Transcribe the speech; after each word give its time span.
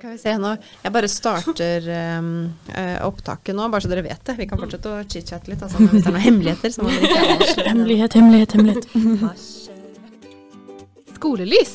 Skal 0.00 0.14
vi 0.14 0.18
se 0.22 0.32
nå. 0.40 0.50
Jeg 0.80 0.92
bare 0.94 1.08
starter 1.12 1.84
um, 2.16 2.28
opptaket 3.04 3.52
nå, 3.52 3.66
bare 3.68 3.84
så 3.84 3.90
dere 3.90 4.00
vet 4.06 4.22
det. 4.24 4.32
Vi 4.38 4.46
kan 4.48 4.56
fortsette 4.56 4.88
å 4.88 5.02
chit-chatte 5.04 5.50
litt. 5.52 5.60
Altså, 5.66 5.76
hvis 5.82 5.90
det 5.92 6.08
er 6.08 6.14
noen 6.14 6.24
hemmeligheter, 6.24 6.72
så 6.72 6.86
må 6.86 6.92
dere 6.94 7.04
ikke 7.10 7.34
avsløre 7.34 7.66
Hemmelighet, 7.68 8.16
hemmelighet, 8.16 8.54
hemmelighet. 8.56 8.86
Skolelys 11.18 11.74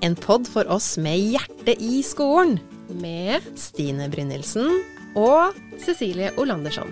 En 0.00 0.16
pod 0.16 0.48
for 0.48 0.64
oss 0.72 0.94
med 0.96 1.20
hjerte 1.20 1.74
i 1.76 2.00
skolen. 2.06 2.56
med 3.02 3.44
Stine 3.60 4.06
Brynildsen 4.08 4.70
og 5.20 5.52
Cecilie 5.84 6.30
Olandersson. 6.40 6.88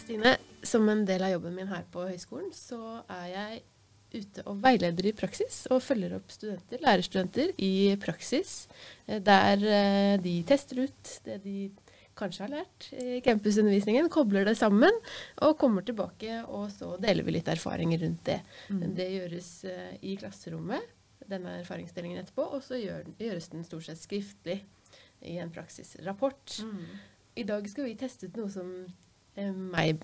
Stine, 0.00 0.38
som 0.64 0.88
en 0.88 1.04
del 1.04 1.28
av 1.28 1.34
jobben 1.34 1.52
min 1.60 1.68
her 1.68 1.84
på 1.92 2.06
høyskolen, 2.08 2.48
så 2.56 3.02
er 3.12 3.28
jeg 3.34 3.60
ute 4.14 4.44
og 4.48 4.58
veileder 4.62 5.08
i 5.08 5.14
praksis 5.16 5.62
og 5.72 5.82
følger 5.84 6.16
opp 6.18 6.32
studenter, 6.32 6.80
lærerstudenter 6.82 7.52
i 7.62 7.72
praksis, 8.02 8.66
eh, 9.06 9.20
der 9.24 9.64
eh, 9.66 10.16
de 10.22 10.36
tester 10.48 10.84
ut 10.84 11.14
det 11.26 11.40
de 11.44 11.56
kanskje 12.18 12.44
har 12.44 12.52
lært 12.52 12.88
i 12.92 13.20
campusundervisningen, 13.24 14.10
kobler 14.12 14.44
det 14.44 14.56
sammen 14.58 14.92
og 15.42 15.56
kommer 15.60 15.84
tilbake, 15.86 16.42
og 16.44 16.68
så 16.74 16.92
deler 17.00 17.24
vi 17.24 17.38
litt 17.38 17.48
erfaringer 17.48 18.02
rundt 18.04 18.26
det. 18.28 18.40
Det 18.98 19.08
gjøres 19.14 19.52
eh, 19.70 19.94
i 20.04 20.16
klasserommet, 20.20 20.90
denne 21.30 21.60
erfaringsdelingen 21.62 22.20
etterpå, 22.20 22.44
og 22.56 22.60
så 22.66 22.76
gjør, 22.76 23.06
gjøres 23.16 23.48
den 23.54 23.64
stort 23.64 23.86
sett 23.88 24.02
skriftlig 24.02 24.58
i 25.24 25.38
en 25.40 25.52
praksisrapport. 25.54 26.58
I 27.38 27.46
dag 27.48 27.68
skal 27.70 27.88
vi 27.88 27.96
teste 27.96 28.28
ut 28.28 28.36
noe 28.42 28.52
som 28.52 28.68
meg 29.36 30.02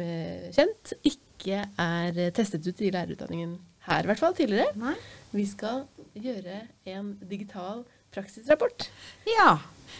eh, 0.00 0.50
kjent 0.54 0.94
ikke 1.06 1.60
er 1.80 2.18
eh, 2.18 2.32
testet 2.34 2.66
ut 2.66 2.80
i 2.82 2.90
lærerutdanningen 2.94 3.58
her, 3.86 4.02
i 4.02 4.08
hvert 4.10 4.22
fall 4.22 4.34
tidligere. 4.36 4.72
Nei. 4.80 4.94
Vi 5.34 5.44
skal 5.46 5.84
gjøre 6.14 6.62
en 6.90 7.14
digital 7.30 7.84
praksisrapport. 8.14 8.88
Ja. 9.28 9.58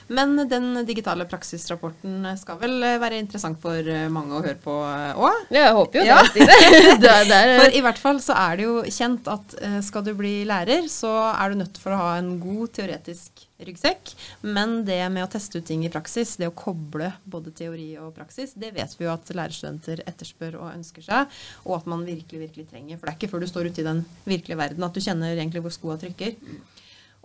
Men 0.09 0.37
den 0.51 0.71
digitale 0.89 1.25
praksisrapporten 1.31 2.27
skal 2.41 2.59
vel 2.61 2.77
være 3.01 3.19
interessant 3.23 3.61
for 3.63 3.79
eh, 3.79 4.09
mange 4.13 4.35
å 4.37 4.43
høre 4.45 4.59
på 4.61 4.75
òg? 4.75 5.47
Ja, 5.55 5.67
jeg 5.69 5.79
håper 5.79 6.01
jo 6.01 6.05
Ja. 6.09 6.19
det, 6.23 6.31
Stine. 6.35 6.59
det, 7.05 7.11
er- 7.15 7.25
det 7.31 7.39
er, 7.41 7.55
For 7.63 7.79
i 7.79 7.85
hvert 7.87 8.03
fall 8.03 8.21
så 8.25 8.37
er 8.37 8.61
det 8.61 8.67
jo 8.69 8.77
kjent 8.89 9.31
at 9.33 9.57
eh, 9.63 9.79
skal 9.87 10.05
du 10.07 10.13
bli 10.19 10.35
lærer, 10.49 10.87
så 10.93 11.15
er 11.33 11.51
du 11.55 11.61
nødt 11.63 11.81
for 11.81 11.95
å 11.97 12.01
ha 12.03 12.13
en 12.21 12.35
god 12.43 12.73
teoretisk 12.77 13.47
ryggsekk. 13.65 14.11
Men 14.45 14.81
det 14.85 14.99
med 15.15 15.25
å 15.25 15.31
teste 15.31 15.61
ut 15.63 15.65
ting 15.69 15.85
i 15.87 15.91
praksis, 15.93 16.35
det 16.37 16.51
å 16.51 16.55
koble 16.59 17.13
både 17.25 17.53
teori 17.57 17.93
og 18.03 18.11
praksis, 18.17 18.53
det 18.61 18.73
vet 18.77 18.93
vi 18.99 19.07
jo 19.07 19.13
at 19.15 19.31
lærerstudenter 19.31 20.03
etterspør 20.11 20.59
og 20.61 20.73
ønsker 20.75 21.07
seg, 21.07 21.33
og 21.65 21.79
at 21.79 21.87
man 21.89 22.03
virkelig, 22.05 22.43
virkelig 22.49 22.67
trenger. 22.73 22.99
For 22.99 23.07
det 23.09 23.15
er 23.15 23.21
ikke 23.23 23.31
før 23.33 23.45
du 23.47 23.49
står 23.49 23.71
ute 23.71 23.81
i 23.85 23.87
den 23.87 24.03
virkelige 24.27 24.59
verden 24.61 24.85
at 24.85 24.93
du 24.99 25.01
kjenner 25.07 25.33
egentlig 25.39 25.63
hvor 25.65 25.73
skoa 25.73 25.97
trykker. 26.03 26.35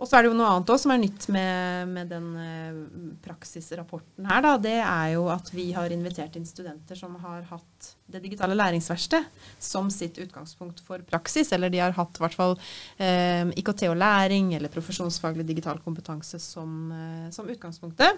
Og 0.00 0.08
så 0.08 0.16
er 0.16 0.24
det 0.24 0.30
jo 0.30 0.36
noe 0.38 0.48
annet 0.48 0.70
også 0.72 0.86
som 0.86 0.94
er 0.94 1.00
nytt 1.02 1.26
med, 1.28 1.90
med 1.92 2.08
den 2.08 2.28
eh, 2.40 2.78
praksisrapporten 3.20 4.28
her. 4.30 4.40
Da. 4.46 4.54
Det 4.64 4.78
er 4.80 5.10
jo 5.12 5.26
at 5.28 5.50
vi 5.52 5.66
har 5.76 5.92
invitert 5.92 6.38
inn 6.40 6.48
studenter 6.48 6.96
som 6.96 7.18
har 7.20 7.44
hatt 7.50 7.90
det 8.10 8.22
digitale 8.24 8.56
læringsverkstedet 8.56 9.28
som 9.60 9.90
sitt 9.92 10.16
utgangspunkt 10.24 10.80
for 10.86 11.04
praksis. 11.04 11.52
Eller 11.52 11.68
de 11.72 11.82
har 11.84 11.92
hatt 11.98 12.16
i 12.16 12.24
hvert 12.24 12.38
fall 12.38 12.56
eh, 12.96 13.44
IKT 13.60 13.90
og 13.90 13.98
læring 14.00 14.54
eller 14.56 14.72
profesjonsfaglig 14.72 15.44
digital 15.52 15.82
kompetanse 15.84 16.40
som, 16.40 16.78
eh, 16.96 17.26
som 17.36 17.52
utgangspunktet. 17.52 18.16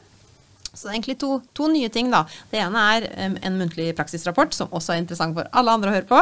Så 0.73 0.87
det 0.87 0.93
er 0.93 0.97
egentlig 0.97 1.19
to, 1.21 1.35
to 1.53 1.67
nye 1.69 1.89
ting. 1.93 2.09
da. 2.13 2.23
Det 2.51 2.61
ene 2.63 2.83
er 2.95 3.07
em, 3.27 3.35
en 3.45 3.59
muntlig 3.61 3.91
praksisrapport, 3.97 4.55
som 4.57 4.73
også 4.73 4.95
er 4.95 5.03
interessant 5.03 5.37
for 5.37 5.51
alle 5.53 5.75
andre 5.75 5.91
å 5.91 5.97
høre 5.99 6.09
på. 6.09 6.21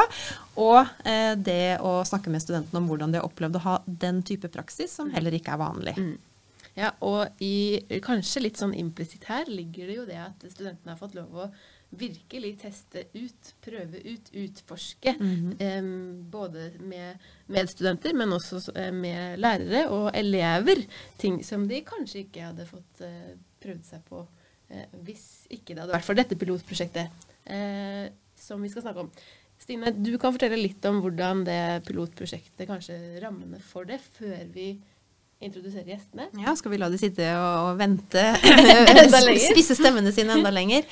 Og 0.61 0.81
eh, 1.09 1.35
det 1.41 1.79
å 1.85 2.01
snakke 2.07 2.33
med 2.33 2.43
studentene 2.45 2.83
om 2.83 2.89
hvordan 2.91 3.15
de 3.15 3.21
har 3.21 3.29
opplevd 3.29 3.59
å 3.61 3.65
ha 3.65 3.77
den 3.87 4.21
type 4.27 4.51
praksis, 4.53 4.93
som 4.99 5.13
heller 5.15 5.37
ikke 5.37 5.55
er 5.57 5.63
vanlig. 5.63 5.97
Ja, 6.79 6.93
og 7.03 7.43
i 7.43 7.81
kanskje 8.05 8.45
litt 8.45 8.61
sånn 8.61 8.77
implisitt 8.79 9.27
her 9.31 9.49
ligger 9.51 9.91
det 9.91 9.97
jo 9.99 10.09
det 10.09 10.21
at 10.23 10.45
studentene 10.53 10.95
har 10.95 11.01
fått 11.01 11.17
lov 11.19 11.35
å 11.35 11.51
virkelig 11.91 12.53
teste 12.61 13.03
ut, 13.17 13.53
prøve 13.65 13.99
ut, 14.05 14.31
utforske. 14.33 15.17
em, 15.59 16.31
både 16.31 16.71
med 16.79 17.19
medstudenter, 17.51 18.15
men 18.15 18.33
også 18.33 18.63
eh, 18.77 18.93
med 18.95 19.41
lærere 19.43 19.89
og 19.91 20.11
elever. 20.15 20.85
Ting 21.19 21.41
som 21.45 21.67
de 21.69 21.83
kanskje 21.87 22.25
ikke 22.25 22.47
hadde 22.47 22.69
fått 22.69 23.03
eh, 23.07 23.35
prøvd 23.61 23.85
seg 23.85 24.07
på 24.07 24.23
eh, 24.71 24.87
hvis 25.03 25.27
ikke 25.51 25.75
det 25.75 25.83
hadde 25.83 25.97
vært 25.99 26.07
for 26.07 26.19
dette 26.19 26.39
pilotprosjektet 26.39 27.27
eh, 27.51 28.07
som 28.39 28.63
vi 28.63 28.71
skal 28.73 28.87
snakke 28.87 29.07
om. 29.07 29.11
Stine, 29.61 29.93
du 29.93 30.15
kan 30.21 30.33
fortelle 30.33 30.57
litt 30.57 30.85
om 30.89 31.03
hvordan 31.05 31.45
det 31.45 31.61
pilotprosjektet, 31.89 32.65
kanskje 32.69 32.97
rammene 33.21 33.61
for 33.61 33.85
det, 33.89 34.01
før 34.17 34.47
vi 34.55 34.73
introduserer 35.41 35.89
gjestene. 35.89 36.27
Ja, 36.37 36.53
skal 36.57 36.75
vi 36.75 36.79
la 36.81 36.91
de 36.93 36.99
sitte 37.01 37.25
og, 37.33 37.71
og 37.71 37.79
vente? 37.81 38.23
Spisse 39.51 39.77
stemmene 39.77 40.13
sine 40.13 40.37
enda 40.37 40.53
lenger? 40.53 40.85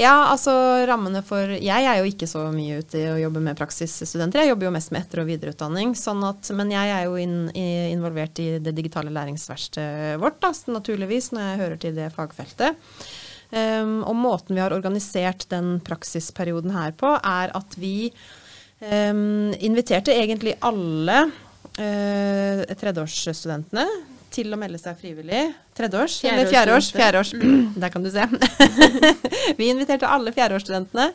Ja, 0.00 0.12
altså 0.28 0.52
rammene 0.88 1.22
for 1.24 1.54
Jeg 1.56 1.88
er 1.88 2.00
jo 2.02 2.10
ikke 2.10 2.28
så 2.28 2.44
mye 2.52 2.82
ute 2.84 3.00
i 3.00 3.06
å 3.14 3.18
jobbe 3.22 3.40
med 3.44 3.56
praksisstudenter. 3.60 4.44
Jeg 4.44 4.52
jobber 4.52 4.68
jo 4.68 4.74
mest 4.76 4.92
med 4.92 5.06
etter- 5.06 5.24
og 5.24 5.30
videreutdanning. 5.30 5.94
Sånn 5.96 6.20
at, 6.28 6.52
men 6.56 6.72
jeg 6.74 6.92
er 6.92 7.08
jo 7.08 7.16
inn, 7.20 7.38
i, 7.56 7.68
involvert 7.94 8.40
i 8.44 8.50
det 8.64 8.76
digitale 8.76 9.12
læringsverkstedet 9.14 10.18
vårt, 10.20 10.40
da, 10.44 10.52
naturligvis, 10.76 11.32
når 11.32 11.48
jeg 11.48 11.62
hører 11.64 11.80
til 11.86 11.96
det 11.96 12.12
fagfeltet. 12.12 12.84
Um, 13.54 14.00
og 14.02 14.16
måten 14.18 14.56
vi 14.56 14.62
har 14.62 14.74
organisert 14.74 15.46
den 15.52 15.76
praksisperioden 15.86 16.72
her 16.74 16.94
på, 16.98 17.12
er 17.22 17.52
at 17.54 17.76
vi 17.78 18.10
um, 18.80 19.52
inviterte 19.62 20.14
egentlig 20.16 20.56
alle 20.64 21.20
uh, 21.28 22.64
tredjeårsstudentene 22.80 23.86
til 24.34 24.50
å 24.50 24.58
melde 24.58 24.80
seg 24.80 24.98
frivillig. 24.98 25.42
Tredjeårs? 25.78 26.16
Eller 26.26 26.48
fjerdeårs? 26.50 26.90
Fjerdeårs. 26.94 27.32
Der 27.82 27.92
kan 27.94 28.04
du 28.04 28.10
se. 28.10 28.24
vi 29.58 29.70
inviterte 29.70 30.10
alle 30.10 30.32
fjerdeårsstudentene. 30.34 31.08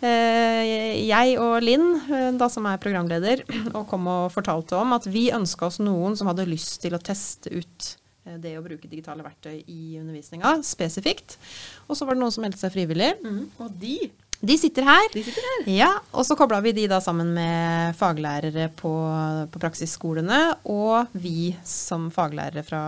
Eh, 0.00 1.02
jeg 1.08 1.36
og 1.42 1.58
Linn, 1.64 1.88
eh, 2.08 2.28
da 2.40 2.48
som 2.52 2.68
er 2.70 2.80
programleder, 2.82 3.44
og 3.76 3.84
kom 3.90 4.08
og 4.10 4.30
fortalte 4.34 4.78
om 4.80 4.96
at 4.96 5.08
vi 5.10 5.28
ønska 5.34 5.68
oss 5.68 5.80
noen 5.82 6.16
som 6.18 6.30
hadde 6.32 6.48
lyst 6.48 6.80
til 6.84 6.96
å 6.96 7.02
teste 7.02 7.52
ut 7.52 7.92
det 8.38 8.52
å 8.58 8.62
bruke 8.64 8.88
digitale 8.90 9.24
verktøy 9.26 9.62
i 9.66 9.98
undervisninga 10.00 10.56
spesifikt. 10.66 11.36
Og 11.88 11.96
så 11.98 12.06
var 12.06 12.14
det 12.14 12.22
noen 12.22 12.34
som 12.34 12.44
meldte 12.44 12.60
seg 12.60 12.72
frivillig. 12.74 13.08
Og 13.58 13.72
de, 13.80 13.96
De 14.42 14.56
sitter 14.58 14.86
her. 14.86 15.08
de 15.14 15.22
sitter 15.26 15.48
her. 15.48 15.64
Ja, 15.74 15.90
og 16.14 16.26
så 16.26 16.36
kobla 16.38 16.60
vi 16.62 16.72
de 16.76 16.86
da 16.90 17.00
sammen 17.02 17.32
med 17.34 17.96
faglærere 17.98 18.68
på, 18.78 18.92
på 19.50 19.62
praksisskolene, 19.62 20.40
og 20.70 21.10
vi 21.18 21.52
som 21.66 22.08
faglærere 22.14 22.62
fra, 22.66 22.82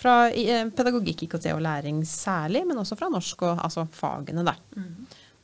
fra 0.00 0.14
eh, 0.32 0.68
pedagogikk, 0.76 1.24
IKT 1.28 1.50
og 1.54 1.64
læring 1.64 2.04
særlig, 2.08 2.66
men 2.68 2.80
også 2.84 2.96
fra 3.00 3.08
norsk 3.12 3.48
og 3.48 3.64
altså 3.64 3.86
fagene, 3.96 4.44
da. 4.44 4.56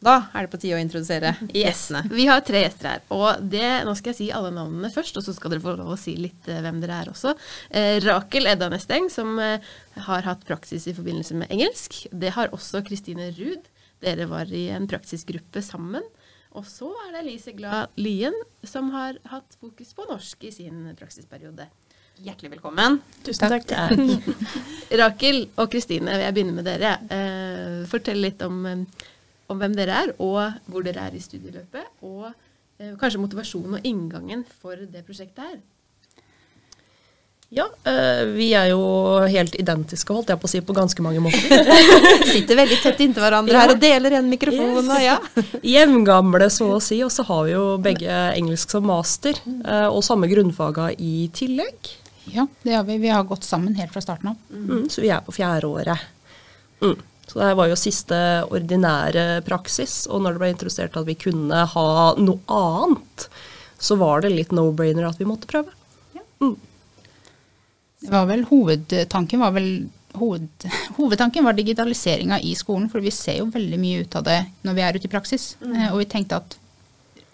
Da 0.04 0.16
er 0.36 0.44
det 0.44 0.52
på 0.52 0.58
tide 0.60 0.76
å 0.76 0.80
introdusere 0.82 1.32
gjestene. 1.56 2.02
Vi 2.12 2.26
har 2.28 2.42
tre 2.44 2.60
gjester 2.66 2.90
her. 2.90 3.04
Og 3.16 3.40
det, 3.52 3.64
nå 3.86 3.94
skal 3.96 4.12
jeg 4.12 4.18
si 4.18 4.26
alle 4.34 4.52
navnene 4.54 4.90
først, 4.92 5.16
og 5.16 5.24
så 5.24 5.32
skal 5.34 5.54
dere 5.54 5.64
få 5.64 5.76
lov 5.78 5.94
å 5.94 6.00
si 6.00 6.16
litt 6.20 6.50
eh, 6.52 6.60
hvem 6.64 6.82
dere 6.82 7.00
er 7.02 7.10
også. 7.12 7.32
Eh, 7.70 7.96
Rakel 8.04 8.50
Edda 8.50 8.68
Nesteng, 8.72 9.08
som 9.12 9.38
eh, 9.42 9.64
har 10.08 10.28
hatt 10.28 10.44
praksis 10.48 10.86
i 10.90 10.94
forbindelse 10.96 11.38
med 11.40 11.50
engelsk. 11.54 12.02
Det 12.12 12.34
har 12.36 12.52
også 12.56 12.84
Kristine 12.86 13.30
Ruud. 13.38 13.64
Dere 14.04 14.28
var 14.28 14.52
i 14.52 14.66
en 14.76 14.88
praksisgruppe 14.90 15.64
sammen. 15.64 16.04
Og 16.56 16.68
så 16.68 16.88
er 17.06 17.14
det 17.14 17.24
Elise 17.24 17.56
Glad 17.56 17.96
Lien, 18.00 18.36
som 18.64 18.92
har 18.94 19.18
hatt 19.32 19.58
fokus 19.60 19.96
på 19.96 20.06
norsk 20.08 20.46
i 20.48 20.52
sin 20.54 20.86
praksisperiode. 20.96 21.66
Hjertelig 22.24 22.54
velkommen. 22.54 22.96
Tusen 23.26 23.52
takk. 23.52 23.72
Rakel 25.02 25.42
og 25.60 25.68
Kristine, 25.72 26.14
jeg 26.22 26.32
begynner 26.32 26.56
med 26.56 26.64
dere. 26.64 26.94
Eh, 27.12 27.82
fortell 27.90 28.22
litt 28.24 28.40
om, 28.46 28.62
eh, 28.70 29.04
om 29.48 29.58
hvem 29.62 29.76
dere 29.78 30.02
er, 30.06 30.12
og 30.18 30.52
hvor 30.70 30.82
dere 30.86 31.06
er 31.08 31.14
i 31.16 31.22
studieløpet. 31.22 31.86
Og 32.02 32.26
eh, 32.80 32.92
kanskje 33.00 33.22
motivasjonen 33.22 33.78
og 33.78 33.86
inngangen 33.88 34.44
for 34.60 34.76
det 34.76 35.04
prosjektet 35.06 35.44
her. 35.44 35.56
Ja, 37.54 37.62
øh, 37.86 38.32
vi 38.34 38.48
er 38.58 38.72
jo 38.72 38.80
helt 39.30 39.54
identiske, 39.54 40.10
holdt 40.10 40.32
jeg 40.32 40.40
på 40.42 40.48
å 40.48 40.50
si, 40.50 40.60
på 40.66 40.74
ganske 40.74 41.02
mange 41.04 41.20
måter. 41.22 41.68
Sitter 42.32 42.58
veldig 42.58 42.78
tett 42.82 43.04
inntil 43.04 43.22
hverandre 43.22 43.54
Ja. 43.54 43.60
her 43.62 43.74
og 43.76 43.82
deler 43.84 44.16
en 44.18 44.26
mikrofon. 44.32 44.80
Og 44.82 44.98
ja. 45.02 45.14
Jevngamle, 45.76 46.48
så 46.50 46.72
å 46.74 46.80
si, 46.82 46.98
og 47.06 47.12
så 47.14 47.22
har 47.28 47.44
vi 47.46 47.54
jo 47.54 47.62
begge 47.82 48.16
engelsk 48.34 48.74
som 48.74 48.88
master, 48.90 49.38
øh, 49.46 49.86
og 49.92 50.02
samme 50.02 50.26
grunnfaga 50.32 50.90
i 50.98 51.28
tillegg. 51.38 51.92
Ja, 52.34 52.48
det 52.66 52.74
har 52.74 52.82
vi. 52.88 52.98
Vi 52.98 53.14
har 53.14 53.22
gått 53.30 53.46
sammen 53.46 53.78
helt 53.78 53.94
fra 53.94 54.02
starten 54.02 54.32
av. 54.32 54.40
Mm, 54.50 54.88
så 54.90 55.04
vi 55.04 55.12
er 55.14 55.22
på 55.22 55.30
fjerde 55.36 55.70
året. 55.70 56.02
Mm. 56.82 56.96
Så 57.26 57.40
det 57.42 57.54
var 57.58 57.68
jo 57.70 57.78
siste 57.78 58.18
ordinære 58.54 59.42
praksis, 59.46 60.04
og 60.06 60.22
når 60.22 60.36
det 60.36 60.42
ble 60.42 60.50
introdusert 60.54 60.96
at 60.98 61.08
vi 61.08 61.18
kunne 61.18 61.64
ha 61.72 61.88
noe 62.22 62.38
annet, 62.54 63.26
så 63.78 63.98
var 64.00 64.22
det 64.22 64.32
litt 64.32 64.54
no-brainer 64.54 65.08
at 65.08 65.18
vi 65.20 65.28
måtte 65.28 65.50
prøve. 65.50 65.74
Mm. 66.40 66.54
Det 68.06 68.12
var 68.12 68.28
vel 68.28 68.44
hovedtanken 68.46 69.42
var 69.42 69.56
vel 69.56 69.70
hoved, 70.16 70.68
hovedtanken 70.96 71.44
var 71.44 71.56
digitaliseringa 71.56 72.38
i 72.40 72.54
skolen, 72.56 72.88
for 72.92 73.04
vi 73.04 73.12
ser 73.14 73.40
jo 73.40 73.50
veldig 73.52 73.80
mye 73.80 74.04
ut 74.04 74.16
av 74.16 74.24
det 74.28 74.38
når 74.64 74.78
vi 74.78 74.84
er 74.86 74.98
ute 74.98 75.08
i 75.08 75.12
praksis. 75.12 75.48
Mm. 75.60 75.74
Og 75.90 76.00
vi 76.02 76.08
tenkte 76.14 76.40
at 76.40 76.56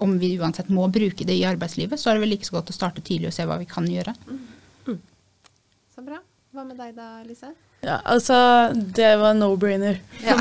om 0.02 0.16
vi 0.18 0.32
uansett 0.40 0.70
må 0.72 0.88
bruke 0.90 1.26
det 1.26 1.36
i 1.38 1.44
arbeidslivet, 1.46 2.00
så 2.00 2.10
er 2.10 2.16
det 2.16 2.24
vel 2.24 2.32
like 2.34 2.48
så 2.48 2.56
godt 2.56 2.72
å 2.72 2.74
starte 2.74 3.04
tidlig 3.06 3.30
og 3.30 3.36
se 3.36 3.46
hva 3.46 3.60
vi 3.60 3.68
kan 3.70 3.86
gjøre. 3.86 4.14
Hva 6.52 6.64
med 6.68 6.76
deg 6.76 6.94
da, 6.96 7.10
Lise? 7.24 7.52
Ja, 7.82 7.96
altså, 8.06 8.36
det 8.94 9.08
var 9.18 9.32
no-brainer. 9.34 9.96
Ja. 10.22 10.36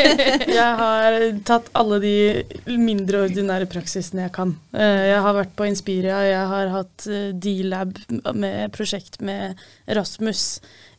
Jeg 0.56 0.76
har 0.78 1.16
tatt 1.44 1.66
alle 1.76 1.98
de 2.00 2.12
mindre 2.80 3.24
ordinære 3.26 3.66
praksisene 3.68 4.22
jeg 4.24 4.32
kan. 4.32 4.54
Eh, 4.72 5.02
Jeg 5.10 5.18
har 5.26 5.36
vært 5.36 5.52
på 5.58 5.66
Inspiria, 5.68 6.22
jeg 6.24 6.46
har 6.54 6.70
hatt 6.72 7.04
eh, 7.10 7.34
D-lab 7.36 7.98
med 8.32 8.72
prosjekt 8.72 9.20
med 9.20 9.60
Rasmus. 9.98 10.46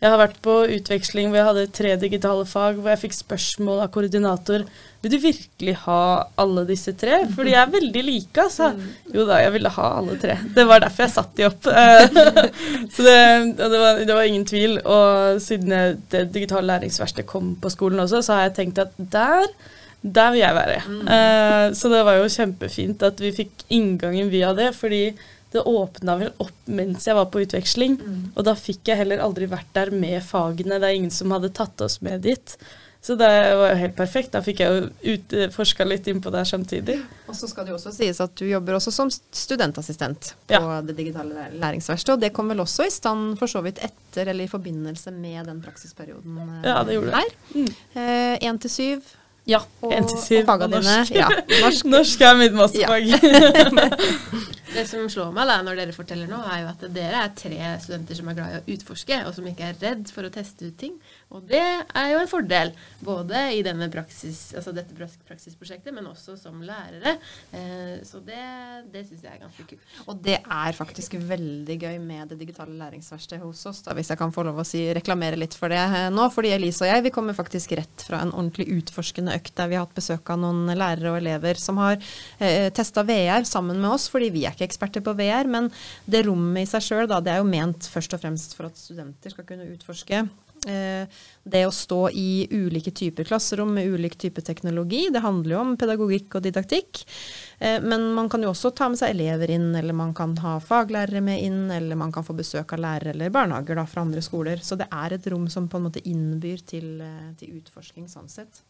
Jeg 0.04 0.14
har 0.14 0.22
vært 0.22 0.38
på 0.46 0.60
utveksling 0.76 1.32
hvor 1.32 1.40
jeg 1.42 1.50
hadde 1.50 1.66
tre 1.80 1.96
digitale 2.04 2.46
fag, 2.46 2.78
hvor 2.78 2.94
jeg 2.94 3.02
fikk 3.08 3.18
spørsmål 3.18 3.82
av 3.88 3.90
koordinator. 3.96 4.68
Vil 5.08 5.22
du 5.22 5.24
virkelig 5.24 5.74
ha 5.86 6.02
alle 6.36 6.66
disse 6.68 6.92
tre? 7.00 7.22
For 7.32 7.48
de 7.48 7.54
er 7.56 7.70
veldig 7.72 8.02
like, 8.04 8.44
altså. 8.44 8.74
Jo 9.14 9.24
da, 9.30 9.38
jeg 9.40 9.54
ville 9.56 9.72
ha 9.72 9.86
alle 10.02 10.18
tre. 10.20 10.36
Det 10.56 10.66
var 10.68 10.84
derfor 10.84 11.06
jeg 11.06 11.14
satte 11.14 11.40
de 11.40 11.46
opp. 11.48 11.70
Eh, 11.72 12.50
Så 12.96 13.06
det, 13.06 13.16
det, 13.56 13.80
var, 13.80 14.02
det 14.04 14.18
var 14.18 14.28
ingen 14.28 14.44
tvil. 14.50 14.82
Og 14.84 15.40
siden 15.44 15.72
jeg, 15.72 15.96
det 16.12 16.26
digitale 16.36 16.68
læringsverkstedet 16.74 17.30
kom 17.30 17.54
på 17.62 17.72
skolen 17.72 18.04
også, 18.04 18.20
så 18.20 18.36
har 18.36 18.50
jeg 18.50 18.58
tenkt 18.60 18.84
at 18.84 19.00
der 19.00 19.48
der 20.02 20.30
vil 20.32 20.44
jeg 20.44 20.56
være. 20.56 20.76
Eh, 21.16 21.70
så 21.76 21.90
det 21.92 22.04
var 22.06 22.20
jo 22.20 22.30
kjempefint 22.32 23.02
at 23.04 23.20
vi 23.24 23.32
fikk 23.36 23.66
inngangen 23.74 24.30
via 24.32 24.52
det, 24.56 24.70
fordi 24.78 25.10
det 25.56 25.64
åpna 25.64 26.18
vel 26.20 26.34
opp 26.44 26.68
mens 26.70 27.08
jeg 27.08 27.16
var 27.18 27.30
på 27.32 27.42
utveksling. 27.46 27.96
Og 28.36 28.44
da 28.46 28.54
fikk 28.60 28.92
jeg 28.92 29.00
heller 29.02 29.24
aldri 29.24 29.48
vært 29.50 29.72
der 29.76 29.94
med 29.96 30.20
fagene. 30.24 30.80
Det 30.80 30.90
er 30.92 31.00
ingen 31.00 31.14
som 31.14 31.32
hadde 31.34 31.54
tatt 31.56 31.82
oss 31.82 32.02
med 32.06 32.28
dit. 32.28 32.58
Så 33.08 33.16
det 33.16 33.28
var 33.56 33.70
jo 33.72 33.76
helt 33.80 33.94
perfekt. 33.96 34.34
Da 34.36 34.42
fikk 34.44 34.60
jeg 34.60 34.68
jo 34.68 35.14
utforska 35.48 35.86
litt 35.88 36.08
inn 36.12 36.20
på 36.20 36.32
det 36.34 36.42
samtidig. 36.50 36.98
Og 37.32 37.36
så 37.40 37.48
skal 37.48 37.64
det 37.64 37.72
jo 37.72 37.78
også 37.78 37.94
sies 37.96 38.20
at 38.20 38.34
du 38.36 38.44
jobber 38.50 38.76
også 38.76 38.92
som 38.92 39.08
studentassistent 39.14 40.34
på 40.50 40.58
Ja. 40.58 40.82
det 40.84 40.98
digitale 40.98 41.32
læ- 41.38 41.54
læringsverkstedet. 41.62 42.18
Og 42.18 42.26
det 42.26 42.34
kom 42.36 42.50
vel 42.52 42.60
også 42.66 42.84
i 42.88 42.92
stand 42.92 43.38
for 43.40 43.48
så 43.48 43.62
vidt 43.64 43.80
etter 43.80 44.28
eller 44.34 44.44
i 44.44 44.52
forbindelse 44.52 45.14
med 45.16 45.46
den 45.48 45.62
praksisperioden 45.64 46.36
eh, 46.60 46.68
Ja, 46.68 46.84
det 46.84 46.98
gjorde 46.98 47.14
det. 47.16 47.64
der. 47.96 48.44
Én 48.52 48.60
til 48.60 48.70
syv. 48.76 49.02
Ja. 49.48 49.62
Og, 49.82 49.94
En 49.96 50.04
til 50.04 50.18
syv 50.20 50.42
og 50.42 50.46
faga 50.50 50.68
dine. 50.68 50.82
norsk. 50.84 51.16
Ja, 51.16 51.30
norsk. 51.64 51.86
Norsk 51.96 52.22
er 52.28 52.36
mitt 52.36 52.54
masterfag. 52.60 53.08
Det 54.78 54.84
som 54.86 55.08
slår 55.10 55.32
meg 55.34 55.48
da 55.48 55.56
når 55.64 55.78
dere 55.80 55.94
forteller 55.96 56.28
nå, 56.30 56.38
er 56.52 56.60
jo 56.66 56.68
at 56.74 56.82
dere 56.94 57.22
er 57.24 57.32
tre 57.40 57.70
studenter 57.82 58.18
som 58.20 58.28
er 58.30 58.36
glad 58.38 58.52
i 58.52 58.58
å 58.60 58.76
utforske, 58.76 59.22
og 59.26 59.32
som 59.34 59.48
ikke 59.50 59.70
er 59.72 59.78
redd 59.82 60.12
for 60.14 60.28
å 60.28 60.32
teste 60.34 60.68
ut 60.68 60.76
ting. 60.78 60.98
Og 61.36 61.44
det 61.44 61.60
er 61.60 62.12
jo 62.14 62.20
en 62.22 62.30
fordel, 62.32 62.70
både 63.04 63.40
i 63.58 63.64
praksis, 63.92 64.54
altså 64.56 64.72
dette 64.72 64.96
praksisprosjektet, 64.96 65.92
men 65.94 66.08
også 66.08 66.38
som 66.40 66.62
lærere. 66.64 67.18
Eh, 67.52 68.00
så 68.08 68.22
det, 68.24 68.40
det 68.94 69.04
syns 69.10 69.26
jeg 69.26 69.34
er 69.34 69.42
ganske 69.42 69.66
kult. 69.68 69.84
Og 70.08 70.22
det 70.24 70.38
er 70.40 70.78
faktisk 70.78 71.18
veldig 71.20 71.78
gøy 71.82 72.00
med 72.00 72.32
det 72.32 72.40
digitale 72.40 72.78
læringsverkstedet 72.80 73.44
hos 73.44 73.66
oss, 73.68 73.84
da, 73.84 73.96
hvis 73.98 74.14
jeg 74.14 74.22
kan 74.22 74.32
få 74.32 74.46
lov 74.48 74.62
å 74.64 74.68
si, 74.68 74.86
reklamere 74.96 75.40
litt 75.40 75.58
for 75.58 75.74
det 75.74 75.82
eh, 75.84 76.08
nå. 76.16 76.30
Fordi 76.32 76.54
Elise 76.56 76.88
og 76.88 76.94
jeg 76.94 77.06
vi 77.10 77.14
kommer 77.20 77.36
faktisk 77.36 77.76
rett 77.76 78.08
fra 78.08 78.24
en 78.24 78.32
ordentlig 78.32 78.70
utforskende 78.80 79.36
økt 79.36 79.56
der 79.60 79.68
vi 79.68 79.80
har 79.80 79.84
hatt 79.84 80.00
besøk 80.00 80.32
av 80.32 80.40
noen 80.46 80.72
lærere 80.72 81.12
og 81.12 81.20
elever 81.20 81.60
som 81.60 81.84
har 81.84 82.00
eh, 82.40 82.72
testa 82.72 83.04
VR 83.04 83.44
sammen 83.48 83.84
med 83.84 83.92
oss, 83.98 84.08
fordi 84.14 84.32
vi 84.32 84.48
er 84.48 84.56
ikke 84.56 84.70
eksperter 84.70 85.04
på 85.04 85.18
VR. 85.20 85.52
Men 85.52 85.74
det 86.08 86.24
rommet 86.30 86.64
i 86.64 86.72
seg 86.72 86.88
sjøl, 86.88 87.08
det 87.12 87.36
er 87.36 87.44
jo 87.44 87.52
ment 87.52 87.92
først 87.92 88.16
og 88.16 88.24
fremst 88.24 88.56
for 88.56 88.72
at 88.72 88.80
studenter 88.80 89.36
skal 89.36 89.48
kunne 89.48 89.68
utforske. 89.76 90.30
Eh, 90.68 91.08
det 91.48 91.64
å 91.64 91.72
stå 91.72 92.10
i 92.12 92.48
ulike 92.52 92.92
typer 92.92 93.24
klasserom 93.30 93.74
med 93.74 93.88
ulik 93.88 94.18
type 94.20 94.42
teknologi, 94.44 95.06
det 95.14 95.24
handler 95.24 95.56
jo 95.56 95.62
om 95.64 95.76
pedagogikk 95.80 96.36
og 96.36 96.44
didaktikk. 96.44 97.06
Eh, 97.60 97.80
Men 97.82 98.14
man 98.14 98.30
kan 98.30 98.44
jo 98.44 98.52
også 98.52 98.74
ta 98.76 98.90
med 98.90 99.00
seg 99.00 99.16
elever 99.16 99.50
inn, 99.56 99.74
eller 99.76 99.94
man 99.94 100.14
kan 100.14 100.36
ha 100.44 100.58
faglærere 100.60 101.22
med 101.24 101.42
inn, 101.44 101.72
eller 101.72 101.96
man 101.96 102.12
kan 102.12 102.26
få 102.28 102.36
besøk 102.36 102.74
av 102.74 102.84
lærere 102.84 103.16
eller 103.16 103.30
barnehager 103.30 103.80
da, 103.80 103.86
fra 103.86 104.02
andre 104.02 104.22
skoler. 104.22 104.58
Så 104.62 104.78
det 104.78 104.90
er 104.92 105.14
et 105.16 105.28
rom 105.32 105.48
som 105.50 105.70
på 105.70 105.80
en 105.80 105.88
måte 105.88 106.04
innbyr 106.04 106.66
til, 106.66 107.00
eh, 107.02 107.34
til 107.40 107.62
utforsking 107.62 108.08
sånn 108.12 108.30
sett. 108.30 108.62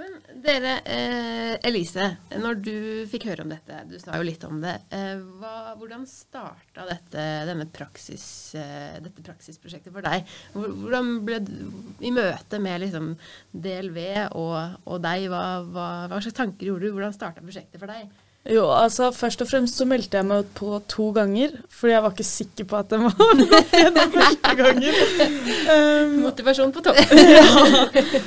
Men 0.00 0.14
dere, 0.40 0.70
eh, 0.88 1.54
Elise, 1.68 2.06
når 2.40 2.60
du 2.64 2.76
fikk 3.10 3.26
høre 3.28 3.44
om 3.44 3.50
dette, 3.52 3.82
du 3.90 3.98
sa 4.00 4.16
jo 4.16 4.24
litt 4.24 4.44
om 4.48 4.62
det. 4.62 4.78
Eh, 4.88 5.20
hva, 5.40 5.74
hvordan 5.76 6.06
starta 6.08 6.86
dette, 6.88 7.66
praksis, 7.76 8.24
eh, 8.56 8.96
dette 9.04 9.24
praksisprosjektet 9.26 9.92
for 9.92 10.00
deg? 10.00 10.24
Hvordan 10.56 11.12
ble 11.26 11.42
du 11.44 11.54
i 12.00 12.12
møte 12.14 12.60
med 12.62 12.80
liksom 12.86 13.12
DLV 13.52 14.00
og, 14.32 14.80
og 14.88 15.04
deg? 15.04 15.28
Hva, 15.28 15.44
hva, 15.68 15.88
hva 16.08 16.22
slags 16.24 16.40
tanker 16.40 16.72
gjorde 16.72 16.88
du? 16.88 16.96
Hvordan 16.96 17.12
starta 17.18 17.44
prosjektet 17.44 17.82
for 17.82 17.92
deg? 17.92 18.08
Jo, 18.50 18.64
altså 18.74 19.12
først 19.14 19.44
og 19.44 19.46
fremst 19.46 19.76
så 19.78 19.84
meldte 19.86 20.18
jeg 20.18 20.26
meg 20.26 20.48
på 20.58 20.74
to 20.90 21.12
ganger, 21.14 21.52
fordi 21.70 21.92
jeg 21.92 22.02
var 22.02 22.14
ikke 22.14 22.26
sikker 22.26 22.66
på 22.72 22.78
at 22.80 22.88
den 22.92 23.04
var 23.04 23.14
gått 23.20 24.16
første 24.16 24.54
gangen. 24.58 24.98
Um, 25.68 26.16
Motivasjon 26.24 26.72
på 26.74 26.82
topp. 26.82 26.98
ja. 27.36 27.44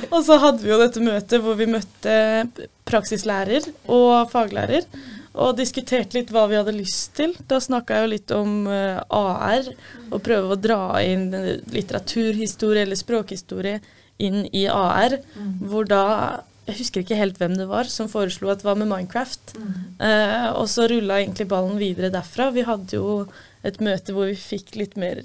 og 0.08 0.22
så 0.24 0.38
hadde 0.40 0.64
vi 0.64 0.72
jo 0.72 0.80
dette 0.80 1.04
møtet 1.04 1.44
hvor 1.44 1.58
vi 1.60 1.68
møtte 1.68 2.16
praksislærer 2.88 3.68
og 3.92 4.32
faglærer. 4.32 4.88
Og 5.36 5.52
diskuterte 5.58 6.16
litt 6.16 6.32
hva 6.32 6.46
vi 6.48 6.56
hadde 6.56 6.72
lyst 6.72 7.12
til. 7.18 7.36
Da 7.44 7.60
snakka 7.60 7.98
jeg 7.98 8.06
jo 8.06 8.12
litt 8.14 8.32
om 8.32 8.54
eh, 8.72 8.96
AR, 9.12 9.68
og 10.08 10.22
prøve 10.24 10.54
å 10.54 10.56
dra 10.56 10.80
inn 11.04 11.28
litteraturhistorie 11.74 12.86
eller 12.86 12.96
språkhistorie 12.96 13.82
inn 14.24 14.46
i 14.48 14.64
AR. 14.64 15.18
Hvor 15.60 15.84
da 15.84 16.06
Jeg 16.66 16.80
husker 16.80 17.02
ikke 17.02 17.18
helt 17.18 17.36
hvem 17.38 17.54
det 17.58 17.68
var 17.70 17.86
som 17.90 18.08
foreslo 18.10 18.50
at 18.50 18.64
var 18.66 18.78
med 18.78 18.90
Minecraft. 18.90 19.54
Eh, 20.02 20.48
og 20.50 20.66
så 20.70 20.88
rulla 20.90 21.20
egentlig 21.20 21.46
ballen 21.50 21.78
videre 21.78 22.10
derfra. 22.14 22.50
Vi 22.54 22.66
hadde 22.66 22.98
jo 22.98 23.26
et 23.66 23.78
møte 23.82 24.14
hvor 24.14 24.26
vi 24.30 24.38
fikk 24.38 24.74
litt 24.78 24.96
mer 24.98 25.22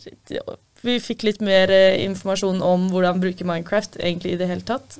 vi 0.81 0.95
fikk 1.01 1.25
litt 1.27 1.41
mer 1.45 1.69
eh, 1.73 1.99
informasjon 2.07 2.61
om 2.65 2.87
hvordan 2.93 3.21
bruke 3.21 3.45
Minecraft 3.45 3.99
egentlig 4.01 4.35
i 4.35 4.39
det 4.41 4.49
hele 4.49 4.65
tatt. 4.65 4.97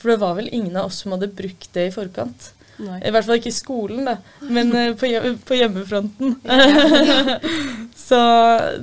For 0.00 0.12
det 0.12 0.20
var 0.20 0.36
vel 0.40 0.50
ingen 0.52 0.76
av 0.76 0.90
oss 0.90 1.02
som 1.04 1.14
hadde 1.14 1.32
brukt 1.32 1.70
det 1.76 1.88
i 1.88 1.94
forkant. 1.94 2.52
Nei. 2.82 2.98
I 3.04 3.12
hvert 3.12 3.28
fall 3.28 3.38
ikke 3.38 3.52
i 3.52 3.54
skolen, 3.54 4.06
da, 4.08 4.16
men 4.48 4.72
eh, 4.76 4.94
på, 4.98 5.08
hjem, 5.08 5.36
på 5.44 5.56
hjemmefronten. 5.60 6.38
Så 8.08 8.18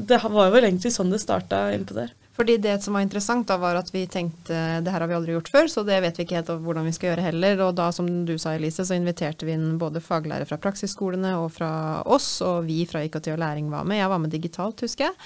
det 0.09 0.21
var 0.23 0.53
vel 0.53 0.69
egentlig 0.69 0.93
sånn 0.95 1.13
det 1.13 1.21
starta 1.21 1.67
innpå 1.75 1.97
der. 1.97 2.13
Fordi 2.39 2.55
det 2.63 2.77
som 2.83 2.95
var 2.95 3.03
interessant 3.03 3.49
da, 3.49 3.57
var 3.59 3.75
at 3.75 3.89
vi 3.91 4.05
tenkte 4.07 4.55
det 4.79 4.91
her 4.93 5.03
har 5.03 5.09
vi 5.11 5.15
aldri 5.17 5.33
gjort 5.33 5.49
før, 5.51 5.65
så 5.67 5.81
det 5.83 5.97
vet 6.05 6.15
vi 6.15 6.23
ikke 6.23 6.37
helt 6.37 6.51
hvordan 6.63 6.85
vi 6.87 6.93
skal 6.95 7.09
gjøre 7.09 7.25
heller. 7.25 7.63
Og 7.65 7.73
da, 7.75 7.89
som 7.91 8.07
du 8.23 8.31
sa 8.39 8.53
Elise, 8.55 8.85
så 8.87 8.95
inviterte 8.95 9.43
vi 9.43 9.57
inn 9.57 9.73
både 9.81 9.99
faglærere 9.99 10.47
fra 10.47 10.59
praksisskolene 10.63 11.33
og 11.35 11.49
fra 11.57 11.71
oss, 12.07 12.29
og 12.47 12.63
vi 12.69 12.85
fra 12.87 13.03
IKT 13.03 13.27
og 13.33 13.41
læring 13.43 13.67
var 13.73 13.83
med. 13.83 13.99
Jeg 13.99 14.13
var 14.13 14.23
med 14.23 14.31
digitalt, 14.31 14.85
husker 14.87 15.09
jeg. 15.09 15.17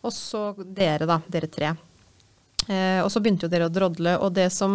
Og 0.00 0.16
så 0.16 0.46
dere, 0.64 1.04
da. 1.10 1.20
Dere 1.28 1.52
tre. 1.52 1.74
Eh, 2.72 3.02
og 3.04 3.12
så 3.12 3.20
begynte 3.20 3.50
jo 3.50 3.52
dere 3.52 3.68
å 3.68 3.74
drodle, 3.74 4.16
og 4.22 4.32
det 4.38 4.48
som 4.54 4.72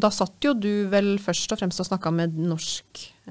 Da 0.00 0.08
satt 0.14 0.38
jo 0.46 0.54
du 0.56 0.86
vel 0.88 1.18
først 1.20 1.52
og 1.52 1.60
fremst 1.60 1.84
og 1.84 1.90
snakka 1.92 2.14
med 2.14 2.40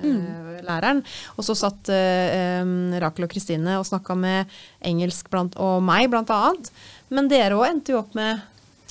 norsklæreren. 0.01 1.03
Og 1.37 1.45
så 1.45 1.55
satt 1.57 1.91
eh, 1.93 2.63
Rakel 3.03 3.27
og 3.27 3.31
Kristine 3.33 3.77
og 3.79 3.85
snakka 3.89 4.15
med 4.17 4.49
engelsk 4.85 5.29
blant, 5.33 5.55
og 5.61 5.83
meg, 5.85 6.09
blant 6.13 6.31
annet. 6.33 6.71
Men 7.13 7.29
dere 7.31 7.59
òg 7.59 7.67
endte 7.69 7.93
jo 7.93 7.99
opp 8.01 8.15
med, 8.17 8.41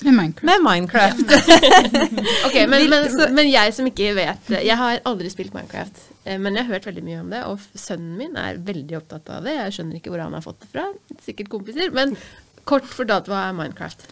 Med 0.03 0.13
Minecraft. 0.17 0.43
med 0.47 0.63
Minecraft. 0.65 1.35
Ok, 2.47 2.55
men, 2.69 2.89
men, 2.91 3.07
men 3.35 3.47
jeg 3.51 3.73
som 3.75 3.87
ikke 3.87 4.09
vet 4.17 4.49
Jeg 4.51 4.75
har 4.79 4.99
aldri 5.07 5.29
spilt 5.31 5.53
Minecraft, 5.55 5.99
eh, 6.25 6.39
men 6.41 6.55
jeg 6.57 6.65
har 6.67 6.75
hørt 6.77 6.87
veldig 6.89 7.03
mye 7.05 7.21
om 7.21 7.29
det. 7.35 7.43
Og 7.51 7.61
sønnen 7.79 8.17
min 8.19 8.35
er 8.39 8.59
veldig 8.63 8.97
opptatt 9.01 9.29
av 9.37 9.43
det. 9.47 9.57
Jeg 9.59 9.77
skjønner 9.77 9.99
ikke 9.99 10.11
hvor 10.13 10.23
han 10.23 10.35
har 10.35 10.43
fått 10.45 10.63
det 10.63 10.71
fra. 10.73 10.87
Sikkert 11.25 11.51
kompiser. 11.53 11.91
Men 11.95 12.15
kort 12.67 12.87
fortalt, 12.87 13.27
hva 13.31 13.49
er 13.49 13.57
Minecraft? 13.59 14.07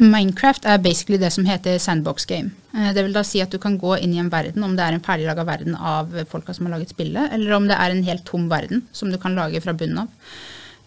Minecraft 0.00 0.64
er 0.64 0.78
basically 0.80 1.18
det 1.20 1.28
som 1.34 1.44
heter 1.44 1.78
sandbox 1.78 2.24
game. 2.26 2.52
Eh, 2.74 2.92
Det 2.94 3.02
vil 3.04 3.12
da 3.12 3.22
si 3.22 3.40
at 3.42 3.50
du 3.50 3.58
kan 3.58 3.78
gå 3.78 3.98
inn 4.00 4.14
i 4.14 4.18
en 4.22 4.30
verden, 4.30 4.62
om 4.64 4.76
det 4.76 4.84
er 4.84 4.94
en 4.96 5.00
ferdiglaga 5.04 5.44
verden 5.44 5.74
av 5.76 6.08
folka 6.30 6.54
som 6.54 6.66
har 6.66 6.78
laget 6.78 6.94
spillet, 6.94 7.32
eller 7.32 7.52
om 7.52 7.68
det 7.68 7.76
er 7.76 7.90
en 7.90 8.02
helt 8.06 8.24
tom 8.24 8.48
verden 8.48 8.86
som 8.92 9.10
du 9.10 9.18
kan 9.18 9.34
lage 9.36 9.60
fra 9.60 9.72
bunnen 9.74 9.98
av. 9.98 10.08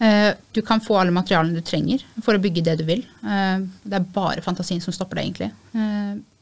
Eh, 0.00 0.34
Du 0.52 0.62
kan 0.62 0.80
få 0.80 0.98
alle 1.00 1.10
materialene 1.12 1.54
du 1.54 1.60
trenger 1.62 2.02
for 2.22 2.34
å 2.34 2.40
bygge 2.42 2.64
det 2.64 2.78
du 2.78 2.84
vil. 2.84 3.04
Eh, 3.24 3.58
Det 3.86 3.94
er 3.94 4.00
bare 4.12 4.42
fantasien 4.42 4.80
som 4.82 4.92
stopper 4.92 5.16
deg, 5.16 5.24
egentlig. 5.26 5.52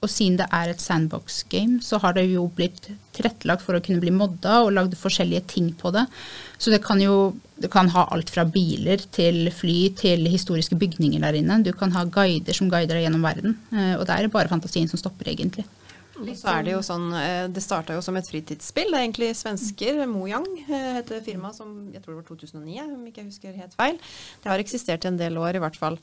Og 0.03 0.09
siden 0.09 0.37
det 0.37 0.47
er 0.51 0.69
et 0.71 0.81
sandbox 0.81 1.45
game, 1.49 1.79
så 1.81 2.01
har 2.01 2.13
det 2.15 2.25
jo 2.33 2.49
blitt 2.49 2.89
tilrettelagt 3.13 3.63
for 3.63 3.75
å 3.75 3.81
kunne 3.85 4.01
bli 4.01 4.11
modda 4.11 4.65
og 4.65 4.73
lagd 4.73 4.97
forskjellige 4.97 5.47
ting 5.47 5.73
på 5.75 5.93
det. 5.93 6.07
Så 6.59 6.71
det 6.73 6.83
kan 6.83 6.99
jo 7.01 7.35
du 7.63 7.69
kan 7.73 7.89
ha 7.95 8.07
alt 8.15 8.31
fra 8.35 8.45
biler 8.45 9.01
til 9.15 9.47
fly 9.55 9.77
til 9.99 10.27
historiske 10.31 10.77
bygninger 10.81 11.23
der 11.23 11.39
inne. 11.39 11.61
Du 11.65 11.73
kan 11.73 11.93
ha 11.95 12.05
guider 12.05 12.57
som 12.57 12.71
guider 12.73 12.99
deg 12.99 13.07
gjennom 13.07 13.23
verden. 13.25 13.57
Eh, 13.73 13.95
Og 13.99 14.07
det 14.09 14.17
er 14.19 14.29
bare 14.33 14.51
fantasien 14.51 14.89
som 14.91 14.99
stopper, 15.01 15.31
egentlig. 15.33 15.65
Og 16.21 16.29
så 16.37 16.49
er 16.53 16.63
det 16.67 16.73
jo 16.75 16.81
sånn, 16.85 17.07
eh, 17.17 17.47
det 17.49 17.63
starta 17.65 17.95
jo 17.97 18.03
som 18.05 18.17
et 18.21 18.27
fritidsspill. 18.29 18.91
Det 18.93 18.99
er 18.99 19.05
egentlig 19.07 19.31
svensker, 19.39 20.03
Mojang 20.11 20.45
eh, 20.69 20.91
heter 20.99 21.23
firmaet, 21.25 21.57
som 21.57 21.71
jeg 21.93 22.03
tror 22.05 22.15
det 22.15 22.21
var 22.21 22.27
2009, 22.29 22.83
om 22.85 23.07
ikke 23.09 23.23
jeg 23.23 23.29
husker 23.31 23.55
helt 23.57 23.75
feil. 23.79 23.97
Det 24.43 24.51
har 24.53 24.61
eksistert 24.63 25.07
en 25.09 25.17
del 25.17 25.39
år, 25.41 25.57
i 25.57 25.63
hvert 25.63 25.79
fall. 25.81 25.97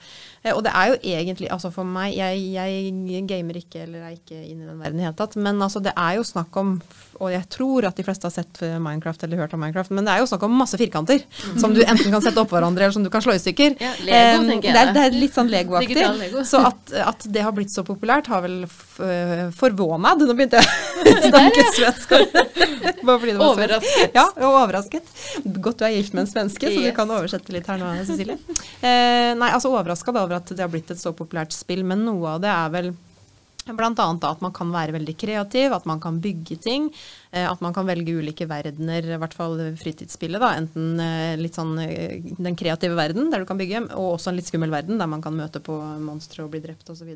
Eh, 0.44 0.52
Og 0.56 0.64
det 0.66 0.74
er 0.74 0.94
jo 0.94 0.98
egentlig, 1.14 1.50
altså 1.54 1.72
for 1.72 1.86
meg, 1.86 2.16
jeg, 2.18 2.42
jeg 2.56 3.22
gamer 3.30 3.60
ikke, 3.62 3.84
eller 3.86 4.08
er 4.10 4.16
ikke 4.18 4.40
inne 4.40 4.66
i 4.66 4.70
den 4.72 4.80
verden 4.82 4.98
i 4.98 5.04
det 5.04 5.08
hele 5.12 5.20
tatt, 5.22 5.36
men 5.38 5.62
altså 5.62 5.82
det 5.86 5.94
er 5.96 6.18
jo 6.18 6.24
snakk 6.26 6.58
om, 6.58 6.74
og 7.20 7.30
jeg 7.36 7.46
tror 7.54 7.86
at 7.92 7.96
de 8.00 8.04
fleste 8.08 8.26
har 8.26 8.34
sett 8.34 8.62
Minecraft 8.82 9.24
eller 9.28 9.44
hørt 9.44 9.54
om 9.54 9.62
Minecraft, 9.62 9.92
men 9.94 10.06
det 10.10 10.14
er 10.16 10.24
jo 10.24 10.30
snakk 10.32 10.44
om 10.50 10.58
masse 10.58 10.78
firkanter, 10.80 11.22
som 11.60 11.74
du 11.76 11.84
enten 11.86 12.10
kan 12.10 12.22
sette 12.26 12.42
oppå 12.42 12.58
hverandre, 12.58 12.88
eller 12.88 12.98
som 12.98 13.04
du 13.06 13.12
kan 13.14 13.22
slå 13.22 13.38
i 13.38 13.42
stykker. 13.44 13.78
Ja, 13.80 13.94
Lego, 14.02 14.18
Eh, 14.20 14.50
tenker 14.50 14.70
jeg 14.70 14.74
det, 14.74 14.82
er, 14.88 14.94
det. 14.96 15.06
er 15.06 15.20
litt 15.22 15.36
sånn 15.38 15.50
Lego-aktig. 15.54 16.04
Lego. 16.20 16.44
Så 16.48 16.60
at, 16.66 16.94
at 17.06 17.26
det 17.30 17.42
har 17.46 17.52
blitt 17.56 17.70
så 17.72 17.84
populært, 17.86 18.28
har 18.32 18.42
vel 18.42 18.64
f- 18.66 19.00
forvånad. 20.00 20.26
Nå 20.28 20.36
begynte 20.38 20.60
jeg 20.60 21.18
å 21.20 21.30
snakke 21.30 21.66
svensk. 21.76 22.16
Overrasket. 23.50 24.16
Ja, 24.16 24.28
og 24.36 24.58
overrasket. 24.64 25.12
Godt 25.60 25.80
du 25.80 25.86
er 25.88 25.96
gift 25.98 26.14
med 26.16 26.26
en 26.26 26.32
svenske, 26.32 26.72
så 26.72 26.84
du 26.84 26.92
kan 26.96 27.10
oversette 27.12 27.54
litt 27.56 27.68
her 27.70 27.80
nå, 27.82 27.92
Cecilie. 28.08 28.38
Eh, 28.82 29.34
nei, 29.40 29.52
altså 29.56 29.72
overraska 29.74 30.12
over 30.14 30.40
at 30.40 30.52
det 30.56 30.64
har 30.64 30.72
blitt 30.72 30.92
et 30.94 31.00
så 31.02 31.14
populært 31.16 31.56
spill, 31.56 31.84
men 31.88 32.04
noe 32.08 32.36
av 32.38 32.44
det 32.44 32.52
er 32.52 32.74
vel 32.74 32.92
annet 33.70 34.24
at 34.26 34.40
man 34.42 34.54
kan 34.56 34.72
være 34.74 34.96
veldig 34.96 35.14
kreativ, 35.20 35.74
at 35.76 35.84
man 35.86 36.00
kan 36.02 36.18
bygge 36.24 36.56
ting. 36.64 36.88
eh, 37.32 37.46
At 37.46 37.62
man 37.62 37.74
kan 37.76 37.86
velge 37.86 38.16
ulike 38.18 38.48
verdener, 38.50 39.06
i 39.06 39.18
hvert 39.22 39.36
fall 39.38 39.60
fritidsspillet. 39.78 40.42
da, 40.42 40.56
Enten 40.58 41.00
eh, 41.00 41.36
litt 41.38 41.54
sånn 41.60 41.76
eh, 41.84 42.18
den 42.40 42.56
kreative 42.58 42.98
verden 42.98 43.30
der 43.30 43.44
du 43.44 43.46
kan 43.46 43.60
bygge, 43.60 43.84
og 43.94 44.16
også 44.18 44.32
en 44.32 44.40
litt 44.40 44.50
skummel 44.50 44.74
verden 44.74 44.98
der 44.98 45.12
man 45.12 45.22
kan 45.22 45.38
møte 45.38 45.62
på 45.62 45.78
monstre 46.02 46.44
og 46.48 46.52
bli 46.56 46.64
drept 46.66 46.90
osv. 46.90 47.14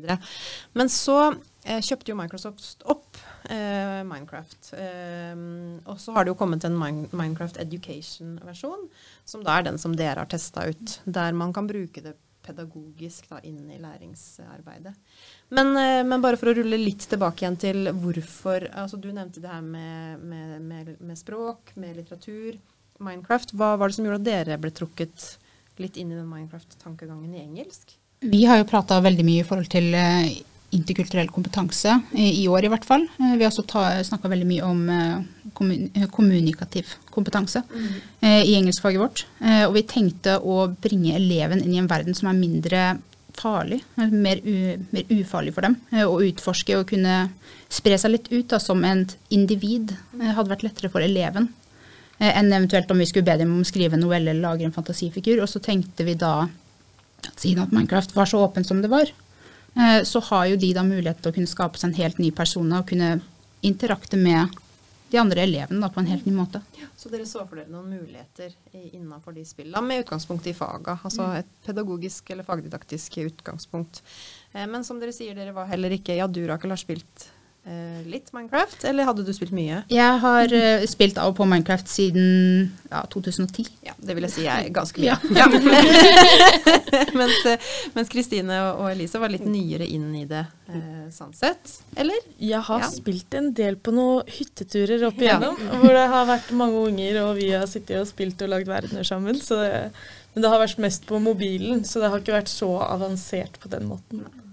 Men 0.78 0.88
så 0.92 1.34
kjøpte 1.64 2.12
jo 2.12 2.18
Microsoft 2.18 2.84
opp 2.92 3.16
eh, 3.50 4.02
Minecraft. 4.06 4.72
Eh, 4.76 5.32
og 5.88 6.00
så 6.00 6.14
har 6.16 6.24
det 6.24 6.34
jo 6.34 6.38
kommet 6.40 6.66
en 6.66 6.76
Min 6.78 7.06
Minecraft 7.12 7.60
Education-versjon, 7.62 8.88
som 9.24 9.44
da 9.46 9.58
er 9.58 9.70
den 9.70 9.80
som 9.80 9.96
dere 9.96 10.22
har 10.22 10.30
testa 10.30 10.66
ut. 10.68 10.98
Der 11.04 11.32
man 11.36 11.54
kan 11.56 11.68
bruke 11.70 12.04
det 12.04 12.16
pedagogisk 12.44 13.30
da, 13.30 13.40
inn 13.48 13.70
i 13.72 13.80
læringsarbeidet. 13.80 14.92
Men, 15.56 15.72
eh, 15.80 16.02
men 16.04 16.22
bare 16.24 16.36
for 16.40 16.52
å 16.52 16.56
rulle 16.58 16.80
litt 16.80 17.06
tilbake 17.08 17.44
igjen 17.44 17.58
til 17.60 17.90
hvorfor 17.92 18.68
altså 18.72 19.00
Du 19.00 19.10
nevnte 19.12 19.40
det 19.40 19.50
her 19.50 19.64
med, 19.64 20.20
med, 20.20 20.60
med, 20.62 20.94
med 21.00 21.18
språk, 21.18 21.74
med 21.80 21.96
litteratur, 21.96 22.58
Minecraft. 23.02 23.56
Hva 23.56 23.74
var 23.80 23.90
det 23.90 23.96
som 23.96 24.06
gjorde 24.06 24.22
at 24.22 24.28
dere 24.28 24.60
ble 24.60 24.70
trukket 24.74 25.30
litt 25.82 25.96
inn 25.98 26.12
i 26.12 26.18
den 26.18 26.28
Minecraft-tankegangen 26.30 27.32
i 27.34 27.42
engelsk? 27.42 27.96
Vi 28.24 28.44
har 28.48 28.60
jo 28.60 28.68
prata 28.68 29.00
veldig 29.04 29.24
mye 29.26 29.42
i 29.42 29.46
forhold 29.46 29.68
til 29.72 29.90
eh, 29.98 30.28
interkulturell 30.74 31.30
kompetanse, 31.32 32.00
eh, 32.14 32.40
i 32.42 32.44
år 32.50 32.66
i 32.66 32.70
hvert 32.72 32.84
fall. 32.84 33.06
Eh, 33.20 33.36
Vi 33.38 33.44
har 33.44 33.50
også 33.50 34.04
snakka 34.10 34.28
veldig 34.28 34.48
mye 34.48 34.66
om 34.66 34.84
eh, 34.90 35.22
kommun 35.54 35.90
kommunikativ 36.10 36.94
kompetanse 37.14 37.62
eh, 38.20 38.42
i 38.42 38.54
engelskfaget 38.58 39.00
vårt. 39.00 39.24
Og 39.68 39.74
vi 39.76 39.82
tenkte 39.86 40.38
å 40.42 40.68
bringe 40.82 41.14
eleven 41.14 41.62
inn 41.62 41.74
i 41.74 41.78
en 41.82 41.90
verden 41.90 42.14
som 42.14 42.28
er 42.28 42.38
mindre 42.38 42.84
farlig, 43.34 43.80
mer, 43.96 44.40
mer 44.94 45.08
ufarlig 45.10 45.52
for 45.54 45.66
dem. 45.66 45.76
Å 45.90 46.14
utforske 46.22 46.76
og 46.78 46.88
kunne 46.90 47.28
spre 47.68 47.98
seg 47.98 48.12
litt 48.14 48.28
ut 48.32 48.48
da, 48.50 48.60
som 48.62 48.82
et 48.86 49.16
individ 49.34 49.94
hadde 50.20 50.50
vært 50.50 50.66
lettere 50.66 50.90
for 50.90 51.02
eleven 51.02 51.50
enn 52.22 52.52
eventuelt 52.54 52.90
om 52.94 53.00
vi 53.02 53.06
skulle 53.10 53.26
be 53.26 53.34
dem 53.40 53.50
om 53.50 53.64
å 53.64 53.66
skrive 53.66 53.96
en 53.98 54.04
novelle 54.04 54.30
eller 54.30 54.44
lage 54.46 54.66
en 54.66 54.74
fantasifigur. 54.74 55.42
Og 55.42 55.50
så 55.50 55.62
tenkte 55.62 56.06
vi 56.06 56.14
da 56.18 56.46
at 57.26 57.40
siden 57.42 57.64
at 57.64 57.72
Minecraft 57.74 58.14
var 58.16 58.30
så 58.30 58.42
åpen 58.44 58.64
som 58.66 58.82
det 58.82 58.90
var, 58.92 59.10
så 60.06 60.20
har 60.28 60.44
jo 60.52 60.58
de 60.62 60.68
da 60.76 60.84
mulighet 60.86 61.18
til 61.22 61.32
å 61.32 61.34
kunne 61.34 61.50
skape 61.50 61.80
seg 61.80 61.88
en 61.90 61.96
helt 61.98 62.20
ny 62.22 62.28
persona 62.30 62.78
og 62.78 62.90
kunne 62.92 63.16
interakte 63.66 64.16
med 64.20 64.52
de 65.14 65.20
andre 65.20 65.44
elevene 65.46 65.80
da, 65.82 65.88
på 65.92 66.00
en 66.02 66.08
helt 66.10 66.26
ny 66.26 66.32
måte. 66.34 66.60
Så 66.98 67.10
dere 67.12 67.26
så 67.28 67.44
for 67.44 67.60
dere 67.60 67.70
noen 67.70 67.92
muligheter 67.92 68.54
innenfor 68.72 69.36
de 69.36 69.44
spillene, 69.46 69.82
med 69.86 70.02
utgangspunkt 70.02 70.48
i 70.50 70.54
faga. 70.56 70.96
Altså 71.06 71.28
et 71.38 71.50
pedagogisk 71.66 72.32
eller 72.34 72.46
fagdidaktisk 72.46 73.20
utgangspunkt. 73.22 74.02
Eh, 74.52 74.66
men 74.70 74.86
som 74.86 74.98
dere 74.98 75.14
sier, 75.14 75.36
dere 75.38 75.54
var 75.54 75.70
heller 75.70 75.94
ikke 75.94 76.16
Ja, 76.18 76.26
du 76.26 76.42
Rakel 76.48 76.74
har 76.74 76.80
spilt 76.80 77.28
eh, 77.28 77.33
litt 78.04 78.28
Minecraft, 78.34 78.84
eller 78.84 79.06
hadde 79.08 79.24
du 79.24 79.32
spilt 79.32 79.52
mye? 79.56 79.78
Jeg 79.88 80.18
har 80.20 80.52
uh, 80.52 80.84
spilt 80.90 81.16
av 81.18 81.30
og 81.32 81.38
på 81.38 81.46
Minecraft 81.48 81.88
siden 81.88 82.26
ja, 82.90 83.00
2010. 83.10 83.70
Ja, 83.86 83.94
det 84.04 84.16
vil 84.18 84.26
jeg 84.28 84.34
si 84.34 84.44
er 84.50 84.68
ganske 84.74 85.00
mye. 85.00 85.16
Ja. 85.32 85.46
Mens, 87.18 87.40
eh, 87.48 87.58
mens 87.96 88.10
Kristine 88.12 88.58
og 88.68 88.84
og 88.84 88.90
Elise 88.92 89.18
var 89.22 89.32
litt 89.32 89.46
nyere 89.48 89.86
inn 89.88 90.10
i 90.18 90.24
det, 90.28 90.44
uh, 90.68 91.06
sånn 91.14 91.32
sett. 91.36 91.78
Eller? 91.96 92.20
Jeg 92.38 92.60
har 92.68 92.84
Ja. 92.84 92.90
spilt 92.92 93.34
en 93.38 93.52
del 93.56 93.76
på 93.76 93.94
noen 93.94 94.28
hytteturer 94.28 95.06
opp 95.08 95.18
Ja. 95.22 95.38
igjennom, 95.38 95.56
hvor 95.80 95.92
det 95.96 96.06
har 96.12 96.26
vært 96.26 96.52
mange 96.52 96.84
unger, 96.90 97.22
og 97.24 97.36
vi 97.40 97.50
har 97.54 97.66
sittet 97.66 98.00
og 98.02 98.06
spilt 98.10 98.42
og 98.42 98.52
lagd 98.52 98.68
verdener 98.68 99.04
sammen. 99.08 99.40
Så 99.40 99.56
det, 99.62 99.90
men 100.34 100.42
det 100.42 100.50
har 100.50 100.60
vært 100.60 100.78
mest 100.78 101.06
på 101.06 101.20
mobilen, 101.22 101.84
så 101.84 102.00
det 102.02 102.10
har 102.10 102.20
ikke 102.20 102.36
vært 102.42 102.52
så 102.52 102.70
avansert 102.82 103.58
på 103.62 103.70
den 103.72 103.88
måten. 103.88 104.24
Så 104.26 104.43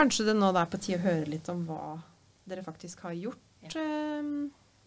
kanskje 0.00 0.30
det 0.30 0.38
nå 0.38 0.50
er 0.54 0.70
på 0.70 0.80
tide 0.80 0.98
å 1.00 1.04
høre 1.04 1.28
litt 1.28 1.48
om 1.52 1.62
hva 1.68 1.98
dere 2.50 2.64
faktisk 2.66 3.04
har 3.06 3.14
gjort. 3.14 3.46
Ja. 3.60 3.88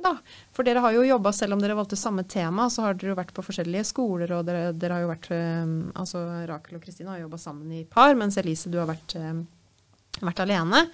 da. 0.03 0.13
For 0.55 0.65
dere 0.65 0.81
har 0.83 0.95
jo 0.95 1.03
jobba, 1.05 1.31
selv 1.35 1.55
om 1.55 1.61
dere 1.61 1.77
valgte 1.77 1.99
samme 1.99 2.25
tema, 2.27 2.65
så 2.73 2.87
har 2.87 2.97
dere 2.97 3.13
jo 3.13 3.19
vært 3.19 3.33
på 3.35 3.45
forskjellige 3.45 3.85
skoler, 3.91 4.33
og 4.35 4.47
dere, 4.47 4.71
dere 4.75 4.97
har 4.97 5.05
jo 5.05 5.11
vært 5.11 5.29
eh, 5.35 5.75
Altså 6.01 6.23
Rakel 6.49 6.79
og 6.79 6.83
Kristine 6.85 7.13
har 7.13 7.21
jobba 7.21 7.39
sammen 7.41 7.71
i 7.77 7.83
par, 7.89 8.15
mens 8.19 8.39
Elise, 8.41 8.71
du 8.73 8.79
har 8.81 8.89
vært, 8.89 9.15
eh, 9.19 10.19
vært 10.19 10.43
alene. 10.43 10.87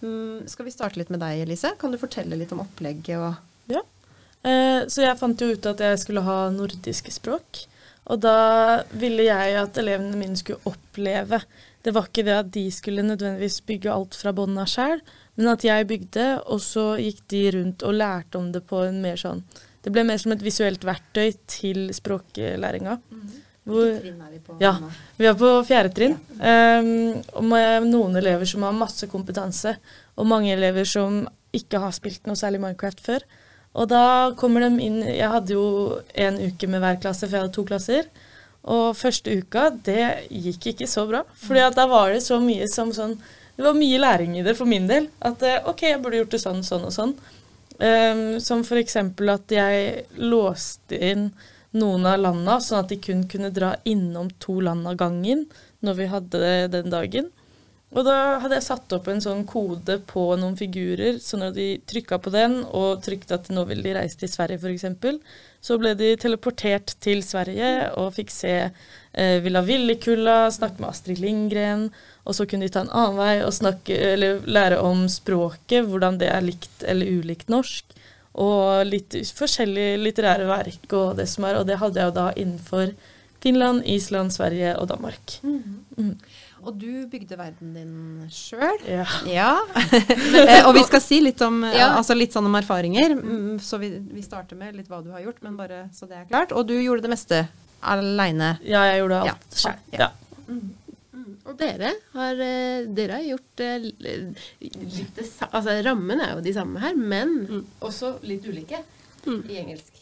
Mm, 0.00 0.48
skal 0.50 0.66
vi 0.66 0.74
starte 0.74 1.00
litt 1.00 1.12
med 1.12 1.22
deg, 1.22 1.44
Elise? 1.44 1.74
Kan 1.78 1.94
du 1.94 2.00
fortelle 2.00 2.38
litt 2.38 2.54
om 2.56 2.64
opplegget 2.64 3.20
og 3.20 3.74
Ja. 3.74 3.84
Eh, 4.46 4.86
så 4.86 5.02
jeg 5.02 5.18
fant 5.18 5.40
jo 5.42 5.50
ut 5.52 5.66
at 5.66 5.80
jeg 5.82 5.98
skulle 6.00 6.22
ha 6.24 6.46
nordiske 6.54 7.12
språk. 7.12 7.66
Og 8.08 8.22
da 8.24 8.84
ville 8.96 9.26
jeg 9.26 9.56
at 9.60 9.76
elevene 9.82 10.16
mine 10.16 10.38
skulle 10.38 10.62
oppleve 10.70 11.42
Det 11.88 11.94
var 11.96 12.04
ikke 12.10 12.24
det 12.26 12.34
at 12.36 12.48
de 12.52 12.66
skulle 12.68 13.00
nødvendigvis 13.00 13.62
bygge 13.64 13.88
alt 13.88 14.16
fra 14.18 14.34
bånn 14.36 14.58
av 14.60 14.68
sjøl, 14.68 14.98
men 15.40 15.48
at 15.48 15.62
jeg 15.64 15.86
bygde, 15.88 16.26
og 16.52 16.60
så 16.60 16.82
gikk 17.00 17.22
de 17.32 17.40
rundt 17.54 17.84
og 17.88 17.94
lærte 17.96 18.36
om 18.36 18.50
det 18.52 18.60
på 18.68 18.82
en 18.84 18.98
mer 19.00 19.16
sånn 19.16 19.40
Det 19.80 19.92
ble 19.94 20.02
mer 20.04 20.18
som 20.20 20.34
et 20.34 20.42
visuelt 20.44 20.82
verktøy 20.84 21.30
til 21.48 21.86
språklæringa. 21.96 22.98
Hvor- 23.64 24.00
trinn 24.02 24.20
er 24.20 24.30
vi 24.34 24.38
på 24.44 24.58
Ja. 24.60 24.74
Vi 25.16 25.24
er 25.30 25.34
på 25.34 25.64
fjerde 25.64 25.94
trinn, 25.94 26.18
ehm, 26.40 27.24
og 27.32 27.44
med 27.44 27.88
noen 27.88 28.16
elever 28.16 28.44
som 28.44 28.62
har 28.62 28.72
masse 28.72 29.06
kompetanse, 29.06 29.76
og 30.18 30.26
mange 30.26 30.52
elever 30.52 30.84
som 30.84 31.26
ikke 31.54 31.80
har 31.80 31.92
spilt 31.92 32.26
noe 32.26 32.36
særlig 32.36 32.60
Minecraft 32.60 33.00
før. 33.00 33.20
Og 33.76 33.88
da 33.88 34.32
kommer 34.36 34.60
de 34.60 34.84
inn 34.84 35.02
Jeg 35.02 35.30
hadde 35.30 35.48
jo 35.48 36.02
en 36.14 36.36
uke 36.36 36.68
med 36.68 36.80
hver 36.80 37.00
klasse, 37.00 37.26
for 37.26 37.36
jeg 37.36 37.40
hadde 37.46 37.54
to 37.54 37.64
klasser. 37.64 38.04
Og 38.68 38.96
første 38.98 39.38
uka, 39.38 39.68
det 39.70 40.28
gikk 40.28 40.72
ikke 40.72 40.88
så 40.90 41.06
bra. 41.08 41.22
Fordi 41.44 41.68
da 41.76 41.86
var 41.88 42.12
det 42.12 42.22
så 42.24 42.40
mye 42.42 42.68
som 42.68 42.92
sånn 42.92 43.18
Det 43.58 43.64
var 43.64 43.74
mye 43.74 43.98
læring 43.98 44.36
i 44.38 44.42
det 44.46 44.54
for 44.54 44.70
min 44.70 44.86
del. 44.86 45.08
At 45.18 45.42
eh, 45.42 45.62
OK, 45.66 45.82
jeg 45.82 46.02
burde 46.02 46.20
gjort 46.20 46.34
det 46.36 46.42
sånn, 46.42 46.60
sånn 46.62 46.84
og 46.86 46.92
sånn. 46.94 47.14
Um, 47.78 48.38
som 48.42 48.62
eksempel 48.62 49.30
at 49.30 49.50
jeg 49.54 50.04
låste 50.18 50.98
inn 50.98 51.28
noen 51.78 52.06
av 52.06 52.20
landa, 52.22 52.60
sånn 52.62 52.84
at 52.84 52.92
de 52.92 52.98
kun 53.02 53.24
kunne 53.30 53.50
dra 53.54 53.72
innom 53.86 54.30
to 54.42 54.60
land 54.62 54.86
av 54.86 54.96
gangen 54.98 55.44
når 55.82 55.98
vi 55.98 56.06
hadde 56.10 56.40
det 56.42 56.70
den 56.74 56.94
dagen. 56.94 57.28
Og 57.96 58.04
da 58.04 58.36
hadde 58.42 58.58
jeg 58.58 58.66
satt 58.66 58.92
opp 58.92 59.06
en 59.08 59.22
sånn 59.24 59.46
kode 59.48 59.94
på 60.10 60.22
noen 60.36 60.58
figurer, 60.58 61.16
så 61.24 61.38
når 61.40 61.54
de 61.56 61.68
trykka 61.88 62.18
på 62.20 62.32
den 62.34 62.58
og 62.66 63.00
trykte 63.04 63.38
at 63.38 63.48
nå 63.48 63.64
ville 63.70 63.86
de 63.86 63.94
reise 63.96 64.18
til 64.20 64.28
Sverige 64.28 64.60
f.eks., 64.60 65.16
så 65.64 65.78
ble 65.80 65.94
de 65.98 66.10
teleportert 66.20 66.92
til 67.02 67.22
Sverige 67.24 67.88
og 67.98 68.12
fikk 68.18 68.30
se 68.30 68.52
eh, 68.60 69.38
Villa 69.42 69.64
Villekulla, 69.64 70.36
snakke 70.52 70.82
med 70.82 70.90
Astrid 70.90 71.22
Lindgren, 71.22 71.88
og 72.28 72.36
så 72.36 72.44
kunne 72.44 72.68
de 72.68 72.74
ta 72.76 72.84
en 72.84 72.92
annen 72.92 73.16
vei 73.18 73.34
og 73.46 73.56
snakke, 73.56 73.96
eller 74.12 74.44
lære 74.44 74.82
om 74.84 75.06
språket, 75.10 75.88
hvordan 75.88 76.20
det 76.20 76.28
er 76.28 76.44
likt 76.44 76.84
eller 76.84 77.08
ulikt 77.08 77.48
norsk, 77.50 77.96
og 78.38 78.84
litt 78.86 79.16
forskjellige 79.34 79.96
litterære 80.04 80.44
verk 80.46 80.92
og 80.92 81.16
det 81.18 81.26
som 81.32 81.48
er, 81.48 81.56
og 81.58 81.66
det 81.66 81.80
hadde 81.80 81.98
jeg 81.98 82.12
jo 82.12 82.18
da 82.20 82.28
innenfor 82.36 82.92
Finland, 83.40 83.82
Island, 83.86 84.34
Sverige 84.34 84.76
og 84.76 84.90
Danmark. 84.92 85.38
Og 86.66 86.74
du 86.78 87.06
bygde 87.06 87.36
verden 87.38 87.74
din 87.76 87.92
sjøl. 88.34 88.80
Ja. 88.88 89.04
Ja. 89.30 89.50
Eh, 89.94 90.66
og 90.66 90.74
vi 90.74 90.82
skal 90.88 91.00
si 91.04 91.20
litt 91.22 91.40
om, 91.46 91.62
eh, 91.64 91.76
Ja. 91.78 91.92
altså 91.96 92.16
litt 92.18 92.32
sånn 92.34 92.46
om 92.48 92.56
erfaringer. 92.58 93.14
Mm, 93.14 93.60
Så 93.62 93.78
vi, 93.78 93.90
vi 93.98 94.22
starter 94.22 94.56
med 94.58 94.74
litt 94.76 94.88
hva 94.90 95.02
du 95.04 95.10
har 95.14 95.20
gjort, 95.22 95.38
men 95.42 95.56
bare 95.56 95.84
så 95.94 96.08
det 96.10 96.16
er 96.18 96.24
klart. 96.30 96.52
Og 96.52 96.66
du 96.66 96.74
gjorde 96.74 97.02
det 97.06 97.10
meste 97.14 97.44
aleine. 97.82 98.58
Ja, 98.66 98.82
jeg 98.90 99.02
gjorde 99.04 99.24
Ja. 99.24 99.32
alt. 99.36 99.64
Ja. 99.64 99.74
Ja. 99.98 100.10
Og 101.48 101.56
dere 101.56 101.92
har, 102.12 102.34
eh, 102.44 102.84
dere 102.92 103.12
har 103.12 103.24
gjort 103.24 103.62
litt 104.60 105.30
Altså 105.52 105.78
rammen 105.84 106.20
er 106.20 106.34
jo 106.34 106.42
de 106.44 106.52
samme 106.52 106.78
her, 106.82 106.94
men 106.96 107.64
også 107.80 108.16
litt 108.28 108.44
ulike 108.44 108.82
i 109.26 109.56
engelsk. 109.62 109.94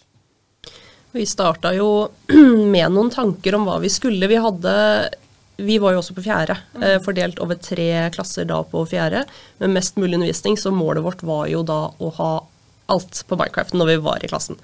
Vi 1.13 1.23
starta 1.25 1.71
jo 1.77 2.11
med 2.75 2.91
noen 2.93 3.13
tanker 3.15 3.55
om 3.57 3.65
hva 3.69 3.79
vi 3.81 3.89
skulle. 3.93 4.27
Vi 4.29 4.41
hadde 4.43 4.75
vi 5.57 5.79
var 5.81 5.95
jo 5.95 6.03
også 6.03 6.17
på 6.17 6.25
fjerde, 6.27 6.59
eh, 6.83 6.99
fordelt 7.05 7.39
over 7.41 7.57
tre 7.61 7.89
klasser 8.13 8.45
da 8.49 8.61
på 8.65 8.83
fjerde. 8.89 9.25
Med 9.59 9.73
mest 9.77 9.97
mulig 9.97 10.19
undervisning, 10.19 10.59
så 10.61 10.73
målet 10.75 11.05
vårt 11.05 11.25
var 11.25 11.47
jo 11.49 11.63
da 11.65 11.87
å 11.97 12.13
ha 12.19 12.33
alt 12.93 13.25
på 13.27 13.39
Minecraft 13.39 13.75
når 13.75 13.91
vi 13.93 13.97
var 14.05 14.25
i 14.25 14.29
klassen. 14.31 14.61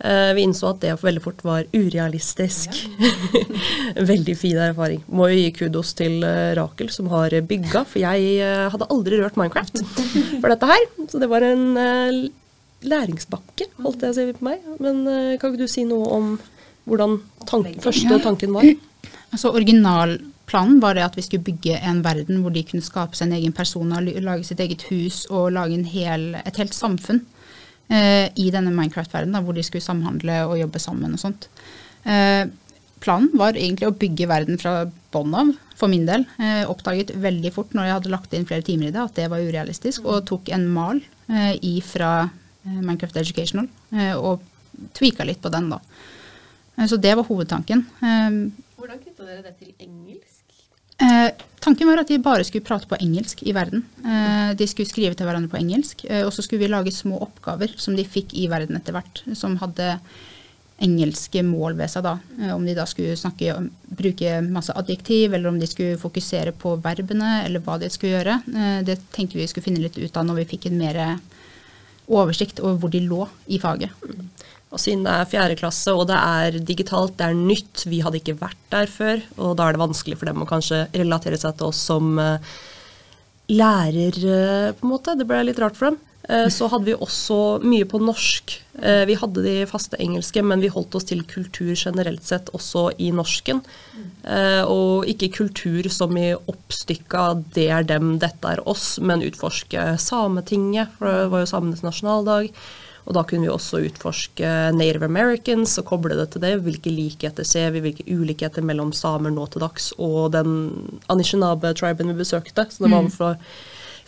Eh, 0.00 0.32
vi 0.32 0.46
innså 0.46 0.70
at 0.70 0.80
det 0.80 0.94
veldig 1.02 1.22
fort 1.22 1.42
var 1.44 1.66
urealistisk. 1.74 2.78
veldig 4.12 4.36
fin 4.38 4.60
erfaring. 4.70 5.02
Må 5.12 5.28
jo 5.32 5.40
gi 5.42 5.50
kudos 5.58 5.92
til 5.98 6.22
eh, 6.24 6.52
Rakel 6.56 6.92
som 6.94 7.10
har 7.12 7.34
bygga, 7.34 7.84
for 7.84 8.00
jeg 8.00 8.38
eh, 8.40 8.68
hadde 8.72 8.88
aldri 8.88 9.20
rørt 9.20 9.36
Minecraft 9.40 9.82
for 10.40 10.48
dette 10.52 10.70
her. 10.70 10.86
Så 11.10 11.20
det 11.20 11.28
var 11.32 11.44
en 11.44 11.66
eh, 11.74 12.22
læringsbakke, 12.86 13.68
holdt 13.82 14.06
jeg 14.06 14.14
å 14.14 14.16
si 14.16 14.38
på 14.38 14.46
meg. 14.46 14.64
Men 14.80 15.02
kan 15.42 15.50
ikke 15.50 15.66
du 15.66 15.68
si 15.68 15.84
noe 15.88 16.08
om 16.16 16.32
hvordan 16.88 17.18
tank 17.50 17.82
første 17.84 18.22
tanken 18.24 18.54
var? 18.56 18.70
Altså 19.30 19.52
Originalplanen 19.54 20.80
var 20.82 20.96
det 20.98 21.04
at 21.06 21.16
vi 21.18 21.22
skulle 21.22 21.46
bygge 21.46 21.76
en 21.86 22.00
verden 22.02 22.40
hvor 22.42 22.54
de 22.54 22.64
kunne 22.66 22.82
skape 22.82 23.14
seg 23.18 23.28
en 23.28 23.36
egen 23.38 23.52
persona, 23.54 24.00
og 24.02 24.24
lage 24.26 24.48
sitt 24.48 24.62
eget 24.62 24.82
hus 24.90 25.22
og 25.30 25.52
lage 25.54 25.78
hel, 25.92 26.32
et 26.40 26.58
helt 26.58 26.74
samfunn 26.74 27.22
eh, 27.90 28.26
i 28.34 28.48
denne 28.50 28.72
Minecraft-verdenen, 28.74 29.44
hvor 29.46 29.54
de 29.54 29.62
skulle 29.66 29.84
samhandle 29.86 30.42
og 30.48 30.58
jobbe 30.58 30.82
sammen 30.82 31.14
og 31.14 31.22
sånt. 31.22 31.46
Eh, 32.02 32.48
planen 33.00 33.30
var 33.38 33.54
egentlig 33.54 33.88
å 33.88 33.96
bygge 33.96 34.26
verden 34.28 34.58
fra 34.60 34.88
bånn 35.14 35.34
av, 35.38 35.52
for 35.78 35.88
min 35.88 36.04
del. 36.08 36.26
Eh, 36.42 36.64
oppdaget 36.68 37.14
veldig 37.22 37.52
fort 37.54 37.72
når 37.72 37.86
jeg 37.86 37.96
hadde 37.98 38.12
lagt 38.12 38.34
inn 38.36 38.48
flere 38.48 38.66
timer 38.66 38.90
i 38.90 38.94
det, 38.94 39.04
at 39.06 39.16
det 39.16 39.28
var 39.32 39.46
urealistisk, 39.46 40.04
og 40.04 40.26
tok 40.28 40.50
en 40.52 40.66
mal 40.74 40.98
eh, 41.30 41.54
ifra 41.70 42.26
eh, 42.26 42.80
Minecraft 42.80 43.22
Educational 43.22 43.70
eh, 43.94 44.16
og 44.18 44.42
tvika 44.98 45.24
litt 45.28 45.40
på 45.40 45.52
den, 45.54 45.70
da. 45.70 45.78
Eh, 46.76 46.86
Så 46.90 46.98
det 47.00 47.14
var 47.14 47.30
hovedtanken. 47.30 47.86
Eh, 48.02 48.40
Hvordan 48.80 49.00
knytta 49.02 49.26
dere 49.28 49.42
det 49.44 49.58
til 49.60 49.74
engelsk? 49.84 50.46
Eh, 51.00 51.30
tanken 51.60 51.88
var 51.88 52.00
at 52.00 52.08
de 52.08 52.16
bare 52.20 52.44
skulle 52.48 52.64
prate 52.64 52.88
på 52.88 52.96
engelsk 53.00 53.42
i 53.44 53.52
verden. 53.56 53.82
Eh, 54.00 54.52
de 54.56 54.68
skulle 54.68 54.88
skrive 54.88 55.16
til 55.16 55.28
hverandre 55.28 55.52
på 55.52 55.60
engelsk, 55.60 56.04
eh, 56.08 56.24
og 56.24 56.32
så 56.32 56.44
skulle 56.44 56.64
vi 56.64 56.70
lage 56.72 56.92
små 56.92 57.20
oppgaver 57.20 57.74
som 57.76 57.96
de 57.96 58.06
fikk 58.08 58.32
i 58.40 58.46
verden 58.52 58.78
etter 58.78 58.96
hvert, 58.96 59.20
som 59.36 59.58
hadde 59.60 59.98
engelske 60.80 61.42
mål 61.44 61.76
ved 61.76 61.92
seg 61.92 62.06
da. 62.08 62.14
Eh, 62.40 62.54
om 62.54 62.64
de 62.64 62.76
da 62.76 62.86
skulle 62.88 63.18
snakke, 63.20 63.58
bruke 64.00 64.38
masse 64.48 64.72
adjektiv, 64.72 65.34
eller 65.36 65.52
om 65.52 65.60
de 65.60 65.68
skulle 65.68 66.00
fokusere 66.00 66.56
på 66.56 66.78
verbene, 66.80 67.42
eller 67.44 67.64
hva 67.64 67.76
de 67.80 67.92
skulle 67.92 68.16
gjøre. 68.16 68.40
Eh, 68.48 68.80
det 68.88 68.96
tenkte 69.12 69.40
vi 69.40 69.48
skulle 69.48 69.68
finne 69.68 69.84
litt 69.84 70.00
ut 70.00 70.16
av 70.16 70.24
når 70.24 70.40
vi 70.40 70.50
fikk 70.56 70.70
en 70.70 70.80
mer 70.80 71.02
oversikt 72.08 72.64
over 72.64 72.80
hvor 72.80 72.96
de 72.96 73.04
lå 73.04 73.28
i 73.52 73.60
faget. 73.60 73.92
Og 74.70 74.78
siden 74.78 75.02
det 75.02 75.12
er 75.12 75.30
fjerde 75.30 75.56
klasse 75.58 75.92
og 75.96 76.04
det 76.10 76.18
er 76.18 76.58
digitalt, 76.62 77.16
det 77.18 77.26
er 77.26 77.38
nytt, 77.38 77.86
vi 77.90 78.02
hadde 78.04 78.20
ikke 78.20 78.38
vært 78.38 78.60
der 78.70 78.90
før, 78.90 79.22
og 79.40 79.56
da 79.58 79.66
er 79.66 79.74
det 79.74 79.82
vanskelig 79.82 80.20
for 80.20 80.30
dem 80.30 80.44
å 80.44 80.50
kanskje 80.50 80.84
relatere 80.94 81.40
seg 81.40 81.56
til 81.58 81.72
oss 81.72 81.80
som 81.90 82.12
uh, 82.22 82.52
lærer, 83.50 84.20
uh, 84.22 84.68
på 84.78 84.86
en 84.86 84.92
måte. 84.92 85.16
Det 85.18 85.26
ble 85.26 85.42
litt 85.48 85.58
rart 85.62 85.78
for 85.78 85.90
dem. 85.90 85.98
Eh, 86.30 86.46
Så 86.52 86.68
hadde 86.70 86.86
vi 86.86 86.94
også 86.94 87.36
mye 87.66 87.86
på 87.88 87.98
norsk. 87.98 88.52
Vi 89.08 89.14
hadde 89.18 89.42
de 89.42 89.54
faste 89.68 89.98
engelske, 90.00 90.44
men 90.46 90.60
vi 90.62 90.70
holdt 90.70 90.94
oss 90.94 91.08
til 91.08 91.24
kultur 91.28 91.72
generelt 91.74 92.22
sett 92.24 92.52
også 92.54 92.84
i 93.02 93.08
norsken. 93.12 93.58
Og 94.70 95.08
ikke 95.10 95.30
kultur 95.34 95.88
som 95.90 96.14
i 96.16 96.30
oppstykka 96.32 97.24
'det 97.56 97.66
er 97.68 97.88
dem, 97.88 98.14
dette 98.22 98.52
er 98.52 98.62
oss', 98.64 99.00
men 99.02 99.26
utforske 99.26 99.98
Sametinget, 99.98 100.94
for 100.96 101.10
det 101.10 101.30
var 101.32 101.42
jo 101.42 101.50
samenes 101.50 101.82
nasjonaldag. 101.82 102.54
Og 103.08 103.14
da 103.16 103.24
kunne 103.26 103.46
vi 103.46 103.52
også 103.52 103.80
utforske 103.86 104.50
Native 104.76 105.08
Americans 105.08 105.78
og 105.80 105.88
koble 105.88 106.18
det 106.18 106.28
til 106.34 106.44
det. 106.44 106.52
Hvilke 106.64 106.92
likheter 106.92 107.46
ser 107.46 107.72
vi, 107.74 107.82
hvilke 107.84 108.06
ulikheter 108.08 108.64
mellom 108.66 108.92
samer 108.96 109.32
nå 109.34 109.46
til 109.50 109.64
dags 109.64 109.90
og 109.98 110.32
den 110.36 110.52
Anishinaabe-triben 111.12 112.12
vi 112.12 112.20
besøkte. 112.20 112.66
Så 112.70 112.84
det 112.84 112.92
var 112.92 113.08
for 113.14 113.40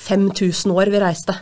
5000 0.03 0.75
år 0.75 0.93
vi 0.93 1.03
reiste. 1.03 1.39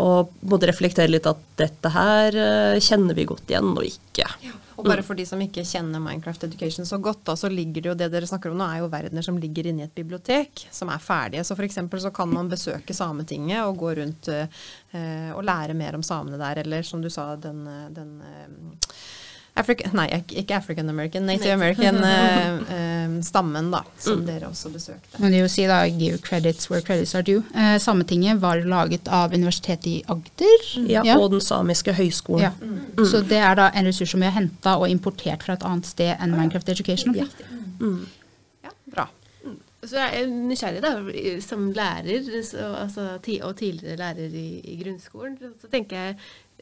Og 0.00 0.32
måtte 0.48 0.68
reflektere 0.70 1.10
litt 1.10 1.28
at 1.28 1.40
dette 1.60 1.92
her 1.92 2.36
eh, 2.40 2.80
kjenner 2.80 3.16
vi 3.16 3.26
godt 3.28 3.52
igjen, 3.52 3.70
og 3.74 3.86
ikke. 3.86 4.26
Ja, 4.44 4.54
Og 4.80 4.86
bare 4.88 5.04
for 5.04 5.18
de 5.18 5.26
som 5.28 5.40
ikke 5.44 5.64
kjenner 5.66 6.00
Minecraft 6.02 6.46
Education 6.48 6.88
så 6.88 6.96
godt, 7.02 7.22
da, 7.28 7.36
så 7.36 7.50
ligger 7.52 7.84
det 7.84 7.90
jo 7.92 7.96
det 8.00 8.10
dere 8.14 8.28
snakker 8.28 8.52
om 8.52 8.60
nå, 8.60 8.66
er 8.66 8.80
jo 8.80 8.90
verdener 8.92 9.26
som 9.26 9.38
ligger 9.40 9.68
inne 9.68 9.84
i 9.84 9.88
et 9.88 9.96
bibliotek, 9.96 10.64
som 10.72 10.92
er 10.92 11.02
ferdige. 11.04 11.44
Så 11.44 11.56
f.eks. 11.58 11.80
så 12.06 12.12
kan 12.16 12.32
man 12.32 12.48
besøke 12.52 12.96
Sametinget 12.96 13.64
og 13.66 13.80
gå 13.82 13.94
rundt 14.00 14.30
eh, 14.32 15.32
og 15.34 15.44
lære 15.44 15.76
mer 15.76 15.98
om 15.98 16.06
samene 16.06 16.40
der, 16.40 16.62
eller 16.64 16.86
som 16.86 17.04
du 17.04 17.10
sa, 17.12 17.34
den, 17.36 17.66
eh, 17.68 17.88
den 17.96 18.16
eh, 18.24 18.94
Africa, 19.58 19.90
nei, 19.92 20.06
ikke 20.40 20.54
African 20.56 20.88
American, 20.88 21.26
Native 21.26 21.52
American 21.52 21.96
eh, 22.06 22.60
eh, 22.76 23.16
stammen, 23.26 23.70
da, 23.72 23.82
som 23.98 24.22
dere 24.26 24.48
også 24.48 24.70
besøkte. 24.72 25.18
Men 25.18 25.34
det 25.34 25.42
vil 25.42 25.50
si 25.52 25.66
da, 25.68 25.80
give 25.90 26.20
credits 26.24 26.70
where 26.70 26.84
credits 26.86 27.14
are 27.18 27.26
due. 27.26 27.42
Eh, 27.54 27.76
Sametinget 27.82 28.40
var 28.40 28.62
laget 28.64 29.08
av 29.08 29.34
Universitetet 29.34 29.86
i 29.90 29.96
Agder. 30.08 30.66
Ja, 30.86 31.04
Ja. 31.04 31.18
Og 31.18 31.30
den 31.34 31.40
samiske 31.44 31.92
høyskolen. 31.96 32.50
Ja. 32.50 33.04
Så 33.04 33.22
det 33.26 33.38
er 33.42 33.54
da 33.58 33.70
en 33.74 33.88
ressurs 33.90 34.12
som 34.14 34.20
vi 34.22 34.28
har 34.30 34.36
henta 34.38 34.76
og 34.78 34.88
importert 34.88 35.42
fra 35.42 35.58
et 35.58 35.64
annet 35.66 35.88
sted 35.88 36.14
enn 36.20 36.36
Minecraft 36.36 36.68
Education. 36.68 37.16
Ja, 37.16 38.70
bra. 38.90 39.08
Så 39.80 39.96
jeg 39.96 40.20
er 40.20 40.26
nysgjerrig 40.28 40.82
da, 40.84 40.90
som 41.40 41.70
lærer, 41.72 42.26
så, 42.44 42.66
altså, 42.82 43.06
og 43.46 43.56
tidligere 43.56 43.96
lærer 43.96 44.34
i, 44.36 44.60
i 44.74 44.76
grunnskolen, 44.82 45.38
så, 45.40 45.48
så 45.62 45.70
tenker 45.72 45.96
jeg 45.96 46.16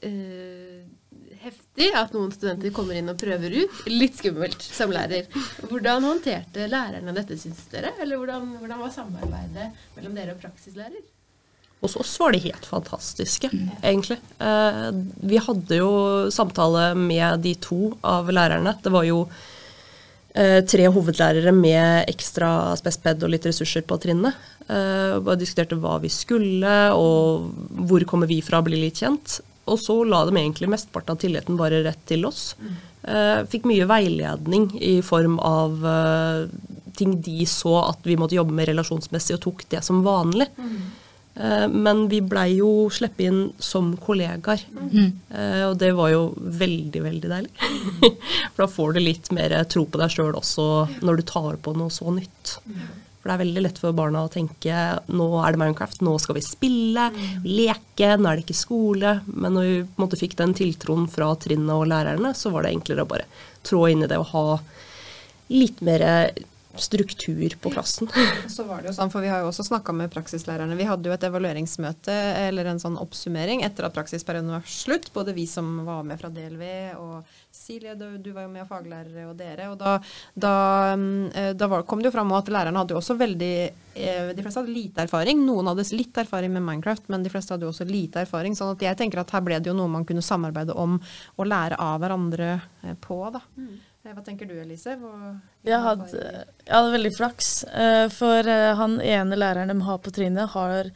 eh, 0.07 0.85
heftig 1.43 1.91
at 1.97 2.15
noen 2.17 2.33
studenter 2.35 2.73
kommer 2.75 2.99
inn 2.99 3.11
og 3.11 3.19
prøver 3.21 3.55
ut. 3.63 3.83
Litt 3.91 4.19
skummelt 4.19 4.63
som 4.65 4.93
lærer. 4.95 5.29
Hvordan 5.69 6.07
håndterte 6.07 6.67
lærerne 6.71 7.15
dette, 7.17 7.39
syns 7.41 7.65
dere? 7.73 7.95
Eller 8.03 8.21
hvordan, 8.21 8.57
hvordan 8.61 8.83
var 8.83 8.95
samarbeidet 8.95 9.69
mellom 9.97 10.17
dere 10.19 10.35
og 10.37 10.43
praksislærer? 10.43 11.05
Hos 11.79 11.95
oss 12.01 12.17
var 12.19 12.35
de 12.35 12.41
helt 12.43 12.65
fantastiske, 12.67 13.53
egentlig. 13.87 14.19
Eh, 14.43 14.89
vi 15.31 15.39
hadde 15.39 15.79
jo 15.79 15.93
samtale 16.35 16.91
med 16.99 17.45
de 17.45 17.55
to 17.63 17.93
av 18.03 18.33
lærerne. 18.35 18.75
Det 18.83 18.91
var 18.91 19.07
jo 19.07 19.21
eh, 20.35 20.65
tre 20.67 20.89
hovedlærere 20.91 21.55
med 21.55 22.11
ekstra 22.11 22.75
spesped 22.81 23.23
og 23.23 23.31
litt 23.31 23.47
ressurser 23.47 23.87
på 23.87 24.01
trinnet. 24.03 24.47
Bare 24.69 25.39
diskuterte 25.41 25.79
hva 25.81 25.95
vi 26.03 26.11
skulle, 26.13 26.73
og 26.93 27.47
hvor 27.89 28.03
kommer 28.11 28.29
vi 28.29 28.43
fra, 28.45 28.59
å 28.61 28.67
bli 28.67 28.83
litt 28.83 29.01
kjent. 29.01 29.39
Og 29.69 29.79
så 29.81 29.97
la 30.09 30.25
de 30.29 30.37
egentlig 30.37 30.71
mesteparten 30.73 31.15
av 31.15 31.21
tilliten 31.23 31.59
bare 31.61 31.83
rett 31.87 32.05
til 32.09 32.27
oss. 32.29 32.53
Eh, 33.09 33.45
fikk 33.49 33.67
mye 33.69 33.87
veiledning 33.89 34.71
i 34.83 34.99
form 35.07 35.39
av 35.45 35.85
eh, 35.87 36.47
ting 36.99 37.15
de 37.23 37.45
så 37.47 37.77
at 37.87 38.07
vi 38.09 38.17
måtte 38.19 38.35
jobbe 38.35 38.57
med 38.57 38.69
relasjonsmessig, 38.73 39.37
og 39.37 39.45
tok 39.45 39.63
det 39.71 39.85
som 39.87 40.03
vanlig. 40.07 40.49
Eh, 41.39 41.67
Men 41.71 42.09
vi 42.11 42.21
blei 42.21 42.57
jo 42.59 42.89
sluppet 42.91 43.29
inn 43.31 43.43
som 43.63 43.93
kollegaer. 44.03 44.65
Mm. 44.75 45.13
Og 45.71 45.77
det 45.79 45.93
var 45.95 46.11
jo 46.11 46.23
veldig, 46.37 47.03
veldig 47.05 47.31
deilig. 47.31 47.53
For 48.53 48.65
da 48.65 48.71
får 48.73 48.97
du 48.97 49.05
litt 49.05 49.31
mer 49.37 49.55
tro 49.71 49.87
på 49.87 50.01
deg 50.03 50.17
sjøl 50.17 50.35
også 50.35 50.89
når 51.07 51.21
du 51.21 51.29
tar 51.31 51.61
på 51.63 51.77
noe 51.79 51.95
så 51.95 52.11
nytt. 52.11 52.59
For 53.29 53.35
det 53.35 53.43
er 53.43 53.45
veldig 53.45 53.63
lett 53.67 53.79
for 53.83 53.93
barna 53.93 54.23
å 54.25 54.31
tenke 54.33 54.75
nå 55.13 55.25
er 55.45 55.53
det 55.53 55.61
Minecraft, 55.61 55.99
nå 56.01 56.15
skal 56.17 56.39
vi 56.39 56.43
spille, 56.47 57.11
leke, 57.45 58.15
nå 58.17 58.31
er 58.31 58.39
det 58.39 58.47
ikke 58.47 58.57
skole. 58.57 59.11
Men 59.29 59.53
når 59.53 59.67
vi 59.67 59.83
måte 60.01 60.17
fikk 60.17 60.39
den 60.39 60.55
tiltroen 60.57 61.05
fra 61.13 61.35
trinnet 61.37 61.75
og 61.75 61.91
lærerne, 61.91 62.31
så 62.33 62.49
var 62.55 62.65
det 62.65 62.73
enklere 62.73 63.05
å 63.05 63.11
bare 63.11 63.27
trå 63.69 63.83
inn 63.93 64.07
i 64.07 64.09
det 64.09 64.17
og 64.17 64.31
ha 64.33 64.47
litt 65.53 65.85
mer 65.85 66.07
struktur 66.83 67.57
på 67.61 67.73
klassen. 67.73 68.11
Så 68.55 68.65
var 68.69 68.83
det 68.83 68.93
jo 68.93 68.97
sånn, 68.97 69.13
for 69.13 69.25
Vi 69.25 69.31
har 69.33 69.43
jo 69.43 69.51
også 69.51 69.67
snakka 69.67 69.95
med 69.97 70.13
praksislærerne. 70.15 70.77
Vi 70.79 70.87
hadde 70.89 71.11
jo 71.11 71.15
et 71.15 71.27
evalueringsmøte 71.29 72.15
eller 72.47 72.71
en 72.71 72.83
sånn 72.83 72.99
oppsummering 73.01 73.65
etter 73.67 73.89
at 73.89 73.97
praksisperioden 73.97 74.53
var 74.55 74.67
slutt. 74.69 75.11
Både 75.15 75.35
vi 75.37 75.47
som 75.51 75.83
var 75.87 76.07
med 76.07 76.21
fra 76.21 76.31
DLV 76.33 76.65
og 77.01 77.37
Cecilie, 77.51 77.97
du, 77.99 78.07
du 78.23 78.31
var 78.33 78.47
jo 78.47 78.53
med, 78.53 78.63
og 78.65 78.71
faglærere 78.71 79.27
og 79.29 79.37
dere. 79.39 79.69
og 79.73 79.79
Da, 79.81 79.97
da, 80.35 80.55
mm, 80.97 81.27
eh, 81.35 81.51
da 81.59 81.69
var, 81.71 81.85
kom 81.89 82.03
det 82.03 82.11
jo 82.11 82.15
fram 82.17 82.33
at 82.37 82.51
lærerne 82.53 82.81
hadde 82.81 82.95
jo 82.97 83.01
også 83.01 83.19
veldig 83.19 83.53
eh, 83.99 84.31
De 84.37 84.45
fleste 84.45 84.63
hadde 84.63 84.75
lite 84.75 85.05
erfaring. 85.05 85.43
Noen 85.45 85.73
hadde 85.73 85.89
litt 85.97 86.23
erfaring 86.23 86.55
med 86.55 86.65
Minecraft, 86.65 87.11
men 87.13 87.27
de 87.27 87.33
fleste 87.33 87.55
hadde 87.55 87.67
jo 87.67 87.73
også 87.75 87.89
lite 87.89 88.25
erfaring. 88.25 88.57
sånn 88.57 88.77
at 88.77 88.87
jeg 88.89 89.01
tenker 89.01 89.23
at 89.23 89.35
her 89.35 89.45
ble 89.45 89.59
det 89.61 89.73
jo 89.73 89.77
noe 89.77 89.91
man 89.91 90.07
kunne 90.09 90.25
samarbeide 90.25 90.77
om 90.79 90.97
og 91.37 91.47
lære 91.49 91.79
av 91.83 92.01
hverandre 92.03 92.55
eh, 92.57 92.97
på. 93.05 93.21
da. 93.35 93.43
Eh, 93.59 93.88
Hva 94.09 94.23
tenker 94.25 94.49
du 94.49 94.55
Elise? 94.57 94.95
Jeg 95.69 95.81
hadde, 95.85 96.09
jeg 96.65 96.73
hadde 96.75 96.93
veldig 96.95 97.11
flaks, 97.17 97.49
eh, 97.69 98.07
for 98.15 98.47
eh, 98.49 98.71
han 98.79 98.99
ene 99.05 99.37
læreren 99.37 99.69
de 99.73 99.77
har 99.85 99.99
på 100.01 100.13
trinnet, 100.17 100.49
har 100.55 100.89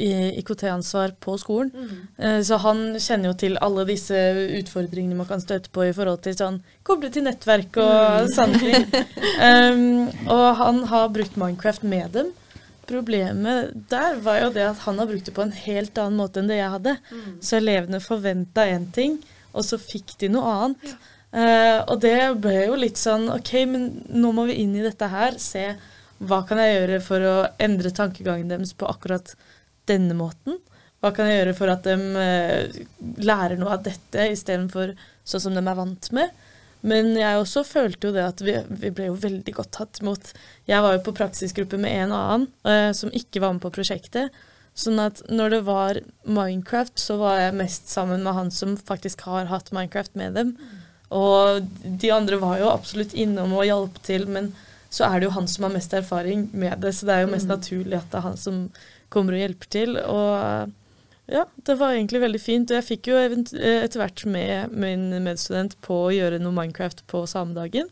IKT-ansvar 0.00 1.14
på 1.20 1.34
skolen. 1.40 1.70
Eh, 2.18 2.40
Så 2.46 2.56
han 2.62 2.94
kjenner 3.00 3.30
jo 3.30 3.36
til 3.40 3.56
alle 3.60 3.84
disse 3.88 4.16
utfordringene 4.60 5.16
man 5.18 5.28
kan 5.28 5.40
støte 5.42 5.72
på 5.72 5.84
i 5.88 5.92
forhold 5.96 6.22
til 6.24 6.36
sånn 6.38 6.60
koble 6.86 7.10
til 7.12 7.24
nettverk 7.26 7.76
og 7.82 8.28
sånne 8.34 8.60
ting. 8.60 8.86
Um, 9.40 10.08
og 10.28 10.46
han 10.60 10.82
har 10.92 11.08
brukt 11.12 11.36
Minecraft 11.40 11.84
med 11.84 12.12
dem. 12.16 12.30
Problemet 12.90 13.72
der 13.90 14.16
var 14.24 14.40
jo 14.44 14.50
det 14.54 14.64
at 14.66 14.80
han 14.86 14.98
har 14.98 15.06
brukt 15.10 15.28
det 15.28 15.34
på 15.36 15.44
en 15.46 15.52
helt 15.64 15.98
annen 16.00 16.18
måte 16.18 16.40
enn 16.42 16.48
det 16.50 16.58
jeg 16.60 16.72
hadde. 16.76 16.96
Så 17.44 17.60
elevene 17.60 18.00
forventa 18.02 18.64
én 18.68 18.88
ting, 18.92 19.18
og 19.52 19.64
så 19.66 19.78
fikk 19.80 20.16
de 20.20 20.28
noe 20.32 20.56
annet. 20.64 20.96
Eh, 21.30 21.78
og 21.86 22.00
det 22.02 22.16
ble 22.42 22.56
jo 22.64 22.78
litt 22.78 22.98
sånn 22.98 23.28
OK, 23.30 23.52
men 23.70 23.86
nå 24.10 24.32
må 24.34 24.48
vi 24.50 24.58
inn 24.64 24.74
i 24.76 24.84
dette 24.84 25.10
her. 25.10 25.38
Se 25.38 25.68
hva 26.20 26.42
kan 26.48 26.60
jeg 26.60 26.74
gjøre 26.74 26.98
for 27.04 27.24
å 27.24 27.36
endre 27.62 27.92
tankegangen 27.96 28.50
deres 28.50 28.74
på 28.76 28.88
akkurat 28.90 29.32
denne 29.88 30.16
måten? 30.18 30.58
Hva 31.00 31.14
kan 31.16 31.30
jeg 31.30 31.38
gjøre 31.40 31.56
for 31.56 31.72
at 31.72 31.86
de 31.86 31.94
uh, 31.96 32.80
lærer 33.24 33.56
noe 33.56 33.78
av 33.78 33.86
dette 33.86 34.26
istedenfor 34.34 34.92
sånn 35.24 35.46
som 35.46 35.56
de 35.56 35.62
er 35.62 35.78
vant 35.78 36.10
med? 36.16 36.34
Men 36.84 37.12
jeg 37.16 37.38
også 37.40 37.62
følte 37.68 38.08
jo 38.08 38.14
det 38.16 38.24
at 38.24 38.42
vi, 38.44 38.54
vi 38.82 38.90
ble 38.92 39.08
jo 39.08 39.16
veldig 39.20 39.54
godt 39.56 39.72
tatt 39.78 40.00
imot. 40.02 40.30
Jeg 40.68 40.84
var 40.84 40.96
jo 40.96 41.02
på 41.06 41.16
praksisgruppe 41.16 41.80
med 41.80 42.04
en 42.04 42.14
annen 42.16 42.46
uh, 42.68 42.92
som 42.96 43.12
ikke 43.16 43.40
var 43.40 43.56
med 43.56 43.64
på 43.64 43.72
prosjektet. 43.78 44.36
Sånn 44.76 45.00
at 45.02 45.24
når 45.32 45.56
det 45.56 45.62
var 45.66 45.98
Minecraft, 46.28 47.00
så 47.00 47.16
var 47.20 47.40
jeg 47.40 47.56
mest 47.58 47.88
sammen 47.92 48.22
med 48.24 48.36
han 48.36 48.52
som 48.54 48.76
faktisk 48.76 49.24
har 49.28 49.48
hatt 49.50 49.72
Minecraft 49.76 50.16
med 50.20 50.36
dem. 50.36 50.54
Og 51.10 51.62
de 51.82 52.10
andre 52.14 52.38
var 52.38 52.60
jo 52.60 52.70
absolutt 52.70 53.14
innom 53.18 53.54
og 53.56 53.66
hjalp 53.66 53.96
til, 54.06 54.28
men 54.30 54.52
så 54.90 55.06
er 55.06 55.20
det 55.20 55.28
jo 55.28 55.36
han 55.36 55.48
som 55.50 55.66
har 55.66 55.74
mest 55.74 55.94
erfaring 55.94 56.48
med 56.52 56.82
det, 56.82 56.92
så 56.94 57.06
det 57.06 57.16
er 57.16 57.24
jo 57.24 57.32
mest 57.34 57.50
naturlig 57.50 57.98
at 57.98 58.10
det 58.10 58.18
er 58.18 58.26
han 58.26 58.38
som 58.38 58.60
kommer 59.10 59.34
og 59.34 59.42
hjelper 59.42 59.70
til. 59.70 59.98
Og 60.02 60.72
ja, 61.30 61.44
det 61.66 61.76
var 61.78 61.94
egentlig 61.94 62.22
veldig 62.24 62.40
fint. 62.42 62.70
Og 62.70 62.78
jeg 62.80 62.86
fikk 62.88 63.10
jo 63.12 63.18
etter 63.18 64.02
hvert 64.02 64.24
med 64.26 64.74
min 64.74 65.10
medstudent 65.22 65.76
på 65.86 66.04
å 66.08 66.14
gjøre 66.14 66.40
noe 66.42 66.54
Minecraft 66.56 67.04
på 67.10 67.22
samedagen. 67.30 67.90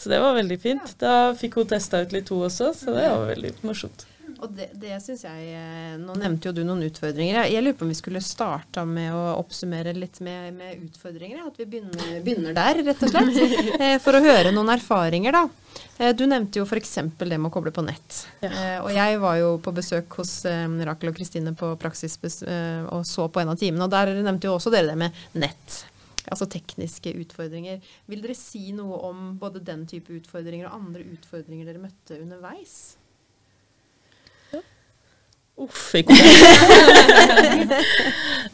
Så 0.00 0.12
det 0.12 0.20
var 0.20 0.36
veldig 0.38 0.60
fint. 0.60 0.94
Da 1.00 1.34
fikk 1.36 1.60
hun 1.60 1.68
testa 1.68 2.00
ut 2.00 2.14
litt, 2.16 2.32
hun 2.32 2.46
også, 2.48 2.72
så 2.76 2.96
det 2.96 3.04
var 3.04 3.28
veldig 3.28 3.52
morsomt. 3.68 4.06
Og 4.40 4.52
det, 4.56 4.70
det 4.80 4.96
syns 5.04 5.22
jeg 5.26 5.48
eh, 5.52 5.96
Nå 6.00 6.14
nevnte 6.18 6.48
jo 6.48 6.54
du 6.56 6.62
noen 6.64 6.82
utfordringer. 6.86 7.42
Jeg, 7.50 7.62
lurer 7.64 7.76
på 7.76 7.84
om 7.84 7.92
vi 7.92 7.98
skulle 7.98 8.22
starta 8.24 8.86
med 8.88 9.12
å 9.12 9.36
oppsummere 9.40 9.92
litt 9.96 10.20
med, 10.24 10.54
med 10.56 10.86
utfordringer. 10.86 11.42
At 11.44 11.60
vi 11.60 11.66
begynner, 11.68 12.20
begynner, 12.24 12.56
der, 12.56 12.82
rett 12.90 13.04
og 13.04 13.12
slett. 13.12 13.28
Eh, 13.80 13.96
for 14.02 14.16
å 14.16 14.22
høre 14.22 14.52
noen 14.52 14.72
erfaringer, 14.72 15.36
da. 15.36 15.80
Eh, 16.00 16.10
du 16.16 16.24
nevnte 16.28 16.60
jo 16.60 16.66
f.eks. 16.66 16.96
det 17.20 17.36
med 17.36 17.48
å 17.48 17.52
koble 17.52 17.72
på 17.74 17.84
nett. 17.84 18.22
Ja. 18.42 18.80
Og 18.84 18.90
jeg 18.94 19.20
var 19.22 19.38
jo 19.40 19.52
på 19.62 19.72
besøk 19.76 20.18
hos 20.20 20.34
Rakel 20.46 21.12
og 21.12 21.16
Kristine 21.16 21.52
på 21.56 21.72
praksis 21.80 22.16
og 22.20 23.04
så 23.08 23.28
på 23.32 23.42
en 23.42 23.52
av 23.52 23.60
timene. 23.60 23.86
Og 23.86 23.92
der 23.92 24.12
nevnte 24.20 24.50
jo 24.50 24.56
også 24.56 24.72
dere 24.72 24.92
det 24.92 24.98
med 25.00 25.24
nett. 25.38 25.82
Altså 26.30 26.48
tekniske 26.50 27.12
utfordringer. 27.22 27.80
Vil 28.10 28.24
dere 28.24 28.36
si 28.38 28.70
noe 28.76 29.00
om 29.08 29.34
både 29.40 29.62
den 29.64 29.86
type 29.90 30.12
utfordringer 30.16 30.68
og 30.68 30.80
andre 30.80 31.06
utfordringer 31.16 31.68
dere 31.68 31.82
møtte 31.82 32.20
underveis? 32.20 32.99
Uff, 35.60 35.94
ikke 35.98 36.14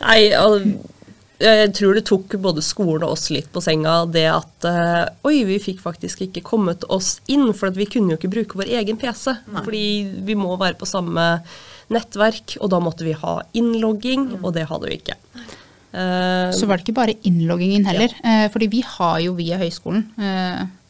Nei, 0.03 0.21
jeg 1.37 1.73
tror 1.77 1.97
det 1.97 2.07
tok 2.09 2.35
både 2.41 2.63
skolen 2.65 3.05
og 3.05 3.13
oss 3.15 3.29
litt 3.33 3.51
på 3.53 3.61
senga, 3.65 3.99
det 4.09 4.25
at 4.33 4.67
uh, 4.67 5.29
Oi, 5.29 5.45
vi 5.49 5.59
fikk 5.61 5.83
faktisk 5.85 6.25
ikke 6.27 6.43
kommet 6.47 6.87
oss 6.93 7.19
inn, 7.33 7.51
for 7.57 7.75
vi 7.77 7.89
kunne 7.93 8.15
jo 8.15 8.19
ikke 8.21 8.33
bruke 8.33 8.61
vår 8.61 8.73
egen 8.81 8.97
PC. 9.01 9.35
Nei. 9.53 9.65
Fordi 9.67 9.85
vi 10.27 10.39
må 10.39 10.57
være 10.57 10.79
på 10.81 10.89
samme 10.89 11.27
nettverk, 11.93 12.57
og 12.61 12.73
da 12.73 12.81
måtte 12.83 13.07
vi 13.07 13.15
ha 13.17 13.37
innlogging, 13.57 14.31
mm. 14.33 14.41
og 14.43 14.57
det 14.57 14.65
hadde 14.71 14.91
vi 14.91 14.99
ikke. 14.99 15.19
Uh, 15.93 16.51
Så 16.57 16.67
var 16.67 16.81
det 16.81 16.87
ikke 16.87 16.99
bare 17.03 17.19
innloggingen 17.29 17.87
heller, 17.89 18.17
ja. 18.17 18.47
uh, 18.47 18.49
fordi 18.55 18.73
vi 18.73 18.83
har 18.97 19.21
jo 19.27 19.37
via 19.37 19.61
høyskolen 19.61 20.09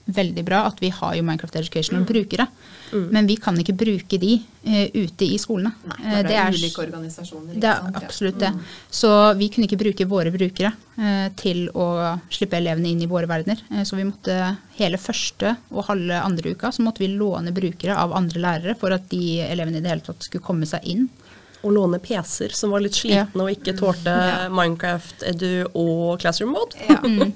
veldig 0.07 0.45
bra 0.47 0.63
at 0.69 0.79
vi 0.83 0.91
har 0.95 1.15
jo 1.19 1.25
Minecraft 1.27 1.57
Educational 1.61 2.05
mm. 2.07 2.47
Mm. 2.93 3.07
Men 3.11 3.27
vi 3.27 3.37
kan 3.43 3.57
ikke 3.59 3.75
bruke 3.75 4.19
de 4.23 4.37
uh, 4.39 4.87
ute 4.95 5.27
i 5.27 5.39
skolene. 5.43 5.73
Nei, 5.91 5.99
det, 6.05 6.13
er 6.15 6.29
det 6.29 6.37
er 6.39 6.59
ulike 6.61 6.85
organisasjoner. 6.85 7.59
Det 7.59 7.71
er 7.73 7.99
absolutt 7.99 8.39
det. 8.41 8.53
Mm. 8.55 8.61
Så 9.01 9.11
vi 9.41 9.51
kunne 9.51 9.67
ikke 9.67 9.81
bruke 9.81 10.07
våre 10.07 10.31
brukere 10.35 10.71
uh, 10.71 11.27
til 11.39 11.67
å 11.75 11.89
slippe 12.31 12.61
elevene 12.61 12.93
inn 12.93 13.03
i 13.03 13.11
våre 13.11 13.27
verdener. 13.31 13.63
Uh, 13.73 13.83
så 13.89 13.99
vi 13.99 14.07
måtte 14.07 14.39
hele 14.79 15.01
første 15.03 15.57
og 15.73 15.89
halve 15.91 16.23
andre 16.23 16.55
uka 16.55 16.71
så 16.71 16.87
måtte 16.87 17.03
vi 17.03 17.11
låne 17.15 17.55
brukere 17.57 17.99
av 17.99 18.15
andre 18.15 18.43
lærere 18.47 18.79
for 18.79 18.95
at 18.95 19.11
de 19.11 19.41
elevene 19.47 19.81
i 19.81 19.85
det 19.85 19.95
hele 19.95 20.07
tatt 20.07 20.29
skulle 20.29 20.47
komme 20.47 20.69
seg 20.69 20.87
inn 20.87 21.09
å 21.67 21.73
låne 21.75 21.99
PC-er 22.03 22.55
som 22.57 22.73
var 22.75 22.85
litt 22.85 22.97
slitne 22.99 23.47
og 23.47 23.53
ikke 23.53 23.75
tålte 23.79 24.13
ja. 24.13 24.47
Minecraft, 24.53 25.25
Edu 25.27 25.67
og 25.73 26.21
Classroom 26.23 26.55
Mode. 26.57 26.79
Ja. 26.89 27.01
Mm. 27.07 27.31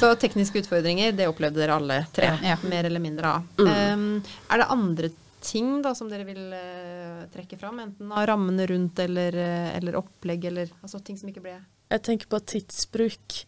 Så 0.00 0.10
tekniske 0.20 0.58
utfordringer, 0.60 1.12
det 1.16 1.28
opplevde 1.30 1.60
dere 1.60 1.76
alle 1.78 1.98
tre, 2.12 2.32
ja. 2.42 2.56
mer 2.68 2.88
eller 2.88 3.00
mindre 3.00 3.30
av. 3.38 3.44
Mm. 3.60 3.68
Um, 3.70 4.32
er 4.50 4.60
det 4.60 4.66
andre 4.74 5.10
ting 5.42 5.70
da 5.84 5.92
som 5.94 6.10
dere 6.10 6.26
vil 6.26 6.50
uh, 6.50 7.22
trekke 7.32 7.56
fram? 7.60 7.78
Enten 7.84 8.10
av 8.12 8.26
rammene 8.28 8.66
rundt 8.68 8.98
eller, 9.04 9.36
uh, 9.38 9.70
eller 9.76 9.96
opplegg, 10.00 10.48
eller 10.50 10.72
altså 10.82 11.00
ting 11.06 11.16
som 11.20 11.30
ikke 11.30 11.44
ble 11.44 11.54
Jeg 11.94 12.04
tenker 12.08 12.32
på 12.34 12.42
tidsbruk. 12.54 13.38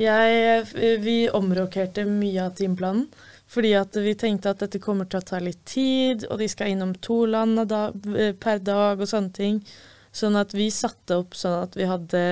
Jeg, 0.00 0.64
vi 1.02 1.18
omrokerte 1.34 2.06
mye 2.08 2.46
av 2.46 2.56
timeplanen. 2.60 3.08
Fordi 3.54 3.70
at 3.78 3.94
vi 4.02 4.16
tenkte 4.18 4.50
at 4.50 4.62
dette 4.64 4.80
kommer 4.82 5.06
til 5.06 5.20
å 5.20 5.26
ta 5.28 5.38
litt 5.42 5.62
tid, 5.68 6.26
og 6.26 6.40
de 6.42 6.48
skal 6.50 6.72
innom 6.72 6.94
to 7.04 7.20
land 7.30 7.60
eh, 7.62 8.32
per 8.34 8.62
dag 8.64 8.98
og 8.98 9.10
sånne 9.10 9.34
ting. 9.36 9.60
Sånn 10.14 10.38
at 10.38 10.54
vi 10.54 10.68
satte 10.74 11.20
opp 11.22 11.36
sånn 11.38 11.60
at 11.62 11.78
vi 11.78 11.86
hadde 11.90 12.24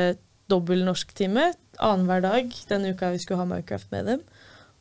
dobbel 0.51 0.83
norsktime 0.87 1.53
annenhver 1.83 2.23
dag 2.25 2.53
den 2.69 2.91
uka 2.91 3.13
vi 3.15 3.23
skulle 3.23 3.43
ha 3.43 3.49
Minecraft 3.49 3.91
med 3.95 4.11
dem. 4.11 4.27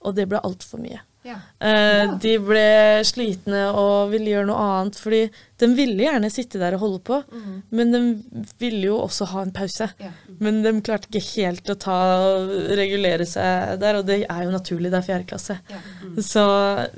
Og 0.01 0.17
det 0.17 0.27
ble 0.29 0.41
altfor 0.41 0.81
mye. 0.81 1.01
Ja. 1.21 1.37
Uh, 1.61 2.15
de 2.21 2.33
ble 2.41 2.65
slitne 3.05 3.67
og 3.77 4.09
ville 4.13 4.31
gjøre 4.33 4.47
noe 4.49 4.61
annet, 4.65 4.97
fordi 4.97 5.21
de 5.61 5.69
ville 5.77 6.01
gjerne 6.07 6.31
sitte 6.33 6.57
der 6.57 6.73
og 6.73 6.81
holde 6.81 7.01
på, 7.05 7.19
mm. 7.29 7.57
men 7.77 7.93
de 7.93 8.01
ville 8.61 8.87
jo 8.87 8.97
også 9.03 9.27
ha 9.29 9.43
en 9.45 9.53
pause. 9.53 9.91
Ja. 10.01 10.09
Men 10.41 10.63
de 10.65 10.73
klarte 10.81 11.11
ikke 11.11 11.21
helt 11.35 11.69
å 11.69 11.77
ta 11.77 11.99
regulere 12.79 13.27
seg 13.29 13.77
der, 13.83 13.99
og 13.99 14.09
det 14.09 14.23
er 14.25 14.43
jo 14.47 14.55
naturlig, 14.55 14.89
det 14.89 15.01
er 15.03 15.07
fjerde 15.11 15.29
klasse. 15.29 15.59
Ja. 15.69 15.81
Mm. 16.01 16.17
Så 16.25 16.45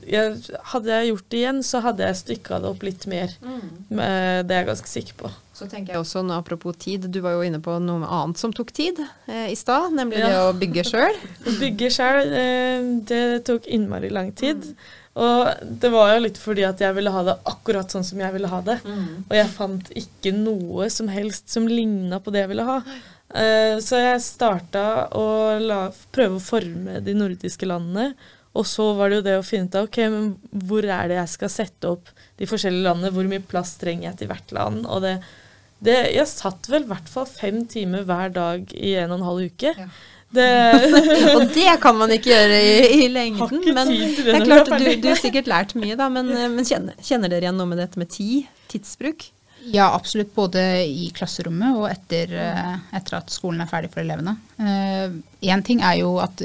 jeg, 0.08 0.38
hadde 0.72 0.96
jeg 0.96 1.12
gjort 1.12 1.28
det 1.28 1.42
igjen, 1.42 1.64
så 1.68 1.84
hadde 1.84 2.08
jeg 2.08 2.22
stykka 2.22 2.62
det 2.64 2.72
opp 2.72 2.88
litt 2.88 3.08
mer. 3.12 3.36
Mm. 3.44 3.68
Det 3.92 4.04
er 4.04 4.62
jeg 4.62 4.72
ganske 4.72 4.94
sikker 4.96 5.20
på. 5.26 5.34
Så 5.54 5.68
tenker 5.70 5.94
jeg 5.94 6.02
også, 6.02 6.24
nå, 6.26 6.34
Apropos 6.42 6.76
tid, 6.82 7.06
du 7.14 7.20
var 7.22 7.36
jo 7.38 7.44
inne 7.46 7.62
på 7.62 7.76
noe 7.84 8.08
annet 8.10 8.42
som 8.42 8.54
tok 8.56 8.74
tid 8.74 8.98
eh, 9.28 9.52
i 9.54 9.58
stad, 9.58 9.94
nemlig 9.94 10.24
ja. 10.24 10.32
det 10.32 10.42
å 10.48 10.58
bygge 10.58 10.86
sjøl. 10.90 11.22
bygge 11.62 11.92
sjøl, 11.94 12.34
eh, 12.40 12.90
det 13.06 13.24
tok 13.48 13.70
innmari 13.70 14.10
lang 14.14 14.34
tid. 14.34 14.66
Mm. 14.74 14.92
Og 15.14 15.68
det 15.84 15.92
var 15.94 16.16
jo 16.16 16.22
litt 16.24 16.40
fordi 16.42 16.64
at 16.66 16.80
jeg 16.82 16.98
ville 16.98 17.14
ha 17.14 17.22
det 17.28 17.36
akkurat 17.46 17.92
sånn 17.94 18.06
som 18.08 18.22
jeg 18.24 18.34
ville 18.34 18.50
ha 18.50 18.62
det. 18.66 18.80
Mm. 18.82 19.10
Og 19.28 19.36
jeg 19.38 19.52
fant 19.54 19.92
ikke 20.02 20.34
noe 20.34 20.90
som 20.90 21.12
helst 21.14 21.54
som 21.54 21.70
ligna 21.70 22.18
på 22.18 22.34
det 22.34 22.48
jeg 22.48 22.54
ville 22.56 22.66
ha. 22.66 22.80
Eh, 23.30 23.78
så 23.82 24.02
jeg 24.02 24.24
starta 24.26 24.86
å 25.14 25.28
la, 25.62 25.84
prøve 26.14 26.40
å 26.40 26.44
forme 26.44 26.98
de 27.06 27.14
nordiske 27.18 27.70
landene. 27.70 28.16
Og 28.58 28.66
så 28.70 28.92
var 28.98 29.10
det 29.10 29.22
jo 29.22 29.26
det 29.26 29.38
å 29.40 29.46
finne 29.46 29.70
ut 29.70 29.78
av 29.78 29.88
ok, 29.88 30.02
men 30.14 30.34
hvor 30.70 30.86
er 30.86 31.10
det 31.10 31.18
jeg 31.18 31.32
skal 31.32 31.50
sette 31.50 31.90
opp 31.90 32.12
de 32.38 32.50
forskjellige 32.50 32.86
landene, 32.86 33.14
hvor 33.14 33.30
mye 33.30 33.46
plass 33.50 33.78
trenger 33.82 34.12
jeg 34.12 34.20
til 34.20 34.30
hvert 34.30 34.54
land. 34.54 34.84
Og 34.86 35.02
det, 35.06 35.16
det, 35.84 36.00
jeg 36.16 36.30
satt 36.32 36.70
vel 36.72 36.86
i 36.86 36.92
hvert 36.94 37.12
fall 37.12 37.28
fem 37.30 37.64
timer 37.70 38.06
hver 38.08 38.34
dag 38.36 38.74
i 38.78 38.96
en 39.02 39.12
og 39.12 39.20
en 39.20 39.30
halv 39.30 39.54
uke. 39.54 39.76
Ja. 39.78 39.92
Det 40.34 40.48
og 41.36 41.44
det 41.54 41.76
kan 41.84 41.98
man 42.00 42.12
ikke 42.16 42.32
gjøre 42.32 42.58
i, 42.58 43.04
i 43.04 43.12
lengden. 43.12 43.68
Men 43.76 43.92
det, 43.92 44.34
er 44.34 44.48
klart, 44.48 44.74
du, 44.82 44.90
du 45.04 45.08
har 45.12 45.22
sikkert 45.22 45.50
lært 45.52 45.76
mye, 45.78 45.98
da. 46.00 46.10
Men, 46.14 46.32
men 46.56 46.66
kjenner, 46.66 46.98
kjenner, 47.04 47.30
dere 47.30 47.46
igjen 47.46 47.60
noe 47.60 47.70
med 47.70 47.82
dette 47.84 48.02
med 48.02 48.10
tid? 48.14 48.50
Tidsbruk? 48.74 49.28
Ja, 49.72 49.94
absolutt. 49.94 50.34
Både 50.36 50.62
i 50.84 51.10
klasserommet 51.16 51.78
og 51.78 51.88
etter, 51.92 52.34
eh, 52.36 52.76
etter 52.98 53.20
at 53.22 53.32
skolen 53.34 53.64
er 53.64 53.70
ferdig 53.70 53.94
for 53.94 54.04
elevene. 54.04 54.36
Én 54.60 55.60
uh, 55.62 55.66
ting 55.66 55.84
er 55.86 56.02
jo 56.02 56.18
at 56.24 56.42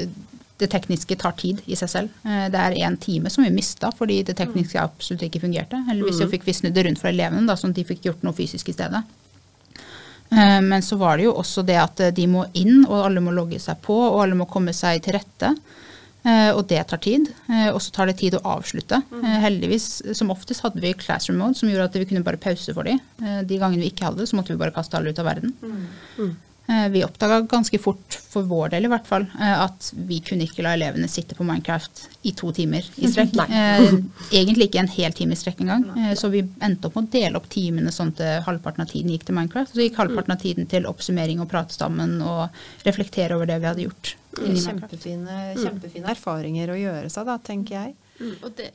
det 0.59 0.67
tekniske 0.71 1.15
tar 1.19 1.35
tid 1.39 1.63
i 1.67 1.77
seg 1.79 1.91
selv. 1.91 2.21
Uh, 2.23 2.47
det 2.51 2.61
er 2.61 2.77
én 2.85 2.99
time 3.01 3.31
som 3.33 3.43
vi 3.43 3.51
mista 3.53 3.91
fordi 3.95 4.21
det 4.27 4.37
tekniske 4.39 4.79
absolutt 4.81 5.25
ikke 5.27 5.43
fungerte. 5.43 5.81
Hvis 5.89 6.21
mm. 6.21 6.29
fikk 6.35 6.47
vi 6.47 6.55
snudd 6.61 6.77
det 6.77 6.85
rundt 6.87 7.01
for 7.01 7.11
elevene, 7.11 7.47
da, 7.49 7.57
sånn 7.59 7.75
at 7.75 7.81
de 7.81 7.87
fikk 7.89 8.07
gjort 8.07 8.23
noe 8.27 8.37
fysisk 8.37 8.71
i 8.71 8.77
stedet. 8.77 9.03
Eh, 10.31 10.61
men 10.61 10.81
så 10.81 10.95
var 10.95 11.17
det 11.17 11.25
jo 11.25 11.35
også 11.41 11.63
det 11.65 11.77
at 11.81 12.01
eh, 12.03 12.13
de 12.15 12.27
må 12.29 12.45
inn, 12.57 12.83
og 12.85 13.05
alle 13.05 13.23
må 13.23 13.33
logge 13.35 13.59
seg 13.61 13.79
på, 13.85 13.95
og 13.95 14.21
alle 14.23 14.37
må 14.37 14.49
komme 14.49 14.75
seg 14.77 15.01
til 15.05 15.17
rette. 15.17 15.53
Eh, 16.27 16.51
og 16.51 16.65
det 16.69 16.81
tar 16.89 17.01
tid. 17.01 17.29
Og 17.71 17.79
så 17.81 17.93
tar 17.95 18.09
det 18.09 18.17
tid 18.19 18.35
å 18.37 18.43
avslutte. 18.57 19.01
Mm. 19.09 19.25
Heldigvis, 19.45 19.87
som 20.17 20.33
oftest 20.33 20.65
hadde 20.65 20.83
vi 20.83 20.93
classroom 20.99 21.39
mode, 21.41 21.57
som 21.57 21.71
gjorde 21.71 21.87
at 21.89 21.97
vi 22.01 22.09
kunne 22.09 22.25
bare 22.25 22.41
pause 22.41 22.75
for 22.75 22.87
dem. 22.87 22.99
De 23.47 23.57
gangene 23.57 23.85
vi 23.85 23.93
ikke 23.93 24.09
hadde 24.09 24.21
det, 24.21 24.29
så 24.29 24.37
måtte 24.37 24.53
vi 24.53 24.61
bare 24.61 24.75
kaste 24.75 24.99
alle 24.99 25.13
ut 25.13 25.21
av 25.23 25.29
verden. 25.31 25.55
Mm. 26.69 26.75
mm. 26.75 26.85
Eh, 26.85 26.89
vi 26.89 27.03
oppdaga 27.03 27.41
ganske 27.41 27.79
fort, 27.79 28.13
for 28.29 28.43
vår 28.43 28.69
del 28.69 28.85
i 28.85 28.91
hvert 28.91 29.07
fall, 29.07 29.25
eh, 29.39 29.61
at 29.63 29.91
vi 29.93 30.19
kunne 30.19 30.45
ikke 30.45 30.63
la 30.63 30.75
elevene 30.77 31.07
sitte 31.09 31.35
på 31.35 31.43
Minecraft 31.43 32.05
i 32.21 32.33
to 32.37 32.51
timer 32.53 32.85
i 32.95 33.09
strekk. 33.09 33.37
Eh, 33.49 33.93
egentlig 34.31 34.69
ikke 34.69 34.83
en 34.83 34.91
hel 34.93 35.13
time 35.13 35.33
i 35.33 35.39
strekk 35.39 35.63
engang. 35.65 35.87
Så 36.17 36.29
vi 36.29 36.43
endte 36.61 36.89
opp 36.89 36.97
med 36.99 37.09
å 37.09 37.11
dele 37.11 37.39
opp 37.39 37.49
timene 37.49 37.91
sånn 37.93 38.13
at 38.13 38.45
halvparten 38.45 38.85
av 38.85 38.91
tiden 38.91 39.11
gikk 39.13 39.25
til 39.27 39.37
Minecraft. 39.37 39.73
Så 39.73 39.85
gikk 39.85 39.97
halvparten 39.99 40.35
av 40.35 40.43
tiden 40.43 40.69
til 40.69 40.87
oppsummering 40.89 41.41
og 41.43 41.49
pratestammen 41.51 42.19
og 42.21 42.61
reflektere 42.87 43.37
over 43.37 43.49
det 43.49 43.59
vi 43.59 43.69
hadde 43.71 43.87
gjort. 43.87 44.13
Kjempefine, 44.39 45.39
kjempefine 45.57 46.13
erfaringer 46.13 46.71
å 46.71 46.77
gjøre 46.77 47.09
seg, 47.11 47.25
da, 47.27 47.39
tenker 47.43 47.75
jeg. 47.79 47.97
Mm, 48.19 48.35
og 48.43 48.53
det, 48.57 48.69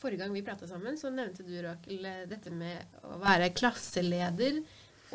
Forrige 0.00 0.22
gang 0.22 0.32
vi 0.32 0.42
prata 0.42 0.66
sammen, 0.66 0.96
så 0.96 1.10
nevnte 1.12 1.44
du 1.44 1.52
Rakel, 1.62 2.06
dette 2.28 2.52
med 2.52 3.02
å 3.04 3.18
være 3.20 3.50
klasseleder 3.52 4.62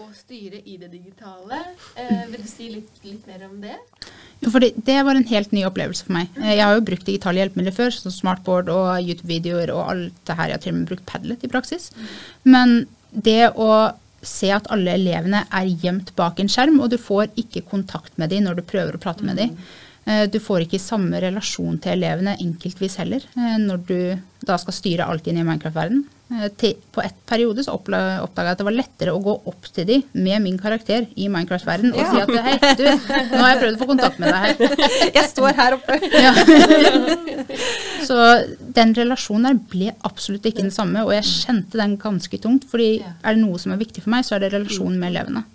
å 0.02 0.06
styre 0.16 0.60
i 0.68 0.78
det 0.82 0.90
digitale. 0.92 1.60
Eh, 1.96 2.26
vil 2.32 2.42
du 2.44 2.50
si 2.50 2.70
litt, 2.74 2.92
litt, 3.04 3.26
mer 3.28 3.46
om 3.48 3.60
det? 3.64 3.76
Fordi 4.44 4.72
det 4.88 4.98
var 5.08 5.16
en 5.16 5.28
helt 5.30 5.54
ny 5.56 5.64
opplevelse 5.68 6.06
for 6.08 6.18
meg. 6.18 6.32
Eh, 6.42 6.56
Jeg 6.58 6.66
har 6.66 6.76
jo 6.76 6.86
brukt 6.90 7.06
digitale 7.08 7.42
hjelpemidler 7.42 7.76
før, 7.76 7.94
som 7.96 8.12
smartboard 8.12 8.72
og 8.74 8.90
YouTube-videoer 9.06 9.72
og 9.76 9.84
alt 9.94 10.26
det 10.28 10.36
her. 10.40 10.52
Jeg 10.52 10.58
har 10.60 10.64
til 10.66 10.74
og 10.74 10.80
med 10.80 10.90
brukt 10.92 11.06
Padlet 11.06 11.46
i 11.48 11.52
praksis. 11.52 11.92
Men 12.44 12.88
det 13.12 13.54
å 13.56 13.94
se 14.26 14.50
at 14.52 14.68
alle 14.74 14.96
elevene 14.98 15.44
er 15.54 15.72
gjemt 15.84 16.12
bak 16.18 16.40
en 16.42 16.50
skjerm, 16.52 16.80
og 16.82 16.90
du 16.92 16.98
får 16.98 17.30
ikke 17.40 17.66
kontakt 17.70 18.18
med 18.18 18.34
dem 18.34 18.48
når 18.48 18.60
du 18.60 18.68
prøver 18.68 18.98
å 18.98 19.02
prate 19.02 19.24
med 19.24 19.38
dem. 19.38 19.56
Eh, 20.06 20.26
Du 20.28 20.40
får 20.40 20.66
ikke 20.66 20.82
samme 20.82 21.20
relasjon 21.22 21.80
til 21.82 21.96
elevene 21.98 22.36
enkeltvis 22.42 22.98
heller, 23.02 23.24
eh, 23.38 23.58
når 23.58 23.86
du 23.88 24.22
da 24.46 24.58
skal 24.58 24.74
styre 24.74 25.08
alt 25.08 25.28
inn 25.28 25.38
i 25.38 25.44
Minecraft-verden. 25.44 26.06
Eh, 26.26 26.74
På 26.92 27.04
et 27.06 27.18
periode 27.30 27.62
så 27.62 27.76
oppdaga 27.76 28.16
jeg 28.18 28.52
at 28.56 28.58
det 28.62 28.66
var 28.66 28.74
lettere 28.74 29.14
å 29.14 29.22
gå 29.22 29.34
opp 29.52 29.68
til 29.76 29.86
dem 29.86 30.06
med 30.26 30.42
min 30.42 30.58
karakter 30.58 31.06
i 31.14 31.28
Minecraft-verden 31.30 31.94
og 31.94 32.00
si 32.02 32.22
at 32.24 32.32
hei, 32.48 32.56
du, 32.80 32.86
nå 32.90 33.42
har 33.44 33.52
jeg 33.52 33.60
prøvd 33.62 33.76
å 33.76 33.82
få 33.84 33.88
kontakt 33.92 34.22
med 34.22 34.34
deg 34.34 34.40
her. 34.42 34.88
Jeg 35.20 35.30
står 35.30 35.54
her 35.60 35.76
oppe. 35.78 36.00
Ja. 36.10 36.34
Så 38.08 38.18
den 38.78 38.94
relasjonen 38.98 39.48
der 39.52 39.62
ble 39.70 39.92
absolutt 40.08 40.46
ikke 40.50 40.64
den 40.66 40.74
samme, 40.74 41.04
og 41.06 41.14
jeg 41.16 41.26
kjente 41.26 41.80
den 41.80 41.96
ganske 42.02 42.38
tungt. 42.42 42.68
fordi 42.70 42.90
er 43.02 43.34
det 43.34 43.42
noe 43.42 43.58
som 43.62 43.74
er 43.74 43.82
viktig 43.82 44.04
for 44.04 44.14
meg, 44.14 44.26
så 44.28 44.36
er 44.36 44.44
det 44.46 44.52
relasjonen 44.54 45.00
med 45.02 45.14
elevene. 45.14 45.46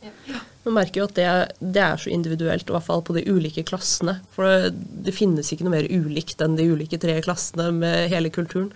Man 0.66 0.76
merker 0.76 1.02
jo 1.02 1.06
at 1.08 1.14
det, 1.16 1.28
det 1.76 1.82
er 1.84 2.00
så 2.00 2.10
individuelt, 2.12 2.66
i 2.68 2.74
hvert 2.74 2.86
fall 2.86 3.04
på 3.06 3.14
de 3.16 3.22
ulike 3.30 3.62
klassene. 3.68 4.18
For 4.34 4.46
det, 4.48 4.74
det 5.06 5.14
finnes 5.16 5.50
ikke 5.50 5.66
noe 5.66 5.76
mer 5.78 5.88
ulikt 5.90 6.42
enn 6.44 6.58
de 6.58 6.66
ulike 6.72 6.98
tre 7.00 7.20
klassene 7.24 7.70
med 7.76 8.10
hele 8.12 8.32
kulturen. 8.34 8.72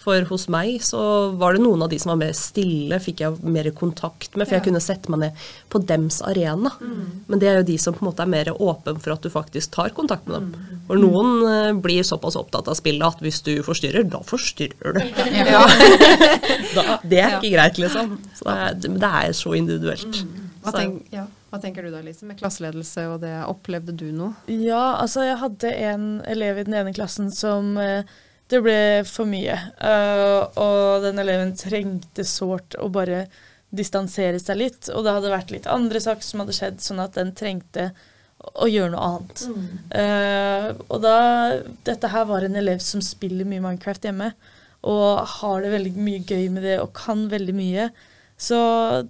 For 0.00 0.24
hos 0.30 0.46
meg 0.52 0.78
så 0.84 1.00
var 1.36 1.54
det 1.54 1.62
noen 1.64 1.84
av 1.84 1.90
de 1.92 1.98
som 2.00 2.14
var 2.14 2.20
mer 2.22 2.32
stille, 2.36 2.96
fikk 3.04 3.20
jeg 3.20 3.40
mer 3.44 3.68
kontakt 3.76 4.32
med, 4.32 4.46
for 4.46 4.56
jeg 4.56 4.64
kunne 4.70 4.80
sette 4.80 5.12
meg 5.12 5.20
ned 5.26 5.42
på 5.72 5.82
dems 5.84 6.22
arena. 6.24 6.72
Men 6.80 7.42
det 7.42 7.50
er 7.50 7.58
jo 7.60 7.66
de 7.68 7.76
som 7.82 7.96
på 7.96 8.04
en 8.04 8.08
måte 8.08 8.24
er 8.24 8.32
mer 8.32 8.52
åpen 8.56 9.00
for 9.02 9.12
at 9.12 9.26
du 9.26 9.28
faktisk 9.32 9.74
tar 9.76 9.92
kontakt 9.96 10.28
med 10.30 10.38
dem. 10.38 10.78
For 10.88 11.00
noen 11.00 11.44
eh, 11.50 11.72
blir 11.76 12.06
såpass 12.06 12.38
opptatt 12.40 12.70
av 12.72 12.78
spillet 12.78 13.04
at 13.04 13.20
hvis 13.24 13.42
du 13.44 13.52
forstyrrer, 13.66 14.08
da 14.08 14.22
forstyrrer 14.24 14.96
du. 14.96 15.02
da, 16.76 16.86
det 17.04 17.20
er 17.20 17.36
ikke 17.36 17.52
greit, 17.58 17.82
liksom. 17.84 18.16
Så 18.38 18.48
det 18.48 18.56
er, 18.56 18.80
det 19.04 19.12
er 19.20 19.36
så 19.36 19.52
individuelt. 19.58 20.24
Hva, 20.64 20.74
tenk, 20.76 21.04
ja. 21.12 21.26
Hva 21.50 21.60
tenker 21.60 21.84
du 21.84 21.92
da, 21.92 22.00
Lise, 22.04 22.24
med 22.28 22.40
klasseledelse 22.40 23.06
og 23.10 23.20
det? 23.24 23.34
Opplevde 23.50 23.92
du 23.96 24.08
noe? 24.14 24.32
Ja, 24.48 24.96
altså 25.00 25.24
jeg 25.26 25.40
hadde 25.40 25.72
en 25.90 26.10
elev 26.30 26.60
i 26.60 26.66
den 26.68 26.76
ene 26.80 26.96
klassen 26.96 27.32
som 27.34 27.74
eh, 27.80 28.08
det 28.50 28.60
ble 28.64 28.78
for 29.08 29.30
mye. 29.30 29.56
Eh, 29.78 30.40
og 30.60 31.04
den 31.04 31.22
eleven 31.22 31.54
trengte 31.58 32.24
sårt 32.26 32.76
å 32.80 32.88
bare 32.92 33.24
distansere 33.70 34.40
seg 34.42 34.58
litt. 34.58 34.88
Og 34.94 35.04
det 35.06 35.14
hadde 35.14 35.32
vært 35.32 35.52
litt 35.54 35.68
andre 35.70 36.02
saker 36.02 36.26
som 36.26 36.42
hadde 36.42 36.56
skjedd, 36.56 36.80
sånn 36.82 37.02
at 37.02 37.18
den 37.18 37.34
trengte 37.38 37.90
å 38.40 38.66
gjøre 38.70 38.94
noe 38.94 39.08
annet. 39.10 39.42
Eh, 40.00 40.68
og 40.88 41.02
da 41.04 41.16
Dette 41.86 42.10
her 42.10 42.24
var 42.30 42.46
en 42.46 42.56
elev 42.56 42.80
som 42.82 43.02
spiller 43.04 43.48
mye 43.48 43.62
Minecraft 43.62 44.08
hjemme, 44.08 44.32
og 44.88 45.26
har 45.36 45.60
det 45.60 45.74
veldig 45.74 45.92
mye 46.00 46.22
gøy 46.24 46.46
med 46.54 46.64
det 46.64 46.78
og 46.80 46.94
kan 46.96 47.26
veldig 47.30 47.54
mye. 47.56 47.90
Så 48.40 48.56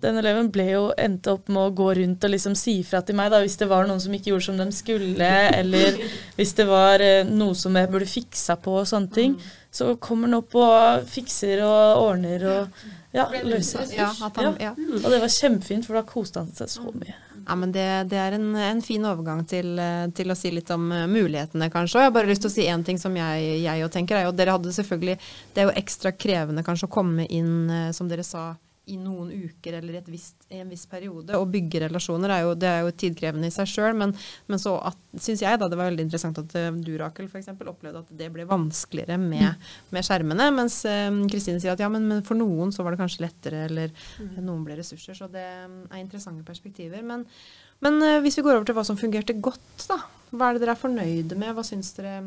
den 0.03 0.17
eleven 0.19 0.49
ble 0.51 0.65
jo 0.73 0.87
endte 0.99 1.37
opp 1.37 1.47
med 1.55 1.63
å 1.63 1.75
gå 1.79 1.93
rundt 2.01 2.25
og 2.27 2.33
liksom 2.33 2.57
si 2.59 2.81
fra 2.83 2.99
til 3.07 3.15
meg 3.15 3.29
da, 3.31 3.39
hvis 3.45 3.61
det 3.61 3.69
var 3.71 3.87
noen 3.87 4.01
som 4.03 4.15
ikke 4.17 4.33
gjorde 4.33 4.49
som 4.49 4.57
de 4.59 4.67
skulle, 4.75 5.29
eller 5.55 6.01
hvis 6.35 6.55
det 6.59 6.67
var 6.67 7.05
eh, 7.05 7.29
noe 7.29 7.55
som 7.55 7.77
jeg 7.79 7.91
burde 7.93 8.09
fiksa 8.11 8.57
på 8.59 8.81
og 8.81 8.89
sånne 8.91 9.15
ting. 9.15 9.37
Så 9.71 9.93
kommer 10.03 10.27
han 10.27 10.41
opp 10.41 10.57
og 10.59 11.07
fikser 11.07 11.61
og 11.63 12.01
ordner 12.09 12.43
og 12.51 12.81
ja, 13.15 13.29
løser. 13.47 13.87
Ja, 13.95 14.09
han, 14.19 14.57
ja. 14.59 14.73
Og 14.75 15.07
det 15.07 15.21
var 15.23 15.31
kjempefint, 15.31 15.87
for 15.87 16.01
da 16.01 16.03
koste 16.09 16.43
han 16.43 16.51
seg 16.57 16.73
så 16.73 16.91
mye. 16.91 17.15
Ja, 17.45 17.55
men 17.61 17.71
Det, 17.73 17.85
det 18.11 18.19
er 18.19 18.35
en, 18.35 18.49
en 18.59 18.83
fin 18.83 19.07
overgang 19.07 19.45
til, 19.47 19.79
eh, 19.79 20.09
til 20.15 20.35
å 20.35 20.37
si 20.39 20.51
litt 20.57 20.73
om 20.75 20.89
eh, 20.91 21.07
mulighetene, 21.07 21.69
kanskje. 21.71 22.01
Og 22.01 22.03
jeg 22.03 22.11
har 22.11 22.17
bare 22.19 22.33
lyst 22.33 22.43
til 22.43 22.51
å 22.51 22.55
si 22.57 22.67
én 22.67 22.83
ting 22.87 22.99
som 22.99 23.15
jeg, 23.15 23.47
jeg 23.63 23.85
jo 23.85 23.93
tenker. 23.95 24.19
er 24.19 24.27
jo 24.27 24.35
Dere 24.35 24.59
hadde 24.59 24.75
selvfølgelig 24.75 25.17
Det 25.55 25.63
er 25.63 25.71
jo 25.71 25.77
ekstra 25.79 26.13
krevende 26.19 26.67
kanskje 26.67 26.91
å 26.91 26.93
komme 26.99 27.29
inn, 27.31 27.71
som 27.95 28.11
dere 28.11 28.27
sa, 28.27 28.49
i 28.91 28.97
noen 29.01 29.31
uker 29.31 29.77
eller 29.79 29.99
i, 29.99 30.03
visst, 30.11 30.47
i 30.51 30.61
en 30.63 30.71
viss 30.73 30.87
periode. 30.91 31.37
Å 31.37 31.47
bygge 31.49 31.85
relasjoner 31.85 32.35
er 32.35 32.43
jo, 32.45 32.55
det 32.59 32.69
er 32.71 32.83
jo 32.85 32.93
tidkrevende 33.03 33.51
i 33.51 33.55
seg 33.55 33.71
sjøl. 33.71 33.95
Men, 33.99 34.15
men 34.51 34.63
så 34.63 34.75
syns 35.15 35.45
jeg 35.45 35.61
da 35.61 35.69
det 35.71 35.79
var 35.79 35.91
veldig 35.91 36.07
interessant 36.09 36.41
at 36.43 36.57
eh, 36.59 36.71
du, 36.83 36.93
Rakel, 37.01 37.31
f.eks. 37.31 37.53
opplevde 37.55 38.03
at 38.03 38.13
det 38.21 38.31
ble 38.35 38.47
vanskeligere 38.51 39.19
med, 39.23 39.71
med 39.95 40.07
skjermene. 40.07 40.51
Mens 40.57 40.81
eh, 40.89 41.09
Kristine 41.31 41.63
sier 41.63 41.75
at 41.75 41.83
ja, 41.83 41.91
men, 41.93 42.09
men 42.11 42.25
for 42.27 42.39
noen 42.39 42.75
så 42.75 42.87
var 42.87 42.95
det 42.95 43.03
kanskje 43.03 43.25
lettere, 43.27 43.65
eller 43.71 43.95
noen 44.41 44.65
ble 44.67 44.79
ressurser. 44.81 45.17
Så 45.19 45.31
det 45.33 45.47
mm, 45.47 45.83
er 45.91 46.03
interessante 46.03 46.47
perspektiver. 46.47 47.05
Men, 47.07 47.27
men 47.85 48.03
eh, 48.07 48.19
hvis 48.25 48.41
vi 48.41 48.47
går 48.47 48.59
over 48.59 48.69
til 48.69 48.79
hva 48.79 48.87
som 48.87 48.99
fungerte 49.01 49.39
godt, 49.39 49.89
da. 49.89 50.03
Hva 50.31 50.51
er 50.51 50.57
det 50.57 50.63
dere 50.63 50.77
er 50.77 50.85
fornøyde 50.85 51.39
med? 51.39 51.55
Hva 51.57 51.65
syns 51.67 51.91
dere, 51.97 52.21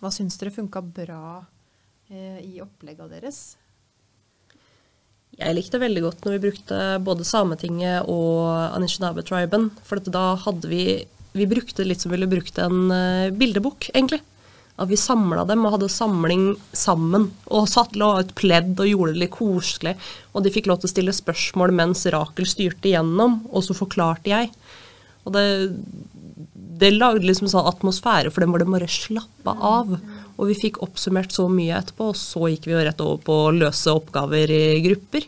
hva 0.00 0.10
syns 0.14 0.38
dere 0.40 0.54
funka 0.54 0.82
bra 0.82 1.26
eh, 2.10 2.40
i 2.42 2.58
opplegga 2.64 3.06
deres? 3.10 3.54
Jeg 5.36 5.52
likte 5.52 5.80
veldig 5.80 6.00
godt 6.00 6.24
når 6.24 6.36
vi 6.36 6.44
brukte 6.46 6.76
både 7.04 7.26
Sametinget 7.28 8.08
og 8.08 8.46
Anishinaabe-triben. 8.76 9.68
For 9.84 10.00
da 10.00 10.30
hadde 10.46 10.70
vi 10.70 10.86
Vi 11.36 11.44
brukte 11.44 11.82
det 11.82 11.90
litt 11.90 12.00
som 12.00 12.08
vi 12.08 12.16
ville 12.16 12.30
brukt 12.32 12.56
en 12.64 12.88
eh, 12.88 13.28
bildebok, 13.28 13.90
egentlig. 13.92 14.22
At 14.80 14.88
vi 14.88 14.96
samla 14.96 15.42
dem 15.44 15.66
og 15.66 15.74
hadde 15.74 15.90
samling 15.92 16.46
sammen. 16.72 17.26
Og 17.52 17.68
satt 17.68 17.92
la 18.00 18.22
ut 18.24 18.32
pledd 18.40 18.80
og 18.80 18.88
gjorde 18.88 19.12
det 19.12 19.20
litt 19.20 19.34
koselig. 19.34 19.92
Og 20.32 20.46
de 20.46 20.52
fikk 20.54 20.70
lov 20.70 20.80
til 20.80 20.88
å 20.88 20.94
stille 20.94 21.12
spørsmål 21.12 21.74
mens 21.76 22.06
Rakel 22.08 22.48
styrte 22.48 22.88
igjennom, 22.88 23.42
og 23.52 23.66
så 23.68 23.76
forklarte 23.76 24.32
jeg. 24.32 24.48
Og 25.28 25.36
det, 25.36 25.44
det 26.80 26.94
lagde 26.96 27.28
liksom 27.28 27.52
sånn 27.52 27.68
atmosfære 27.68 28.32
for 28.32 28.40
dem 28.40 28.56
hvor 28.56 28.64
de 28.64 28.70
bare 28.72 28.88
slappa 28.88 29.56
av. 29.60 29.98
Og 30.36 30.50
vi 30.50 30.56
fikk 30.58 30.82
oppsummert 30.84 31.32
så 31.32 31.46
mye 31.48 31.78
etterpå, 31.78 32.10
og 32.12 32.18
så 32.20 32.48
gikk 32.52 32.66
vi 32.68 32.74
jo 32.76 32.82
rett 32.84 33.00
over 33.04 33.20
på 33.24 33.36
å 33.46 33.52
løse 33.56 33.94
oppgaver 33.96 34.52
i 34.52 34.80
grupper. 34.84 35.24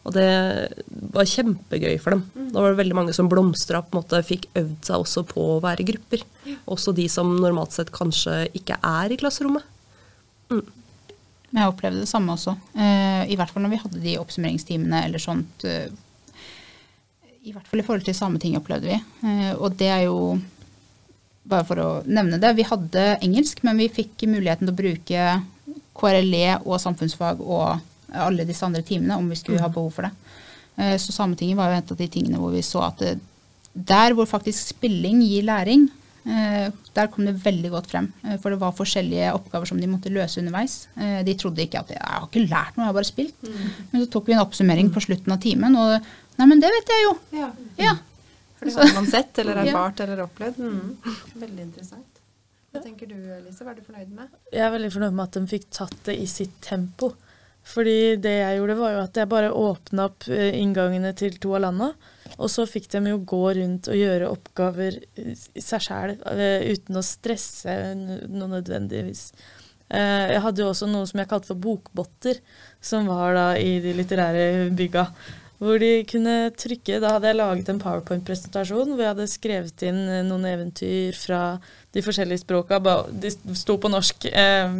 Og 0.00 0.14
det 0.16 0.26
var 1.12 1.28
kjempegøy 1.28 1.98
for 2.00 2.16
dem. 2.16 2.22
Da 2.54 2.62
var 2.64 2.72
det 2.72 2.80
veldig 2.80 2.96
mange 2.96 3.14
som 3.14 3.28
blomstra, 3.30 3.82
på 3.84 3.92
en 3.92 4.00
måte 4.00 4.22
fikk 4.26 4.48
øvd 4.56 4.78
seg 4.88 5.02
også 5.04 5.24
på 5.28 5.44
å 5.54 5.60
være 5.62 5.84
i 5.84 5.88
grupper. 5.92 6.24
Også 6.72 6.94
de 6.96 7.04
som 7.12 7.30
normalt 7.36 7.76
sett 7.76 7.92
kanskje 7.94 8.46
ikke 8.56 8.78
er 8.80 9.12
i 9.12 9.18
klasserommet. 9.20 9.66
Men 10.50 11.60
jeg 11.64 11.70
opplevde 11.72 12.02
det 12.04 12.10
samme 12.10 12.34
også. 12.34 12.56
Eh, 12.78 13.26
I 13.30 13.36
hvert 13.38 13.50
fall 13.52 13.64
når 13.66 13.74
vi 13.74 13.82
hadde 13.82 14.02
de 14.04 14.16
oppsummeringstimene 14.22 15.04
eller 15.06 15.22
sånt. 15.22 15.66
eh, 15.68 15.90
I 17.44 17.52
hvert 17.54 17.68
fall 17.68 17.82
i 17.82 17.86
forhold 17.86 18.06
til 18.06 18.16
Sametinget 18.16 18.62
opplevde 18.62 18.90
vi. 18.92 18.98
Eh, 19.26 19.52
og 19.58 19.76
det 19.78 19.90
er 19.90 20.04
jo 20.06 20.38
bare 21.48 21.64
for 21.66 21.80
å 21.82 21.88
nevne 22.06 22.38
det. 22.40 22.52
Vi 22.58 22.66
hadde 22.68 23.04
engelsk, 23.24 23.62
men 23.66 23.78
vi 23.80 23.88
fikk 23.88 24.26
muligheten 24.28 24.66
til 24.68 24.74
å 24.74 24.80
bruke 24.80 25.28
KRLE 26.00 26.60
og 26.64 26.80
samfunnsfag 26.80 27.40
og 27.42 27.80
alle 28.14 28.44
disse 28.48 28.64
andre 28.66 28.82
timene 28.86 29.16
om 29.18 29.28
vi 29.30 29.38
skulle 29.38 29.62
ha 29.62 29.68
behov 29.70 29.92
for 29.94 30.02
det. 30.08 30.12
Eh, 30.76 30.96
Så 30.98 31.12
Sametinget 31.14 31.56
var 31.58 31.70
jo 31.70 31.78
en 31.78 31.88
av 31.90 31.96
de 32.00 32.08
tingene 32.08 32.38
hvor 32.40 32.52
vi 32.54 32.62
så 32.66 32.82
at 32.88 32.98
det, 33.02 33.18
der 33.74 34.14
hvor 34.18 34.26
faktisk 34.26 34.72
spilling 34.74 35.20
gir 35.22 35.44
læring, 35.46 35.88
eh, 36.26 36.70
der 36.94 37.06
kom 37.12 37.24
det 37.24 37.36
veldig 37.44 37.70
godt 37.70 37.86
frem. 37.92 38.12
Eh, 38.24 38.36
For 38.42 38.50
det 38.50 38.60
var 38.60 38.72
forskjellige 38.76 39.32
oppgaver 39.36 39.66
som 39.70 39.80
de 39.80 39.86
måtte 39.90 40.10
løse 40.12 40.40
underveis. 40.42 40.86
De 40.96 41.34
trodde 41.38 41.62
ikke 41.64 41.80
at 41.84 41.88
jeg 41.94 42.02
har 42.02 42.26
ikke 42.26 42.48
lært 42.48 42.76
noe, 42.76 42.84
jeg 42.84 42.90
har 42.92 42.98
bare 42.98 43.10
spilt. 43.12 43.34
Men 43.92 44.02
så 44.04 44.10
tok 44.10 44.26
vi 44.26 44.34
en 44.34 44.44
oppsummering 44.44 44.90
på 44.92 45.00
slutten 45.06 45.32
av 45.32 45.40
timen, 45.40 45.76
og 45.76 46.00
nei, 46.38 46.46
men 46.46 46.60
det 46.60 46.70
vet 46.74 46.94
jeg 46.94 47.04
jo. 47.06 47.16
Ja. 47.38 47.50
Ja. 47.78 47.94
For 48.60 48.68
det 48.68 48.76
har 48.76 48.94
man 49.00 49.06
sett 49.16 49.38
eller 49.42 49.60
Ja. 49.64 49.64
erfart 49.72 50.00
eller 50.04 50.22
opplevd. 50.28 50.60
Mm. 50.60 51.16
Veldig 51.40 51.64
interessant. 51.64 52.06
Hva 52.70 52.82
tenker 52.84 53.08
du, 53.10 53.16
Lise? 53.42 53.64
Hva 53.66 53.72
er 53.72 53.80
du 53.80 53.86
fornøyd 53.88 54.12
med? 54.14 54.28
Jeg 54.52 54.62
er 54.62 54.70
veldig 54.76 54.92
fornøyd 54.94 55.16
med 55.18 55.24
at 55.26 55.38
de 55.40 55.46
fikk 55.50 55.64
tatt 55.74 55.96
det 56.06 56.14
i 56.22 56.26
sitt 56.30 56.60
tempo. 56.62 57.12
Fordi 57.70 58.16
det 58.22 58.30
jeg 58.38 58.56
gjorde, 58.60 58.76
var 58.78 58.92
jo 58.94 59.00
at 59.02 59.18
jeg 59.20 59.28
bare 59.28 59.50
åpna 59.52 60.06
opp 60.08 60.28
eh, 60.32 60.54
inngangene 60.60 61.10
til 61.18 61.34
to 61.42 61.56
av 61.58 61.64
landa. 61.66 61.90
Og 62.40 62.48
så 62.48 62.64
fikk 62.70 62.86
de 62.94 63.02
jo 63.10 63.18
gå 63.28 63.40
rundt 63.58 63.90
og 63.90 63.98
gjøre 63.98 64.30
oppgaver 64.32 64.96
eh, 65.18 65.34
seg 65.60 65.82
sjæl, 65.84 66.14
uten 66.70 66.96
å 66.96 67.02
stresse 67.04 67.74
noe 68.30 68.48
nødvendigvis. 68.54 69.26
Eh, 69.90 70.30
Jeg 70.36 70.40
hadde 70.46 70.62
jo 70.62 70.70
også 70.70 70.88
noe 70.88 71.10
som 71.10 71.20
jeg 71.20 71.28
kalte 71.34 71.50
for 71.50 71.60
bokbotter, 71.66 72.38
som 72.80 73.10
var 73.10 73.34
da 73.36 73.46
i 73.60 73.74
de 73.84 73.92
litterære 73.98 74.70
bygga. 74.78 75.04
Hvor 75.60 75.76
de 75.82 75.90
kunne 76.08 76.34
trykke 76.56 77.00
Da 77.02 77.14
hadde 77.16 77.28
jeg 77.28 77.36
laget 77.36 77.68
en 77.68 77.80
powerpoint-presentasjon 77.82 78.94
hvor 78.94 79.02
jeg 79.04 79.12
hadde 79.12 79.26
skrevet 79.28 79.82
inn 79.84 79.98
eh, 80.08 80.22
noen 80.24 80.46
eventyr 80.48 81.18
fra 81.20 81.40
de 81.92 82.04
forskjellige 82.04 82.46
språka. 82.46 82.80
De 83.12 83.32
sto 83.58 83.76
på 83.80 83.90
norsk. 83.92 84.30
eh, 84.32 84.72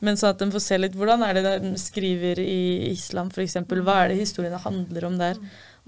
Men 0.00 0.16
sånn 0.16 0.32
at 0.32 0.40
de 0.42 0.50
får 0.50 0.64
se 0.64 0.78
litt 0.80 0.96
hvordan 0.96 1.22
er 1.26 1.36
det 1.36 1.56
de 1.62 1.74
skriver 1.78 2.40
i 2.42 2.90
islam 2.90 3.28
f.eks. 3.30 3.58
Hva 3.68 3.98
er 4.02 4.14
det 4.14 4.22
historiene 4.22 4.60
handler 4.62 5.06
om 5.10 5.18
der? 5.20 5.38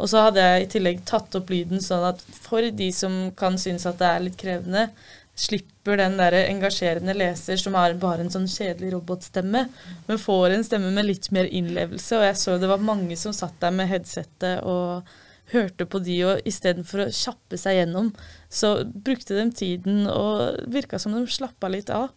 Og 0.00 0.08
så 0.08 0.22
hadde 0.26 0.44
jeg 0.44 0.62
i 0.62 0.68
tillegg 0.72 1.02
tatt 1.08 1.34
opp 1.38 1.50
lyden 1.52 1.82
sånn 1.84 2.04
at 2.12 2.22
for 2.44 2.64
de 2.64 2.88
som 2.96 3.30
kan 3.38 3.58
synes 3.60 3.84
at 3.88 3.98
det 4.00 4.08
er 4.08 4.24
litt 4.24 4.38
krevende, 4.40 4.86
slipper 5.34 5.96
den 5.96 6.18
der 6.20 6.34
engasjerende 6.42 7.14
leser 7.16 7.56
som 7.60 7.76
er 7.80 7.96
bare 8.00 8.26
en 8.26 8.32
sånn 8.32 8.48
kjedelig 8.50 8.92
robotstemme, 8.92 9.64
men 10.06 10.20
får 10.20 10.52
en 10.52 10.64
stemme 10.66 10.92
med 10.92 11.08
litt 11.08 11.30
mer 11.32 11.48
innlevelse. 11.48 12.18
Og 12.18 12.26
jeg 12.28 12.38
så 12.40 12.56
det 12.60 12.70
var 12.70 12.84
mange 12.84 13.16
som 13.16 13.34
satt 13.36 13.56
der 13.62 13.72
med 13.74 13.88
headsettet 13.90 14.60
og 14.68 15.08
hørte 15.52 15.86
på 15.88 16.00
de, 16.04 16.16
og 16.24 16.48
istedenfor 16.48 17.04
å 17.04 17.12
kjappe 17.12 17.58
seg 17.60 17.80
gjennom, 17.80 18.12
så 18.48 18.74
brukte 18.84 19.36
de 19.36 19.46
tiden 19.56 20.06
og 20.08 20.68
virka 20.72 21.00
som 21.02 21.14
de 21.16 21.24
slappa 21.28 21.68
litt 21.72 21.92
av. 21.92 22.10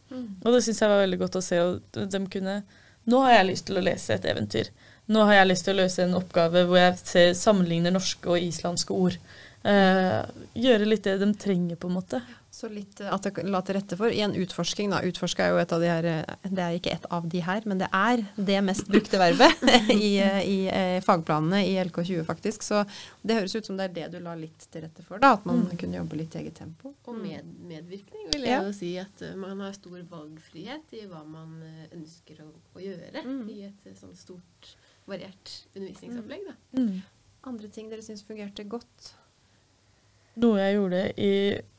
Og 0.43 0.56
det 0.56 0.63
syns 0.63 0.82
jeg 0.84 0.91
var 0.91 1.04
veldig 1.04 1.21
godt 1.23 1.39
å 1.39 1.43
se. 1.43 1.62
Og 1.62 2.04
de 2.12 2.25
kunne 2.32 2.63
Nå 3.06 3.19
har 3.21 3.36
jeg 3.36 3.45
lyst 3.51 3.67
til 3.67 3.78
å 3.78 3.82
lese 3.86 4.15
et 4.15 4.23
eventyr. 4.25 4.71
Nå 5.13 5.28
har 5.28 5.36
jeg 5.36 5.49
lyst 5.51 5.67
til 5.67 5.75
å 5.75 5.84
løse 5.84 6.01
en 6.01 6.15
oppgave 6.17 6.63
hvor 6.65 6.80
jeg 6.80 7.36
sammenligner 7.38 7.93
norske 7.93 8.32
og 8.34 8.41
islandske 8.41 8.95
ord. 8.97 9.19
Eh, 9.65 10.25
gjøre 10.62 10.86
litt 10.86 11.04
det 11.08 11.15
de 11.17 11.28
trenger, 11.41 11.75
på 11.82 11.88
en 11.89 11.95
måte. 11.97 12.19
Så 12.54 12.67
litt 12.71 12.99
eh, 13.01 13.10
at 13.12 13.23
det 13.25 13.41
la 13.49 13.60
til 13.65 13.75
rette 13.80 13.97
for. 13.97 14.13
I 14.13 14.19
en 14.21 14.36
utforsking, 14.38 14.91
da. 14.93 14.99
Utforske 15.10 15.41
er 15.41 15.56
jo 15.56 15.58
et 15.58 15.73
av 15.73 15.82
de 15.82 15.88
her 15.89 16.06
eh, 16.12 16.36
Det 16.45 16.62
er 16.62 16.75
ikke 16.78 16.91
et 16.93 17.08
av 17.17 17.25
de 17.34 17.41
her, 17.43 17.65
men 17.65 17.82
det 17.82 17.88
er 17.89 18.21
det 18.38 18.60
mest 18.67 18.86
brukte 18.91 19.17
verbet 19.19 19.65
i, 19.95 20.12
i, 20.21 20.58
i 20.69 21.01
fagplanene 21.01 21.63
i 21.65 21.73
LK20, 21.82 22.21
faktisk. 22.30 22.62
Så 22.67 22.84
det 23.25 23.39
høres 23.39 23.58
ut 23.58 23.65
som 23.71 23.80
det 23.82 23.88
er 23.89 23.95
det 23.97 24.06
du 24.13 24.19
la 24.28 24.36
litt 24.38 24.67
til 24.69 24.86
rette 24.86 25.01
for, 25.08 25.17
da. 25.23 25.34
At 25.39 25.49
man 25.49 25.65
kunne 25.82 25.97
jobbe 25.97 26.21
litt 26.21 26.38
i 26.38 26.43
eget 26.43 26.60
tempo. 26.62 26.93
Og 27.10 27.17
med, 27.17 27.49
medvirkning 27.65 28.30
vil 28.36 28.45
jeg 28.45 28.54
Ja. 28.54 28.62
jo 28.69 28.78
si 28.78 28.93
at 29.01 29.25
man 29.41 29.65
har 29.65 29.73
stor 29.75 29.97
valgfrihet 30.13 30.93
i 31.01 31.08
hva 31.10 31.25
man 31.25 31.58
ønsker 31.89 32.45
å, 32.45 32.51
å 32.78 32.86
gjøre 32.86 33.25
Mm. 33.25 33.43
i 33.49 33.63
et 33.65 33.97
sånn 33.97 34.13
stort, 34.15 34.75
variert 35.10 35.58
undervisningsopplegg. 35.73 36.45
Da. 36.54 36.56
Mm. 36.78 37.01
Andre 37.49 37.67
ting 37.73 37.89
dere 37.89 38.06
syns 38.06 38.21
fungerte 38.25 38.63
godt? 38.69 39.15
Noe 40.36 40.60
jeg 40.60 40.76
gjorde 40.76 41.02
i 41.15 41.34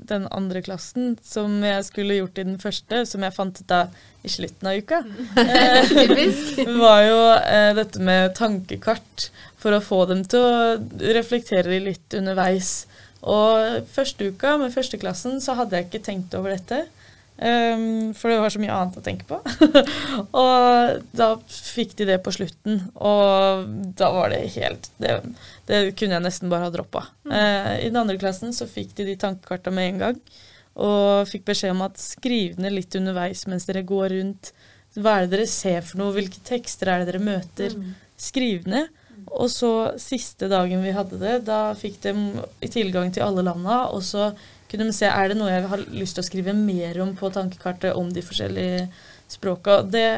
den 0.08 0.26
andre 0.32 0.62
klassen 0.64 1.16
som 1.24 1.58
jeg 1.64 1.84
skulle 1.84 2.16
gjort 2.16 2.38
i 2.40 2.46
den 2.48 2.60
første, 2.60 3.02
som 3.08 3.24
jeg 3.26 3.36
fant 3.36 3.58
ut 3.60 3.74
av 3.76 3.96
i 4.24 4.30
slutten 4.32 4.70
av 4.70 4.78
uka, 4.80 5.02
eh, 5.42 6.70
var 6.78 7.02
jo 7.04 7.18
eh, 7.36 7.72
dette 7.76 8.00
med 8.02 8.32
tankekart 8.38 9.28
for 9.60 9.76
å 9.76 9.82
få 9.84 10.00
dem 10.10 10.24
til 10.24 10.40
å 10.40 11.10
reflektere 11.18 11.82
litt 11.84 12.16
underveis. 12.16 12.86
Og 13.26 13.86
første 13.92 14.30
uka 14.32 14.56
med 14.60 14.74
førsteklassen 14.74 15.40
så 15.44 15.58
hadde 15.58 15.76
jeg 15.76 15.90
ikke 15.90 16.04
tenkt 16.08 16.36
over 16.38 16.56
dette. 16.56 16.86
Ehm, 17.38 18.14
for 18.16 18.32
det 18.32 18.38
var 18.42 18.52
så 18.54 18.60
mye 18.62 18.74
annet 18.74 18.98
å 18.98 19.04
tenke 19.04 19.26
på. 19.28 19.38
og 20.42 21.04
da 21.16 21.28
fikk 21.48 21.96
de 22.00 22.08
det 22.10 22.18
på 22.24 22.34
slutten, 22.34 22.82
og 22.94 23.66
da 23.98 24.10
var 24.14 24.32
det 24.34 24.42
helt 24.56 24.90
Det, 25.02 25.14
det 25.68 25.80
kunne 25.98 26.18
jeg 26.18 26.26
nesten 26.26 26.52
bare 26.52 26.68
ha 26.68 26.74
droppa. 26.74 27.06
Eh, 27.28 27.72
I 27.86 27.88
den 27.90 28.00
andre 28.02 28.18
klassen 28.20 28.54
så 28.56 28.68
fikk 28.70 28.96
de 28.98 29.10
de 29.10 29.18
tankekarta 29.20 29.74
med 29.74 29.92
en 29.92 30.04
gang. 30.04 30.20
Og 30.76 31.28
fikk 31.30 31.46
beskjed 31.48 31.72
om 31.72 31.86
at 31.86 32.00
skriv 32.00 32.58
ned 32.60 32.74
litt 32.76 32.94
underveis 32.98 33.46
mens 33.48 33.64
dere 33.68 33.86
går 33.86 34.10
rundt. 34.18 34.52
Hva 34.96 35.16
er 35.16 35.26
det 35.26 35.36
dere 35.36 35.48
ser 35.48 35.82
for 35.84 36.00
noe? 36.00 36.14
Hvilke 36.16 36.40
tekster 36.44 36.92
er 36.92 37.02
det 37.02 37.10
dere 37.12 37.24
møter? 37.24 37.76
Skriv 38.20 38.68
ned. 38.68 38.92
Og 39.26 39.48
så 39.50 39.70
siste 40.00 40.48
dagen 40.48 40.84
vi 40.84 40.92
hadde 40.94 41.18
det, 41.20 41.38
da 41.48 41.72
fikk 41.76 41.98
de 42.04 42.12
tilgang 42.72 43.10
til 43.12 43.24
alle 43.26 43.44
landa, 43.46 43.86
og 43.92 44.04
så 44.04 44.30
kunne 44.70 44.88
de 44.88 44.94
se 44.96 45.08
er 45.10 45.30
det 45.30 45.38
noe 45.38 45.52
jeg 45.52 45.68
har 45.70 45.84
lyst 45.94 46.18
til 46.18 46.24
å 46.24 46.26
skrive 46.26 46.56
mer 46.56 46.98
om 47.04 47.14
på 47.18 47.30
tankekartet 47.34 47.96
om 47.98 48.10
de 48.12 48.24
forskjellige 48.24 48.86
språka. 49.30 49.80
Det, 49.86 50.08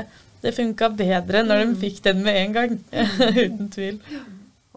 det 0.42 0.54
funka 0.56 0.90
bedre 0.96 1.44
når 1.46 1.64
de 1.64 1.78
fikk 1.82 2.02
den 2.08 2.24
med 2.24 2.42
en 2.42 2.56
gang. 2.56 2.76
Uten 3.44 3.70
tvil. 3.74 4.02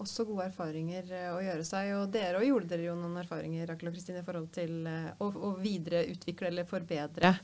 Også 0.02 0.26
gode 0.26 0.48
erfaringer 0.50 1.12
eh, 1.14 1.28
å 1.30 1.42
gjøre 1.44 1.66
seg. 1.68 1.92
Og 2.00 2.08
dere 2.14 2.40
òg 2.40 2.48
gjorde 2.48 2.72
dere 2.72 2.88
jo 2.88 2.96
noen 2.98 3.20
erfaringer 3.22 3.68
Rakel 3.70 3.92
og 3.92 3.98
Kristine, 3.98 4.24
i 4.24 4.26
forhold 4.26 4.50
til 4.56 4.88
eh, 4.90 5.12
å, 5.22 5.28
å 5.30 5.52
videreutvikle 5.62 6.50
eller 6.50 6.70
forbedre. 6.70 7.36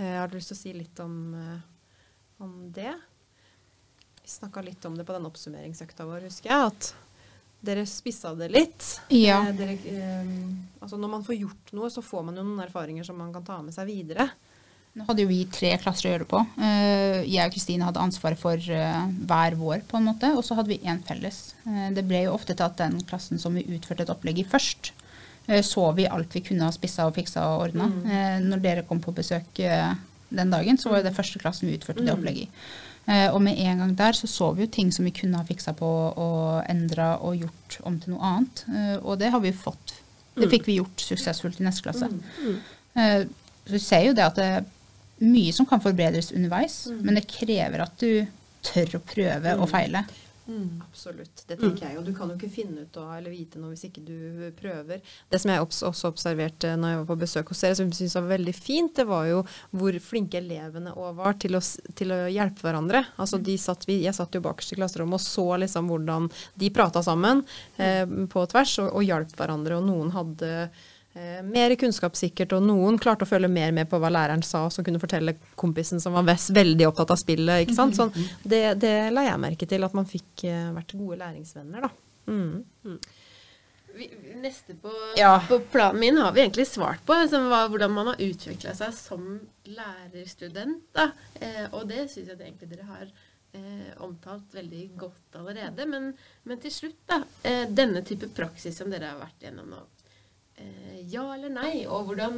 Jeg 0.00 0.16
har 0.16 0.30
du 0.30 0.38
lyst 0.38 0.50
til 0.50 0.58
å 0.58 0.62
si 0.62 0.74
litt 0.74 1.04
om, 1.04 1.14
eh, 1.38 2.02
om 2.42 2.56
det? 2.74 2.96
Vi 4.20 4.32
snakka 4.32 4.64
litt 4.66 4.84
om 4.88 4.98
det 4.98 5.06
på 5.06 5.14
den 5.14 5.28
oppsummeringsøkta 5.30 6.08
vår, 6.08 6.26
husker 6.26 6.50
jeg. 6.50 6.72
At 6.72 6.90
dere 7.62 7.84
spissa 7.86 8.34
det 8.34 8.48
litt. 8.54 8.86
Ja. 9.12 9.40
Eh, 9.48 9.52
dere, 9.58 9.74
eh, 9.90 10.30
altså 10.80 10.96
når 11.00 11.10
man 11.16 11.24
får 11.26 11.36
gjort 11.42 11.72
noe, 11.76 11.90
så 11.92 12.02
får 12.04 12.24
man 12.24 12.36
jo 12.40 12.44
noen 12.46 12.62
erfaringer 12.64 13.04
som 13.04 13.18
man 13.20 13.32
kan 13.34 13.44
ta 13.44 13.58
med 13.62 13.74
seg 13.76 13.86
videre. 13.90 14.30
Nå 14.96 15.04
hadde 15.06 15.22
jo 15.22 15.28
vi 15.30 15.44
tre 15.46 15.76
klasser 15.78 16.08
å 16.08 16.12
gjøre 16.14 16.24
det 16.24 16.30
på. 16.32 16.40
Eh, 16.66 17.18
Jeg 17.30 17.46
og 17.46 17.52
Kristine 17.54 17.84
hadde 17.86 18.00
ansvaret 18.02 18.40
for 18.40 18.56
eh, 18.58 19.04
hver 19.28 19.54
vår, 19.60 19.84
på 19.86 20.00
en 20.00 20.08
måte, 20.08 20.32
og 20.34 20.42
så 20.42 20.56
hadde 20.58 20.72
vi 20.72 20.80
én 20.82 21.02
felles. 21.06 21.54
Eh, 21.66 21.90
Det 21.94 22.02
ble 22.08 22.24
jo 22.24 22.32
ofte 22.34 22.56
til 22.56 22.66
at 22.66 22.76
den 22.80 22.98
klassen 23.06 23.38
som 23.38 23.54
vi 23.54 23.62
utførte 23.76 24.02
et 24.02 24.10
opplegg 24.10 24.40
i 24.42 24.48
først, 24.50 24.90
eh, 25.46 25.62
så 25.62 25.92
vi 25.94 26.08
alt 26.10 26.32
vi 26.34 26.40
kunne 26.48 26.66
ha 26.66 26.72
spissa 26.74 27.06
og 27.06 27.14
fiksa 27.14 27.44
og 27.52 27.68
ordna. 27.68 27.86
Når 28.42 28.62
dere 28.64 28.82
kom 28.88 28.98
på 29.00 29.14
besøk 29.14 29.54
den 30.30 30.50
dagen, 30.50 30.76
så 30.78 30.90
var 30.90 31.02
jo 31.02 31.08
det 31.10 31.14
første 31.16 31.38
klassen 31.38 31.68
vi 31.70 31.76
utførte 31.78 32.04
det 32.06 32.12
opplegget 32.16 32.48
i. 32.48 32.50
Eh, 33.10 33.28
Og 33.34 33.40
med 33.42 33.58
en 33.58 33.78
gang 33.82 33.94
der 33.98 34.12
så 34.14 34.28
så 34.30 34.52
vi 34.54 34.62
jo 34.66 34.70
ting 34.70 34.92
som 34.94 35.04
vi 35.04 35.10
kunne 35.10 35.36
ha 35.40 35.44
fiksa 35.44 35.72
på 35.74 35.86
og 36.16 36.64
endra 36.70 37.16
og 37.20 37.36
gjort 37.40 37.78
om 37.88 37.98
til 38.00 38.14
noe 38.14 38.22
annet. 38.22 38.64
Eh, 38.70 38.96
Og 39.02 39.18
det 39.18 39.30
har 39.34 39.40
vi 39.42 39.50
jo 39.50 39.58
fått. 39.64 39.96
Det 40.38 40.48
fikk 40.50 40.66
vi 40.68 40.76
gjort 40.78 41.02
suksessfullt 41.02 41.60
i 41.60 41.64
neste 41.66 41.82
klasse. 41.82 42.06
Eh, 42.96 43.24
Så 43.66 43.72
vi 43.72 43.78
ser 43.78 44.04
jo 44.06 44.12
det 44.14 44.24
at 44.24 44.36
det 44.36 44.44
er 44.44 44.64
mye 45.20 45.52
som 45.52 45.66
kan 45.66 45.80
forbedres 45.80 46.32
underveis, 46.32 46.86
men 47.02 47.14
det 47.14 47.26
krever 47.28 47.82
at 47.82 47.98
du 48.00 48.26
tør 48.62 48.96
å 48.96 49.00
prøve 49.04 49.58
og 49.60 49.68
feile. 49.68 50.04
Absolutt. 50.82 51.44
Det 51.46 51.56
tenker 51.60 51.86
jeg. 51.86 51.98
Og 52.00 52.06
du 52.06 52.12
kan 52.16 52.30
jo 52.30 52.36
ikke 52.36 52.50
finne 52.52 52.84
ut 52.86 52.98
av 53.00 53.12
eller 53.16 53.34
vite 53.34 53.60
noe 53.60 53.74
hvis 53.74 53.86
ikke 53.88 54.02
du 54.06 54.50
prøver. 54.58 55.02
Det 55.30 55.40
som 55.40 55.52
jeg 55.52 55.64
også 55.64 56.10
observerte 56.10 56.72
når 56.76 56.94
jeg 56.94 57.00
var 57.00 57.08
på 57.10 57.18
besøk 57.22 57.52
hos 57.52 57.62
dere, 57.64 57.78
som 57.78 57.90
jeg 57.90 57.98
syntes 58.00 58.18
var 58.18 58.28
veldig 58.32 58.54
fint, 58.56 58.94
det 58.98 59.06
var 59.10 59.26
jo 59.30 59.42
hvor 59.76 59.98
flinke 60.04 60.40
elevene 60.40 60.94
òg 60.96 61.18
var 61.20 61.38
til 61.42 61.58
å, 61.58 61.62
til 61.98 62.14
å 62.14 62.20
hjelpe 62.30 62.66
hverandre. 62.66 63.04
Altså 63.20 63.40
de 63.42 63.56
satt, 63.60 63.86
jeg 63.90 64.16
satt 64.16 64.36
jo 64.36 64.44
bakerst 64.44 64.74
i 64.74 64.80
klasserommet 64.80 65.20
og 65.20 65.24
så 65.24 65.46
liksom 65.64 65.90
hvordan 65.90 66.30
de 66.60 66.72
prata 66.74 67.02
sammen 67.04 67.44
eh, 67.76 68.06
på 68.30 68.46
tvers 68.52 68.78
og, 68.84 68.94
og 68.94 69.06
hjalp 69.06 69.36
hverandre. 69.38 69.78
Og 69.78 69.86
noen 69.86 70.14
hadde 70.14 70.54
mer 71.42 71.74
kunnskap 71.74 72.14
sikkert, 72.16 72.52
og 72.54 72.62
noen 72.62 72.98
klarte 73.02 73.26
å 73.26 73.28
følge 73.28 73.48
mer 73.50 73.72
med 73.74 73.88
på 73.90 73.98
hva 73.98 74.10
læreren 74.14 74.44
sa, 74.46 74.68
som 74.70 74.84
kunne 74.86 75.00
fortelle 75.02 75.34
kompisen 75.58 76.00
som 76.00 76.14
var 76.14 76.22
vest, 76.28 76.52
veldig 76.54 76.86
opptatt 76.86 77.10
av 77.10 77.18
spillet. 77.18 77.64
ikke 77.64 77.74
sant? 77.74 77.96
Sånn, 77.98 78.12
det, 78.44 78.62
det 78.80 78.92
la 79.12 79.24
jeg 79.26 79.40
merke 79.42 79.66
til, 79.66 79.82
at 79.84 79.96
man 79.98 80.06
fikk 80.06 80.44
eh, 80.46 80.68
vært 80.76 80.94
gode 80.94 81.18
læringsvenner, 81.24 81.88
da. 81.88 81.90
Mm. 82.30 83.00
Vi, 83.96 84.06
neste 84.38 84.76
på, 84.78 84.92
Ja. 85.18 85.32
på 85.48 85.58
planen 85.72 85.98
min 86.00 86.16
har 86.22 86.30
vi 86.32 86.44
egentlig 86.44 86.68
svart 86.70 87.02
på, 87.04 87.16
som 87.28 87.48
var 87.50 87.66
hvordan 87.72 87.90
man 87.90 88.12
har 88.12 88.22
utvikla 88.22 88.76
seg 88.78 88.94
som 88.94 89.24
lærerstudent. 89.66 90.84
Da. 90.94 91.10
Eh, 91.40 91.66
og 91.72 91.88
det 91.90 92.06
syns 92.12 92.30
jeg 92.30 92.38
egentlig 92.38 92.70
dere 92.70 92.86
har 92.86 93.08
eh, 93.58 93.90
omtalt 94.06 94.54
veldig 94.54 94.84
godt 95.00 95.40
allerede. 95.42 95.86
Men, 95.90 96.12
men 96.46 96.62
til 96.62 96.70
slutt, 96.70 97.00
da. 97.10 97.18
Eh, 97.42 97.64
denne 97.66 98.04
type 98.06 98.30
praksis 98.36 98.78
som 98.78 98.90
dere 98.94 99.10
har 99.10 99.18
vært 99.24 99.48
gjennom 99.48 99.74
nå. 99.74 99.82
Eh, 100.60 100.98
ja 101.10 101.24
eller 101.34 101.52
nei? 101.54 101.72
Og 101.88 102.10
hvordan, 102.10 102.36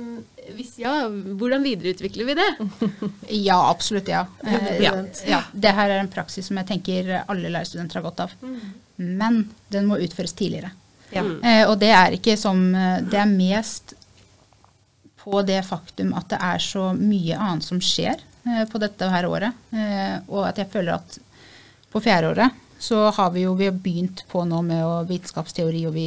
hvis 0.56 0.76
ja, 0.80 0.94
hvordan 1.10 1.66
videreutvikler 1.66 2.30
vi 2.30 2.38
det? 2.38 2.50
Ja, 3.48 3.58
absolutt 3.70 4.08
ja. 4.08 4.26
Eh, 4.46 4.78
ja. 4.84 4.94
ja. 5.28 5.42
Det 5.52 5.74
her 5.76 5.90
er 5.90 6.02
en 6.04 6.12
praksis 6.12 6.48
som 6.48 6.60
jeg 6.62 6.70
tenker 6.70 7.18
alle 7.22 7.50
lærerstudenter 7.50 8.00
har 8.00 8.06
godt 8.06 8.24
av. 8.28 8.36
Men 8.96 9.44
den 9.72 9.90
må 9.90 9.98
utføres 10.02 10.36
tidligere. 10.38 10.72
Ja. 11.12 11.24
Eh, 11.24 11.64
og 11.66 11.76
det 11.82 11.90
er 11.92 12.14
ikke 12.16 12.38
som 12.40 12.70
Det 12.72 13.18
er 13.20 13.28
mest 13.28 13.92
på 15.22 15.42
det 15.46 15.60
faktum 15.66 16.12
at 16.18 16.30
det 16.32 16.38
er 16.42 16.62
så 16.62 16.90
mye 16.98 17.38
annet 17.38 17.66
som 17.66 17.80
skjer 17.82 18.18
eh, 18.18 18.64
på 18.68 18.80
dette 18.82 19.10
her 19.12 19.28
året. 19.28 19.64
Eh, 19.70 20.16
og 20.28 20.48
at 20.48 20.58
jeg 20.62 20.70
føler 20.72 20.98
at 20.98 21.18
på 21.92 22.02
fjerdeåret 22.02 22.58
så 22.82 23.04
har 23.14 23.30
vi 23.34 23.44
jo 23.44 23.54
vi 23.54 23.68
har 23.68 23.76
begynt 23.78 24.24
på 24.32 24.42
nå 24.48 24.58
med 24.66 25.06
vitenskapsteori, 25.06 25.84
og 25.86 25.94
vi, 25.94 26.06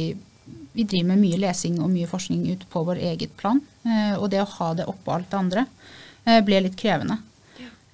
vi 0.76 0.84
driver 0.84 1.08
med 1.14 1.22
mye 1.24 1.38
lesing 1.40 1.78
og 1.80 1.88
mye 1.92 2.08
forskning 2.10 2.44
ut 2.52 2.66
på 2.72 2.82
vår 2.86 3.00
eget 3.12 3.32
plan. 3.40 3.62
Eh, 3.86 4.14
og 4.20 4.28
det 4.32 4.42
å 4.44 4.50
ha 4.58 4.68
det 4.78 4.86
oppå 4.90 5.14
alt 5.16 5.30
det 5.32 5.38
andre 5.40 5.64
eh, 6.26 6.40
ble 6.44 6.60
litt 6.66 6.76
krevende. 6.78 7.18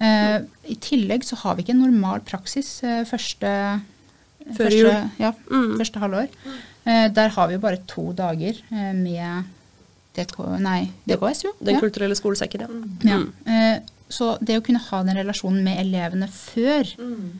Eh, 0.03 0.37
I 0.73 0.75
tillegg 0.83 1.23
så 1.23 1.37
har 1.43 1.55
vi 1.55 1.63
ikke 1.63 1.75
en 1.77 1.83
normal 1.85 2.23
praksis 2.27 2.75
første, 3.07 3.51
Før 4.43 4.67
første. 4.67 4.95
Ja, 5.23 5.31
Mm. 5.49 5.77
første 5.79 5.99
halvår. 6.03 6.27
Eh, 6.85 7.07
der 7.15 7.29
har 7.29 7.47
vi 7.47 7.57
bare 7.63 7.79
to 7.87 8.09
dager 8.13 8.57
med 8.93 9.45
DK, 10.17 10.35
nei, 10.59 10.91
DKS, 11.07 11.43
jo. 11.45 11.53
Den 11.63 11.75
ja. 11.75 11.79
kulturelle 11.81 12.15
skolesekken, 12.19 12.61
ja. 12.61 12.67
Ja. 13.07 13.21
Eh, 13.47 13.79
så 14.13 14.33
det 14.43 14.59
å 14.59 14.65
kunne 14.65 14.81
ha 14.89 14.99
den 15.07 15.15
relasjonen 15.17 15.63
med 15.63 15.79
elevene 15.79 16.27
før 16.29 16.83
eh, 16.83 17.31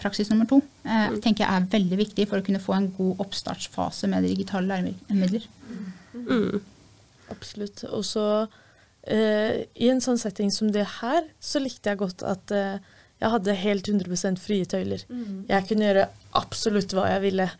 praksis 0.00 0.30
nummer 0.30 0.48
to, 0.48 0.60
eh, 0.84 1.16
tenker 1.20 1.44
jeg 1.44 1.52
er 1.52 1.68
veldig 1.72 1.98
viktig 2.00 2.28
for 2.30 2.40
å 2.40 2.44
kunne 2.46 2.62
få 2.62 2.76
en 2.76 2.90
god 2.96 3.20
oppstartsfase 3.26 4.08
med 4.08 4.24
digitale 4.24 4.70
læremidler. 4.70 5.44
Mm. 6.14 6.60
Absolutt. 7.30 7.84
Og 7.92 8.04
så 8.08 8.24
eh, 9.04 9.66
i 9.76 9.90
en 9.92 10.00
sånn 10.00 10.20
setting 10.20 10.52
som 10.54 10.72
det 10.72 10.86
her, 11.00 11.28
så 11.40 11.62
likte 11.62 11.92
jeg 11.92 12.00
godt 12.00 12.24
at 12.26 12.54
eh, 12.56 12.80
jeg 13.20 13.34
hadde 13.34 13.58
helt 13.60 13.88
100% 13.92 14.40
frie 14.40 14.64
tøyler. 14.64 15.04
Jeg 15.50 15.68
kunne 15.68 15.86
gjøre 15.90 16.08
absolutt 16.40 16.94
hva 16.96 17.10
jeg 17.10 17.24
ville. 17.26 17.50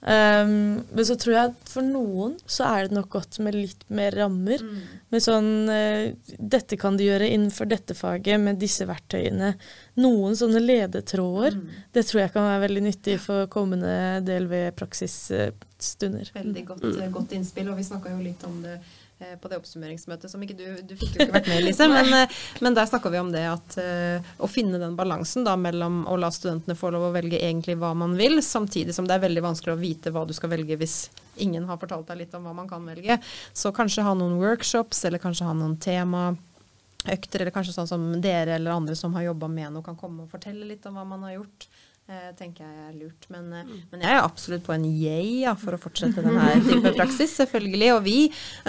Um, 0.00 0.78
men 0.94 1.06
så 1.06 1.16
tror 1.18 1.34
jeg 1.34 1.50
at 1.50 1.70
for 1.72 1.82
noen 1.82 2.36
så 2.46 2.62
er 2.68 2.86
det 2.86 2.94
nok 2.94 3.08
godt 3.16 3.40
med 3.42 3.54
litt 3.56 3.82
mer 3.90 4.14
rammer. 4.14 4.62
Mm. 4.62 4.78
Med 5.10 5.22
sånn 5.24 5.66
uh, 5.66 6.14
Dette 6.38 6.78
kan 6.78 6.96
du 6.96 7.02
gjøre 7.02 7.26
innenfor 7.26 7.66
dette 7.66 7.94
faget 7.98 8.38
med 8.40 8.60
disse 8.62 8.86
verktøyene. 8.86 9.54
Noen 9.98 10.36
sånne 10.38 10.60
ledetråder. 10.62 11.58
Mm. 11.58 11.68
Det 11.98 12.02
tror 12.06 12.20
jeg 12.22 12.32
kan 12.36 12.46
være 12.46 12.64
veldig 12.68 12.84
nyttig 12.86 13.16
for 13.24 13.50
kommende 13.50 14.22
DLV-praksisstunder. 14.28 16.26
Veldig 16.38 16.64
godt, 16.70 16.82
mm. 16.86 17.12
godt 17.18 17.34
innspill, 17.40 17.68
og 17.72 17.76
vi 17.80 17.88
snakka 17.90 18.14
jo 18.14 18.20
litt 18.22 18.42
om 18.46 18.56
det 18.62 18.76
på 19.18 19.50
det 19.50 19.58
oppsummeringsmøtet 19.58 20.30
som 20.30 20.42
ikke 20.42 20.54
du 20.58 20.66
Du 20.86 20.94
fikk 20.98 21.16
jo 21.16 21.24
ikke 21.24 21.34
vært 21.34 21.50
med, 21.50 21.62
Lise, 21.66 21.88
men, 21.92 22.10
eh, 22.14 22.36
men 22.62 22.76
der 22.76 22.86
snakka 22.86 23.10
vi 23.10 23.20
om 23.20 23.32
det 23.34 23.44
at 23.50 23.78
eh, 23.82 24.28
å 24.38 24.50
finne 24.50 24.78
den 24.78 24.94
balansen 24.98 25.46
da 25.46 25.56
mellom 25.58 26.04
å 26.06 26.18
la 26.20 26.30
studentene 26.34 26.78
få 26.78 26.92
lov 26.94 27.08
å 27.08 27.14
velge 27.16 27.40
egentlig 27.40 27.78
hva 27.80 27.94
man 27.98 28.14
vil, 28.18 28.38
samtidig 28.44 28.94
som 28.94 29.08
det 29.08 29.16
er 29.16 29.24
veldig 29.26 29.44
vanskelig 29.48 29.74
å 29.74 29.80
vite 29.80 30.12
hva 30.14 30.22
du 30.28 30.34
skal 30.36 30.52
velge 30.54 30.78
hvis 30.78 31.08
ingen 31.42 31.66
har 31.68 31.80
fortalt 31.80 32.08
deg 32.10 32.22
litt 32.22 32.36
om 32.38 32.46
hva 32.46 32.54
man 32.54 32.70
kan 32.70 32.86
velge. 32.86 33.18
Så 33.54 33.72
kanskje 33.74 34.06
ha 34.06 34.14
noen 34.18 34.38
workshops, 34.40 35.04
eller 35.06 35.22
kanskje 35.22 35.46
ha 35.46 35.54
noen 35.54 35.76
temaøkter, 35.82 37.42
eller 37.42 37.54
kanskje 37.54 37.74
sånn 37.76 37.90
som 37.90 38.08
dere 38.22 38.56
eller 38.58 38.74
andre 38.74 38.96
som 38.98 39.14
har 39.18 39.28
jobba 39.28 39.50
med 39.50 39.74
noe, 39.74 39.86
kan 39.86 39.98
komme 39.98 40.26
og 40.26 40.32
fortelle 40.32 40.66
litt 40.66 40.86
om 40.90 40.98
hva 40.98 41.06
man 41.06 41.26
har 41.26 41.38
gjort. 41.38 41.68
Eh, 42.08 42.28
tenker 42.38 42.64
jeg 42.64 42.84
er 42.88 42.92
lurt. 42.96 43.26
Men, 43.28 43.50
eh, 43.52 43.66
men 43.90 44.00
jeg 44.00 44.08
er 44.16 44.22
absolutt 44.24 44.62
på 44.64 44.72
en 44.72 44.84
yay 44.88 45.42
ja, 45.42 45.52
for 45.60 45.76
å 45.76 45.80
fortsette 45.80 46.22
denne 46.24 46.54
type 46.64 46.92
praksis, 46.96 47.34
selvfølgelig. 47.36 47.90
Og 47.98 48.00
vi 48.06 48.14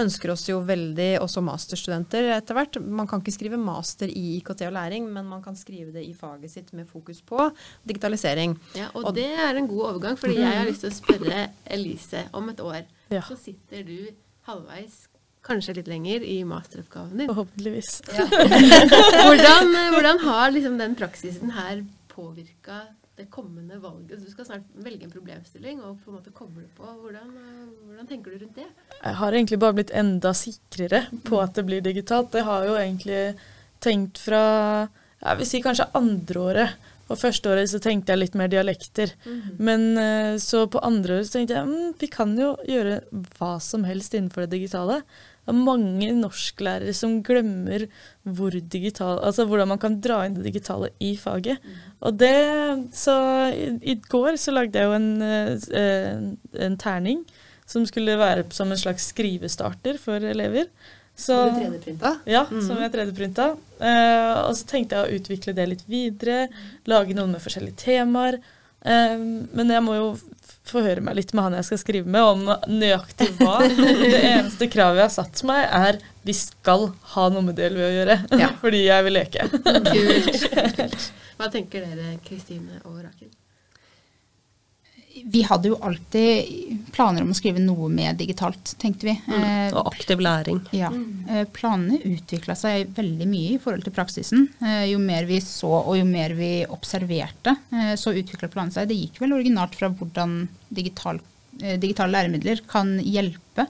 ønsker 0.03 0.33
oss 0.33 0.43
jo 0.49 0.57
veldig, 0.67 1.21
også 1.23 1.39
masterstudenter 1.47 2.33
etter 2.35 2.57
hvert. 2.57 2.75
Man 2.83 3.07
kan 3.07 3.23
ikke 3.23 3.37
skrive 3.37 3.55
master 3.61 4.11
i 4.11 4.25
IKT 4.41 4.65
og 4.67 4.75
læring, 4.75 5.07
men 5.15 5.29
man 5.31 5.39
kan 5.45 5.55
skrive 5.55 5.93
det 5.95 6.03
i 6.03 6.11
faget 6.19 6.51
sitt 6.51 6.73
med 6.75 6.89
fokus 6.91 7.23
på 7.23 7.47
digitalisering. 7.87 8.57
Ja, 8.75 8.89
og, 8.91 9.05
Og- 9.05 9.15
det 9.15 9.29
er 9.31 9.55
en 9.55 9.71
god 9.71 9.85
overgang, 9.93 10.19
fordi 10.19 10.41
jeg 10.41 10.59
har 10.59 10.67
lyst 10.67 10.83
til 10.83 10.91
å 10.91 10.99
spørre 10.99 11.47
Elise 11.79 12.25
om 12.35 12.51
et 12.51 12.59
år. 12.59 12.83
Ja. 13.09 13.21
Så 13.23 13.39
sitter 13.39 13.87
du 13.87 14.11
halvveis, 14.51 15.05
kanskje 15.47 15.79
litt 15.79 15.87
lenger, 15.87 16.27
i 16.27 16.43
masteroppgaven 16.43 17.23
din. 17.23 17.31
Forhåpentligvis. 17.31 18.01
Hvordan, 19.23 19.75
hvordan 19.95 20.19
har 20.27 20.51
liksom 20.51 20.75
den 20.77 20.99
praksisen 20.99 21.55
her 21.55 21.85
påvirka 22.11 22.83
det 23.19 23.27
kommende 23.33 23.77
valget? 23.83 24.23
Du 24.23 24.31
skal 24.31 24.47
snart 24.47 24.67
velge 24.79 25.05
en 25.05 25.13
problemstilling 25.13 25.81
og 25.83 25.99
på 26.03 26.11
en 26.11 26.19
måte 26.19 26.33
koble 26.35 26.65
på. 26.77 26.87
Hvordan, 27.03 27.33
eh, 27.35 27.65
hvordan 27.87 28.09
tenker 28.09 28.33
du 28.33 28.45
rundt 28.45 28.59
det? 28.61 28.69
Jeg 29.03 29.19
har 29.21 29.37
egentlig 29.37 29.59
bare 29.59 29.77
blitt 29.79 29.95
enda 29.95 30.33
sikrere 30.33 31.05
på 31.27 31.41
at 31.43 31.53
det 31.59 31.67
blir 31.67 31.83
digitalt. 31.85 32.31
Det 32.31 32.47
har 32.47 32.67
jo 32.67 32.79
egentlig 32.79 33.23
tenkt 33.83 34.19
fra 34.23 34.43
jeg 35.19 35.39
vil 35.39 35.47
si 35.49 35.61
kanskje 35.63 35.89
andreåret. 35.99 36.77
Og 37.09 37.17
førsteåret 37.17 37.71
så 37.71 37.79
tenkte 37.81 38.13
jeg 38.13 38.21
litt 38.21 38.35
mer 38.37 38.51
dialekter. 38.51 39.15
Men 39.57 39.97
eh, 39.97 40.35
så 40.37 40.67
på 40.69 40.81
andreåret 40.85 41.27
så 41.27 41.39
tenkte 41.39 41.57
jeg 41.57 41.65
mm, 41.65 41.95
vi 41.99 42.09
kan 42.13 42.35
jo 42.37 42.53
gjøre 42.69 42.99
hva 43.39 43.55
som 43.63 43.87
helst 43.89 44.13
innenfor 44.13 44.45
det 44.45 44.59
digitale. 44.59 45.01
Det 45.49 45.55
er 45.55 45.65
mange 45.65 46.11
norsklærere 46.13 46.93
som 46.93 47.15
glemmer 47.25 47.87
hvor 48.21 48.53
digital, 48.53 49.17
altså 49.25 49.47
hvordan 49.49 49.71
man 49.71 49.79
kan 49.81 49.95
dra 49.97 50.19
inn 50.27 50.35
det 50.37 50.45
digitale 50.45 50.91
i 51.01 51.15
faget. 51.17 51.57
Og 52.05 52.19
det, 52.21 52.35
så 52.93 53.15
i, 53.49 53.71
I 53.81 53.95
går 54.11 54.37
så 54.37 54.53
lagde 54.53 54.77
jeg 54.77 54.85
jo 54.85 54.93
en, 54.93 55.09
eh, 55.25 56.21
en, 56.67 56.77
terning 56.77 57.23
som 57.65 57.87
skulle 57.89 58.19
være 58.19 58.45
som 58.53 58.69
en 58.69 58.77
slags 58.77 59.09
skrivestarter 59.09 59.97
for 59.97 60.21
elever. 60.21 60.69
Så, 61.17 61.33
Har 61.33 61.57
du 61.57 61.65
3D-printa? 61.65 62.13
ja, 62.29 62.45
som 62.45 62.77
jeg 62.77 62.93
3D-printa. 62.93 63.49
Uh, 63.81 64.45
og 64.45 64.53
så 64.55 64.69
tenkte 64.69 64.95
jeg 64.95 65.09
å 65.09 65.17
utvikle 65.17 65.57
det 65.57 65.65
litt 65.73 65.83
videre, 65.89 66.45
lage 66.87 67.17
noen 67.17 67.33
med 67.33 67.43
forskjellige 67.43 67.81
temaer. 67.89 68.37
Eh, 68.85 69.15
men 69.19 69.73
jeg 69.73 69.83
må 69.85 69.95
jo 69.97 70.11
forhøre 70.69 71.01
meg 71.01 71.17
litt 71.17 71.33
med 71.33 71.47
han 71.47 71.57
jeg 71.57 71.67
skal 71.69 71.81
skrive 71.81 72.11
med, 72.13 72.21
om 72.21 72.71
nøyaktig 72.71 73.31
hva. 73.39 73.57
Det 73.65 74.21
eneste 74.21 74.69
kravet 74.71 75.01
jeg 75.01 75.07
har 75.07 75.15
satt 75.15 75.43
meg, 75.49 75.65
er 75.65 75.99
vi 76.27 76.35
skal 76.37 76.89
ha 77.15 77.27
noe 77.33 77.45
med 77.47 77.57
det 77.57 77.71
å 77.73 77.91
gjøre. 77.97 78.19
Ja. 78.37 78.51
Fordi 78.61 78.83
jeg 78.85 79.07
vil 79.07 79.17
leke. 79.17 79.49
Kult. 79.49 80.47
Hva 81.39 81.47
tenker 81.51 81.85
dere, 81.87 82.17
Kristine 82.25 82.81
og 82.83 82.99
Rakel? 82.99 83.29
Vi 85.25 85.41
hadde 85.43 85.71
jo 85.71 85.77
alltid 85.85 86.91
planer 86.93 87.23
om 87.23 87.31
å 87.33 87.37
skrive 87.37 87.61
noe 87.63 87.89
mer 87.91 88.13
digitalt, 88.17 88.73
tenkte 88.81 89.09
vi. 89.09 89.15
Mm, 89.27 89.73
Og 89.73 89.89
aktiv 89.91 90.21
læring. 90.23 90.59
Ja. 90.75 90.89
Eh, 91.29 91.45
Planene 91.53 91.99
utvikla 92.05 92.55
seg 92.57 92.93
veldig 92.95 93.27
mye 93.29 93.55
i 93.55 93.59
forhold 93.61 93.85
til 93.87 93.95
praksisen. 93.95 94.47
Eh, 94.61 94.85
Jo 94.91 94.99
mer 95.03 95.27
vi 95.29 95.41
så 95.43 95.71
og 95.79 95.97
jo 95.97 96.05
mer 96.07 96.33
vi 96.37 96.65
observerte, 96.69 97.55
eh, 97.73 97.93
så 97.99 98.13
utvikla 98.15 98.49
planene 98.51 98.75
seg. 98.75 98.89
Det 98.89 98.97
gikk 98.99 99.21
vel 99.23 99.37
originalt 99.37 99.75
fra 99.75 99.89
hvordan 99.89 100.47
digital, 100.69 101.21
eh, 101.61 101.77
digitale 101.77 102.15
læremidler 102.15 102.63
kan 102.67 102.97
hjelpe 102.99 103.67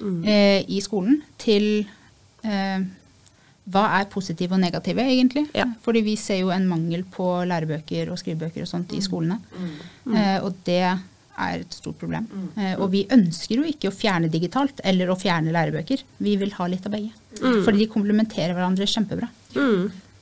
mm. 0.00 0.24
i 0.68 0.80
skolen, 0.82 1.20
til 1.38 1.86
eh, 2.44 2.80
hva 3.70 3.84
er 4.00 4.08
positive 4.10 4.56
og 4.56 4.62
negative, 4.62 5.04
egentlig. 5.06 5.46
Ja. 5.54 5.68
Fordi 5.84 6.02
vi 6.02 6.16
ser 6.18 6.40
jo 6.40 6.50
en 6.54 6.66
mangel 6.66 7.04
på 7.04 7.28
lærebøker 7.46 8.10
og 8.10 8.18
skrivebøker 8.18 8.64
og 8.64 8.70
sånt 8.70 8.92
i 8.96 9.02
skolene. 9.04 9.38
Eh, 10.10 10.38
og 10.42 10.56
det 10.66 10.80
er 10.82 11.62
et 11.62 11.74
stort 11.74 12.00
problem. 12.00 12.26
Eh, 12.58 12.74
og 12.74 12.90
vi 12.92 13.04
ønsker 13.14 13.60
jo 13.60 13.66
ikke 13.68 13.92
å 13.92 13.94
fjerne 13.94 14.30
digitalt 14.32 14.82
eller 14.84 15.12
å 15.12 15.18
fjerne 15.18 15.54
lærebøker. 15.54 16.02
Vi 16.18 16.36
vil 16.40 16.54
ha 16.58 16.66
litt 16.70 16.88
av 16.90 16.96
begge. 16.96 17.14
Fordi 17.38 17.84
de 17.84 17.90
komplementerer 17.92 18.56
hverandre 18.56 18.88
kjempebra. 18.90 19.30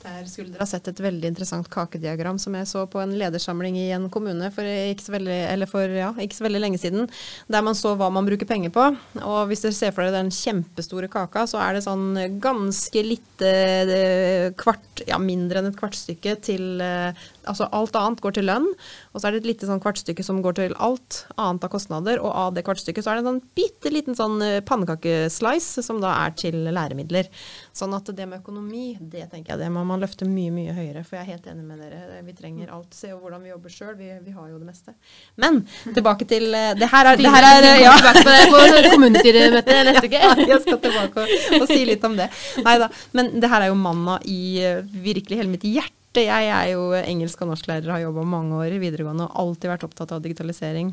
Der 0.00 0.24
skulle 0.24 0.54
dere 0.54 0.64
ha 0.64 0.68
sett 0.68 0.86
et 0.88 1.00
veldig 1.04 1.28
interessant 1.28 1.66
kakediagram 1.68 2.38
som 2.40 2.54
jeg 2.56 2.68
så 2.70 2.86
på 2.88 3.02
en 3.02 3.12
ledersamling 3.20 3.74
i 3.76 3.90
en 3.92 4.06
kommune 4.12 4.48
for 4.54 4.64
ikke 4.64 5.04
så 5.04 5.12
veldig, 5.12 5.68
for, 5.68 5.92
ja, 5.92 6.08
ikke 6.24 6.38
så 6.38 6.46
veldig 6.46 6.62
lenge 6.62 6.80
siden, 6.80 7.10
der 7.52 7.64
man 7.66 7.76
så 7.76 7.92
hva 8.00 8.08
man 8.12 8.24
bruker 8.24 8.48
penger 8.48 8.72
på. 8.72 8.86
Og 9.20 9.50
hvis 9.50 9.66
dere 9.66 9.76
ser 9.76 9.92
for 9.92 10.06
dere 10.06 10.22
den 10.22 10.32
kjempestore 10.32 11.10
kaka, 11.12 11.44
så 11.50 11.60
er 11.60 11.76
det 11.76 11.84
sånn 11.84 12.16
ganske 12.40 13.04
lite 13.04 13.50
eh, 13.50 14.46
kvart, 14.56 15.04
ja 15.08 15.20
mindre 15.20 15.60
enn 15.60 15.68
et 15.68 15.80
kvartstykke 15.80 16.38
til 16.48 16.80
eh, 16.84 17.28
Altså 17.50 17.66
alt 17.74 17.96
annet 17.96 18.20
går 18.22 18.34
til 18.36 18.44
lønn, 18.46 18.66
og 19.10 19.18
så 19.18 19.26
er 19.26 19.34
det 19.34 19.40
et 19.40 19.48
lite 19.48 19.66
sånn 19.66 19.80
kvartstykke 19.82 20.22
som 20.22 20.42
går 20.44 20.58
til 20.58 20.74
alt 20.78 21.22
annet 21.40 21.64
av 21.66 21.72
kostnader, 21.72 22.20
og 22.22 22.30
av 22.30 22.52
det 22.54 22.62
kvartstykket 22.66 23.02
så 23.02 23.10
er 23.10 23.18
det 23.18 23.24
en 23.24 23.30
sånn 23.30 23.40
bitte 23.58 23.90
liten 23.90 24.14
sånn 24.14 24.36
eh, 24.44 24.60
pannekakeslice 24.62 25.82
som 25.82 25.98
da 26.04 26.12
er 26.20 26.36
til 26.38 26.60
læremidler. 26.68 27.30
Sånn 27.76 27.94
at 27.94 28.08
det 28.16 28.26
med 28.26 28.40
økonomi, 28.40 28.96
det 29.00 29.28
tenker 29.30 29.54
jeg 29.54 29.60
det 29.62 29.68
må 29.72 29.84
man 29.86 30.02
løfte 30.02 30.26
mye, 30.28 30.50
mye 30.54 30.74
høyere. 30.74 31.04
For 31.06 31.18
jeg 31.18 31.22
er 31.22 31.36
helt 31.36 31.46
enig 31.52 31.64
med 31.68 31.78
dere. 31.82 32.20
Vi 32.26 32.34
trenger 32.36 32.72
alt. 32.74 32.90
Se 32.96 33.12
hvordan 33.12 33.44
vi 33.44 33.52
jobber 33.52 33.74
sjøl. 33.74 33.92
Vi, 33.98 34.08
vi 34.24 34.34
har 34.34 34.48
jo 34.50 34.58
det 34.58 34.66
meste. 34.68 34.94
Men 35.40 35.62
tilbake 35.94 36.26
til 36.30 36.48
eh, 36.56 36.72
Det 36.78 36.88
her 36.90 37.12
er, 37.12 37.20
det 37.20 37.34
her 37.34 37.46
er 37.50 37.68
ja. 37.84 37.94
Tilbake 38.00 38.24
på 38.26 38.34
det 38.34 38.82
på 38.82 38.90
kommunestyremøtet 38.96 39.84
neste 39.90 40.06
uke. 40.10 40.18
Ja, 40.30 40.34
jeg 40.36 40.60
skal 40.64 40.80
tilbake 40.82 41.22
og, 41.22 41.62
og 41.62 41.70
si 41.70 41.80
litt 41.88 42.02
om 42.04 42.16
det. 42.18 42.26
Neida, 42.66 42.90
Men 43.16 43.30
det 43.40 43.48
her 43.50 43.64
er 43.64 43.70
jo 43.70 43.78
manna 43.78 44.18
i 44.28 44.40
eh, 44.64 44.82
virkelig 45.06 45.38
hele 45.40 45.52
mitt 45.52 45.64
hjerte. 45.64 46.24
Jeg 46.26 46.50
er 46.50 46.72
jo 46.72 46.90
engelsk- 46.98 47.40
og 47.44 47.52
norsklærer, 47.52 47.86
har 47.94 48.02
jobba 48.02 48.24
mange 48.26 48.58
år 48.58 48.74
i 48.74 48.82
videregående 48.82 49.28
og 49.28 49.38
alltid 49.44 49.70
vært 49.70 49.86
opptatt 49.86 50.12
av 50.16 50.24
digitalisering. 50.24 50.90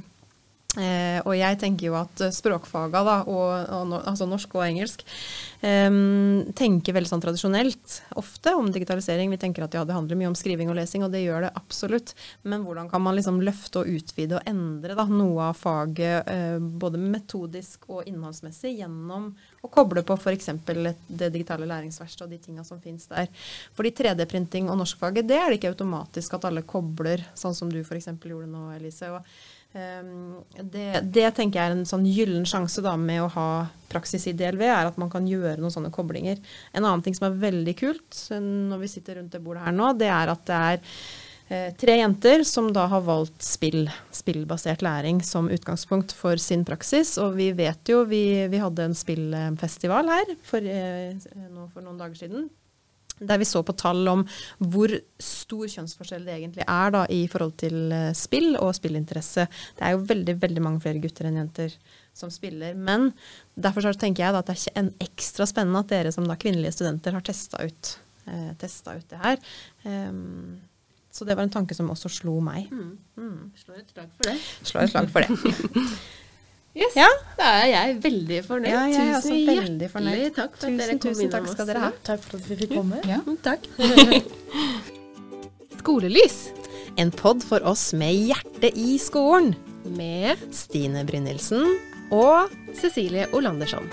Eh, 0.75 1.17
og 1.23 1.31
jeg 1.33 1.57
tenker 1.57 1.87
jo 1.87 1.95
at 1.97 2.21
eh, 2.21 2.33
språkfaga, 2.33 2.99
da, 3.07 3.15
og, 3.31 3.51
og, 3.71 3.93
altså 3.97 4.27
norsk 4.29 4.51
og 4.59 4.65
engelsk, 4.65 5.01
eh, 5.65 5.87
tenker 6.59 6.93
veldig 6.97 7.09
sånn 7.09 7.23
tradisjonelt 7.23 7.95
ofte 8.19 8.53
om 8.53 8.67
digitalisering. 8.73 9.31
Vi 9.33 9.39
tenker 9.41 9.65
at 9.65 9.77
ja, 9.77 9.85
det 9.87 9.95
handler 9.95 10.19
mye 10.19 10.29
om 10.29 10.37
skriving 10.37 10.69
og 10.69 10.77
lesing, 10.77 11.05
og 11.07 11.15
det 11.15 11.23
gjør 11.23 11.47
det 11.47 11.53
absolutt. 11.57 12.13
Men 12.43 12.67
hvordan 12.67 12.91
kan 12.91 13.01
man 13.05 13.17
liksom 13.17 13.39
løfte 13.47 13.81
og 13.81 13.95
utvide 13.95 14.37
og 14.37 14.51
endre 14.51 14.99
da, 14.99 15.07
noe 15.09 15.49
av 15.49 15.57
faget 15.57 16.29
eh, 16.35 16.59
både 16.59 17.01
metodisk 17.01 17.89
og 17.89 18.05
innholdsmessig 18.05 18.75
gjennom 18.77 19.31
å 19.63 19.73
koble 19.73 20.03
på 20.05 20.19
f.eks. 20.19 20.51
det 20.67 21.33
digitale 21.33 21.65
læringsverkstedet 21.71 22.27
og 22.27 22.35
de 22.35 22.43
tinga 22.43 22.67
som 22.67 22.83
finnes 22.83 23.09
der. 23.09 23.31
Fordi 23.73 23.95
3D-printing 24.03 24.69
og 24.69 24.83
norskfaget, 24.83 25.25
det 25.31 25.41
er 25.41 25.49
det 25.49 25.61
ikke 25.61 25.73
automatisk 25.73 26.37
at 26.37 26.51
alle 26.51 26.67
kobler, 26.67 27.23
sånn 27.39 27.57
som 27.57 27.71
du 27.71 27.81
f.eks. 27.81 28.11
gjorde 28.13 28.51
nå, 28.51 28.67
Elise. 28.77 29.15
og 29.15 29.55
det, 29.73 31.01
det 31.13 31.27
tenker 31.35 31.59
jeg 31.59 31.69
er 31.69 31.75
en 31.75 31.87
sånn 31.87 32.05
gyllen 32.07 32.47
sjanse 32.49 32.81
da 32.81 32.95
med 32.97 33.21
å 33.25 33.29
ha 33.35 33.49
praksis 33.91 34.27
i 34.29 34.35
DLV, 34.37 34.63
er 34.63 34.89
at 34.89 34.97
man 34.99 35.11
kan 35.11 35.27
gjøre 35.27 35.59
noen 35.61 35.73
sånne 35.73 35.93
koblinger. 35.93 36.39
En 36.73 36.83
annen 36.83 37.03
ting 37.05 37.15
som 37.17 37.29
er 37.29 37.39
veldig 37.41 37.75
kult 37.79 38.19
når 38.33 38.83
vi 38.83 38.91
sitter 38.91 39.19
rundt 39.19 39.35
det 39.35 39.43
bordet 39.43 39.65
her 39.67 39.75
nå, 39.75 39.93
det 39.99 40.09
er 40.11 40.33
at 40.33 40.43
det 40.49 40.59
er 40.71 40.81
eh, 40.81 41.69
tre 41.79 41.97
jenter 41.99 42.43
som 42.47 42.71
da 42.75 42.87
har 42.91 43.05
valgt 43.07 43.45
spill, 43.45 43.85
spillbasert 44.15 44.83
læring 44.85 45.21
som 45.25 45.51
utgangspunkt 45.53 46.15
for 46.15 46.39
sin 46.41 46.65
praksis. 46.67 47.15
Og 47.21 47.37
vi 47.39 47.51
vet 47.57 47.93
jo, 47.93 48.03
vi, 48.09 48.23
vi 48.51 48.63
hadde 48.63 48.89
en 48.89 48.97
spillfestival 48.97 50.13
her 50.15 50.37
for, 50.47 50.63
eh, 50.63 51.13
for 51.73 51.83
noen 51.83 51.99
dager 52.01 52.25
siden. 52.25 52.49
Der 53.19 53.39
vi 53.41 53.47
så 53.49 53.63
på 53.65 53.73
tall 53.77 54.07
om 54.11 54.23
hvor 54.61 54.91
stor 55.21 55.65
kjønnsforskjell 55.71 56.25
det 56.27 56.35
egentlig 56.35 56.65
er 56.67 56.93
da, 56.93 57.05
i 57.09 57.23
forhold 57.31 57.55
til 57.61 57.91
eh, 57.95 58.11
spill 58.17 58.55
og 58.59 58.75
spillinteresse. 58.77 59.47
Det 59.77 59.85
er 59.85 59.95
jo 59.95 60.05
veldig 60.09 60.37
veldig 60.41 60.63
mange 60.63 60.83
flere 60.83 61.01
gutter 61.01 61.29
enn 61.29 61.39
jenter 61.41 61.73
som 62.17 62.31
spiller. 62.33 62.77
Men 62.77 63.11
derfor 63.57 63.85
så 63.85 63.95
tenker 63.97 64.25
jeg 64.25 64.37
at 64.37 64.49
det 64.49 64.55
er 64.55 64.61
ikke 64.61 64.83
en 64.83 64.93
ekstra 65.07 65.49
spennende 65.49 65.81
at 65.81 65.93
dere 65.93 66.13
som 66.13 66.27
da 66.29 66.37
kvinnelige 66.39 66.77
studenter 66.77 67.17
har 67.17 67.25
testa 67.25 67.63
ut, 67.65 67.97
eh, 68.29 68.53
ut 68.53 69.09
det 69.09 69.21
her. 69.23 69.41
Um, 69.83 70.59
Så 71.11 71.25
det 71.25 71.33
var 71.33 71.47
en 71.47 71.49
tanke 71.49 71.73
som 71.73 71.89
også 71.89 72.09
slo 72.13 72.39
meg. 72.45 72.67
Slår 73.57 73.79
et 73.79 73.89
slag 73.89 74.09
for 74.13 74.29
det. 74.29 74.37
Slår 74.61 74.83
et 74.83 74.91
slag 74.91 75.09
for 75.09 75.25
det. 75.25 75.87
Yes, 76.77 76.93
Ja. 76.95 77.07
Da 77.37 77.43
er 77.63 77.67
jeg 77.71 77.95
veldig 78.03 78.39
fornøyd. 78.45 78.69
Ja, 78.69 78.81
jeg 78.91 79.07
er 79.07 79.15
også 79.17 79.29
tusen 79.33 79.47
veldig 79.49 79.87
fornøyd. 79.91 80.17
hjertelig 80.17 80.35
takk 80.37 80.51
for 80.57 80.67
at 80.67 80.71
dere 80.77 80.87
Tusen, 80.87 80.99
kom 81.01 81.11
tusen 81.15 81.29
takk 81.33 81.47
skal 81.53 81.65
dere 81.71 81.81
ha. 81.83 81.89
Takk 82.11 82.21
for 82.27 82.33
at 82.37 82.43
vi 82.51 82.55
fikk 82.61 82.71
komme. 82.77 82.97
Ja. 83.09 83.19
Takk. 83.47 83.61
Skolelys 85.81 86.37
En 86.97 87.11
pod 87.13 87.43
for 87.45 87.61
oss 87.69 87.91
med 87.97 88.13
hjerte 88.29 88.69
i 88.77 88.97
skolen. 89.01 89.55
med 89.97 90.37
Stine 90.51 91.05
Brynildsen. 91.07 91.63
og 92.11 92.49
Cecilie 92.75 93.27
Olandersson. 93.33 93.87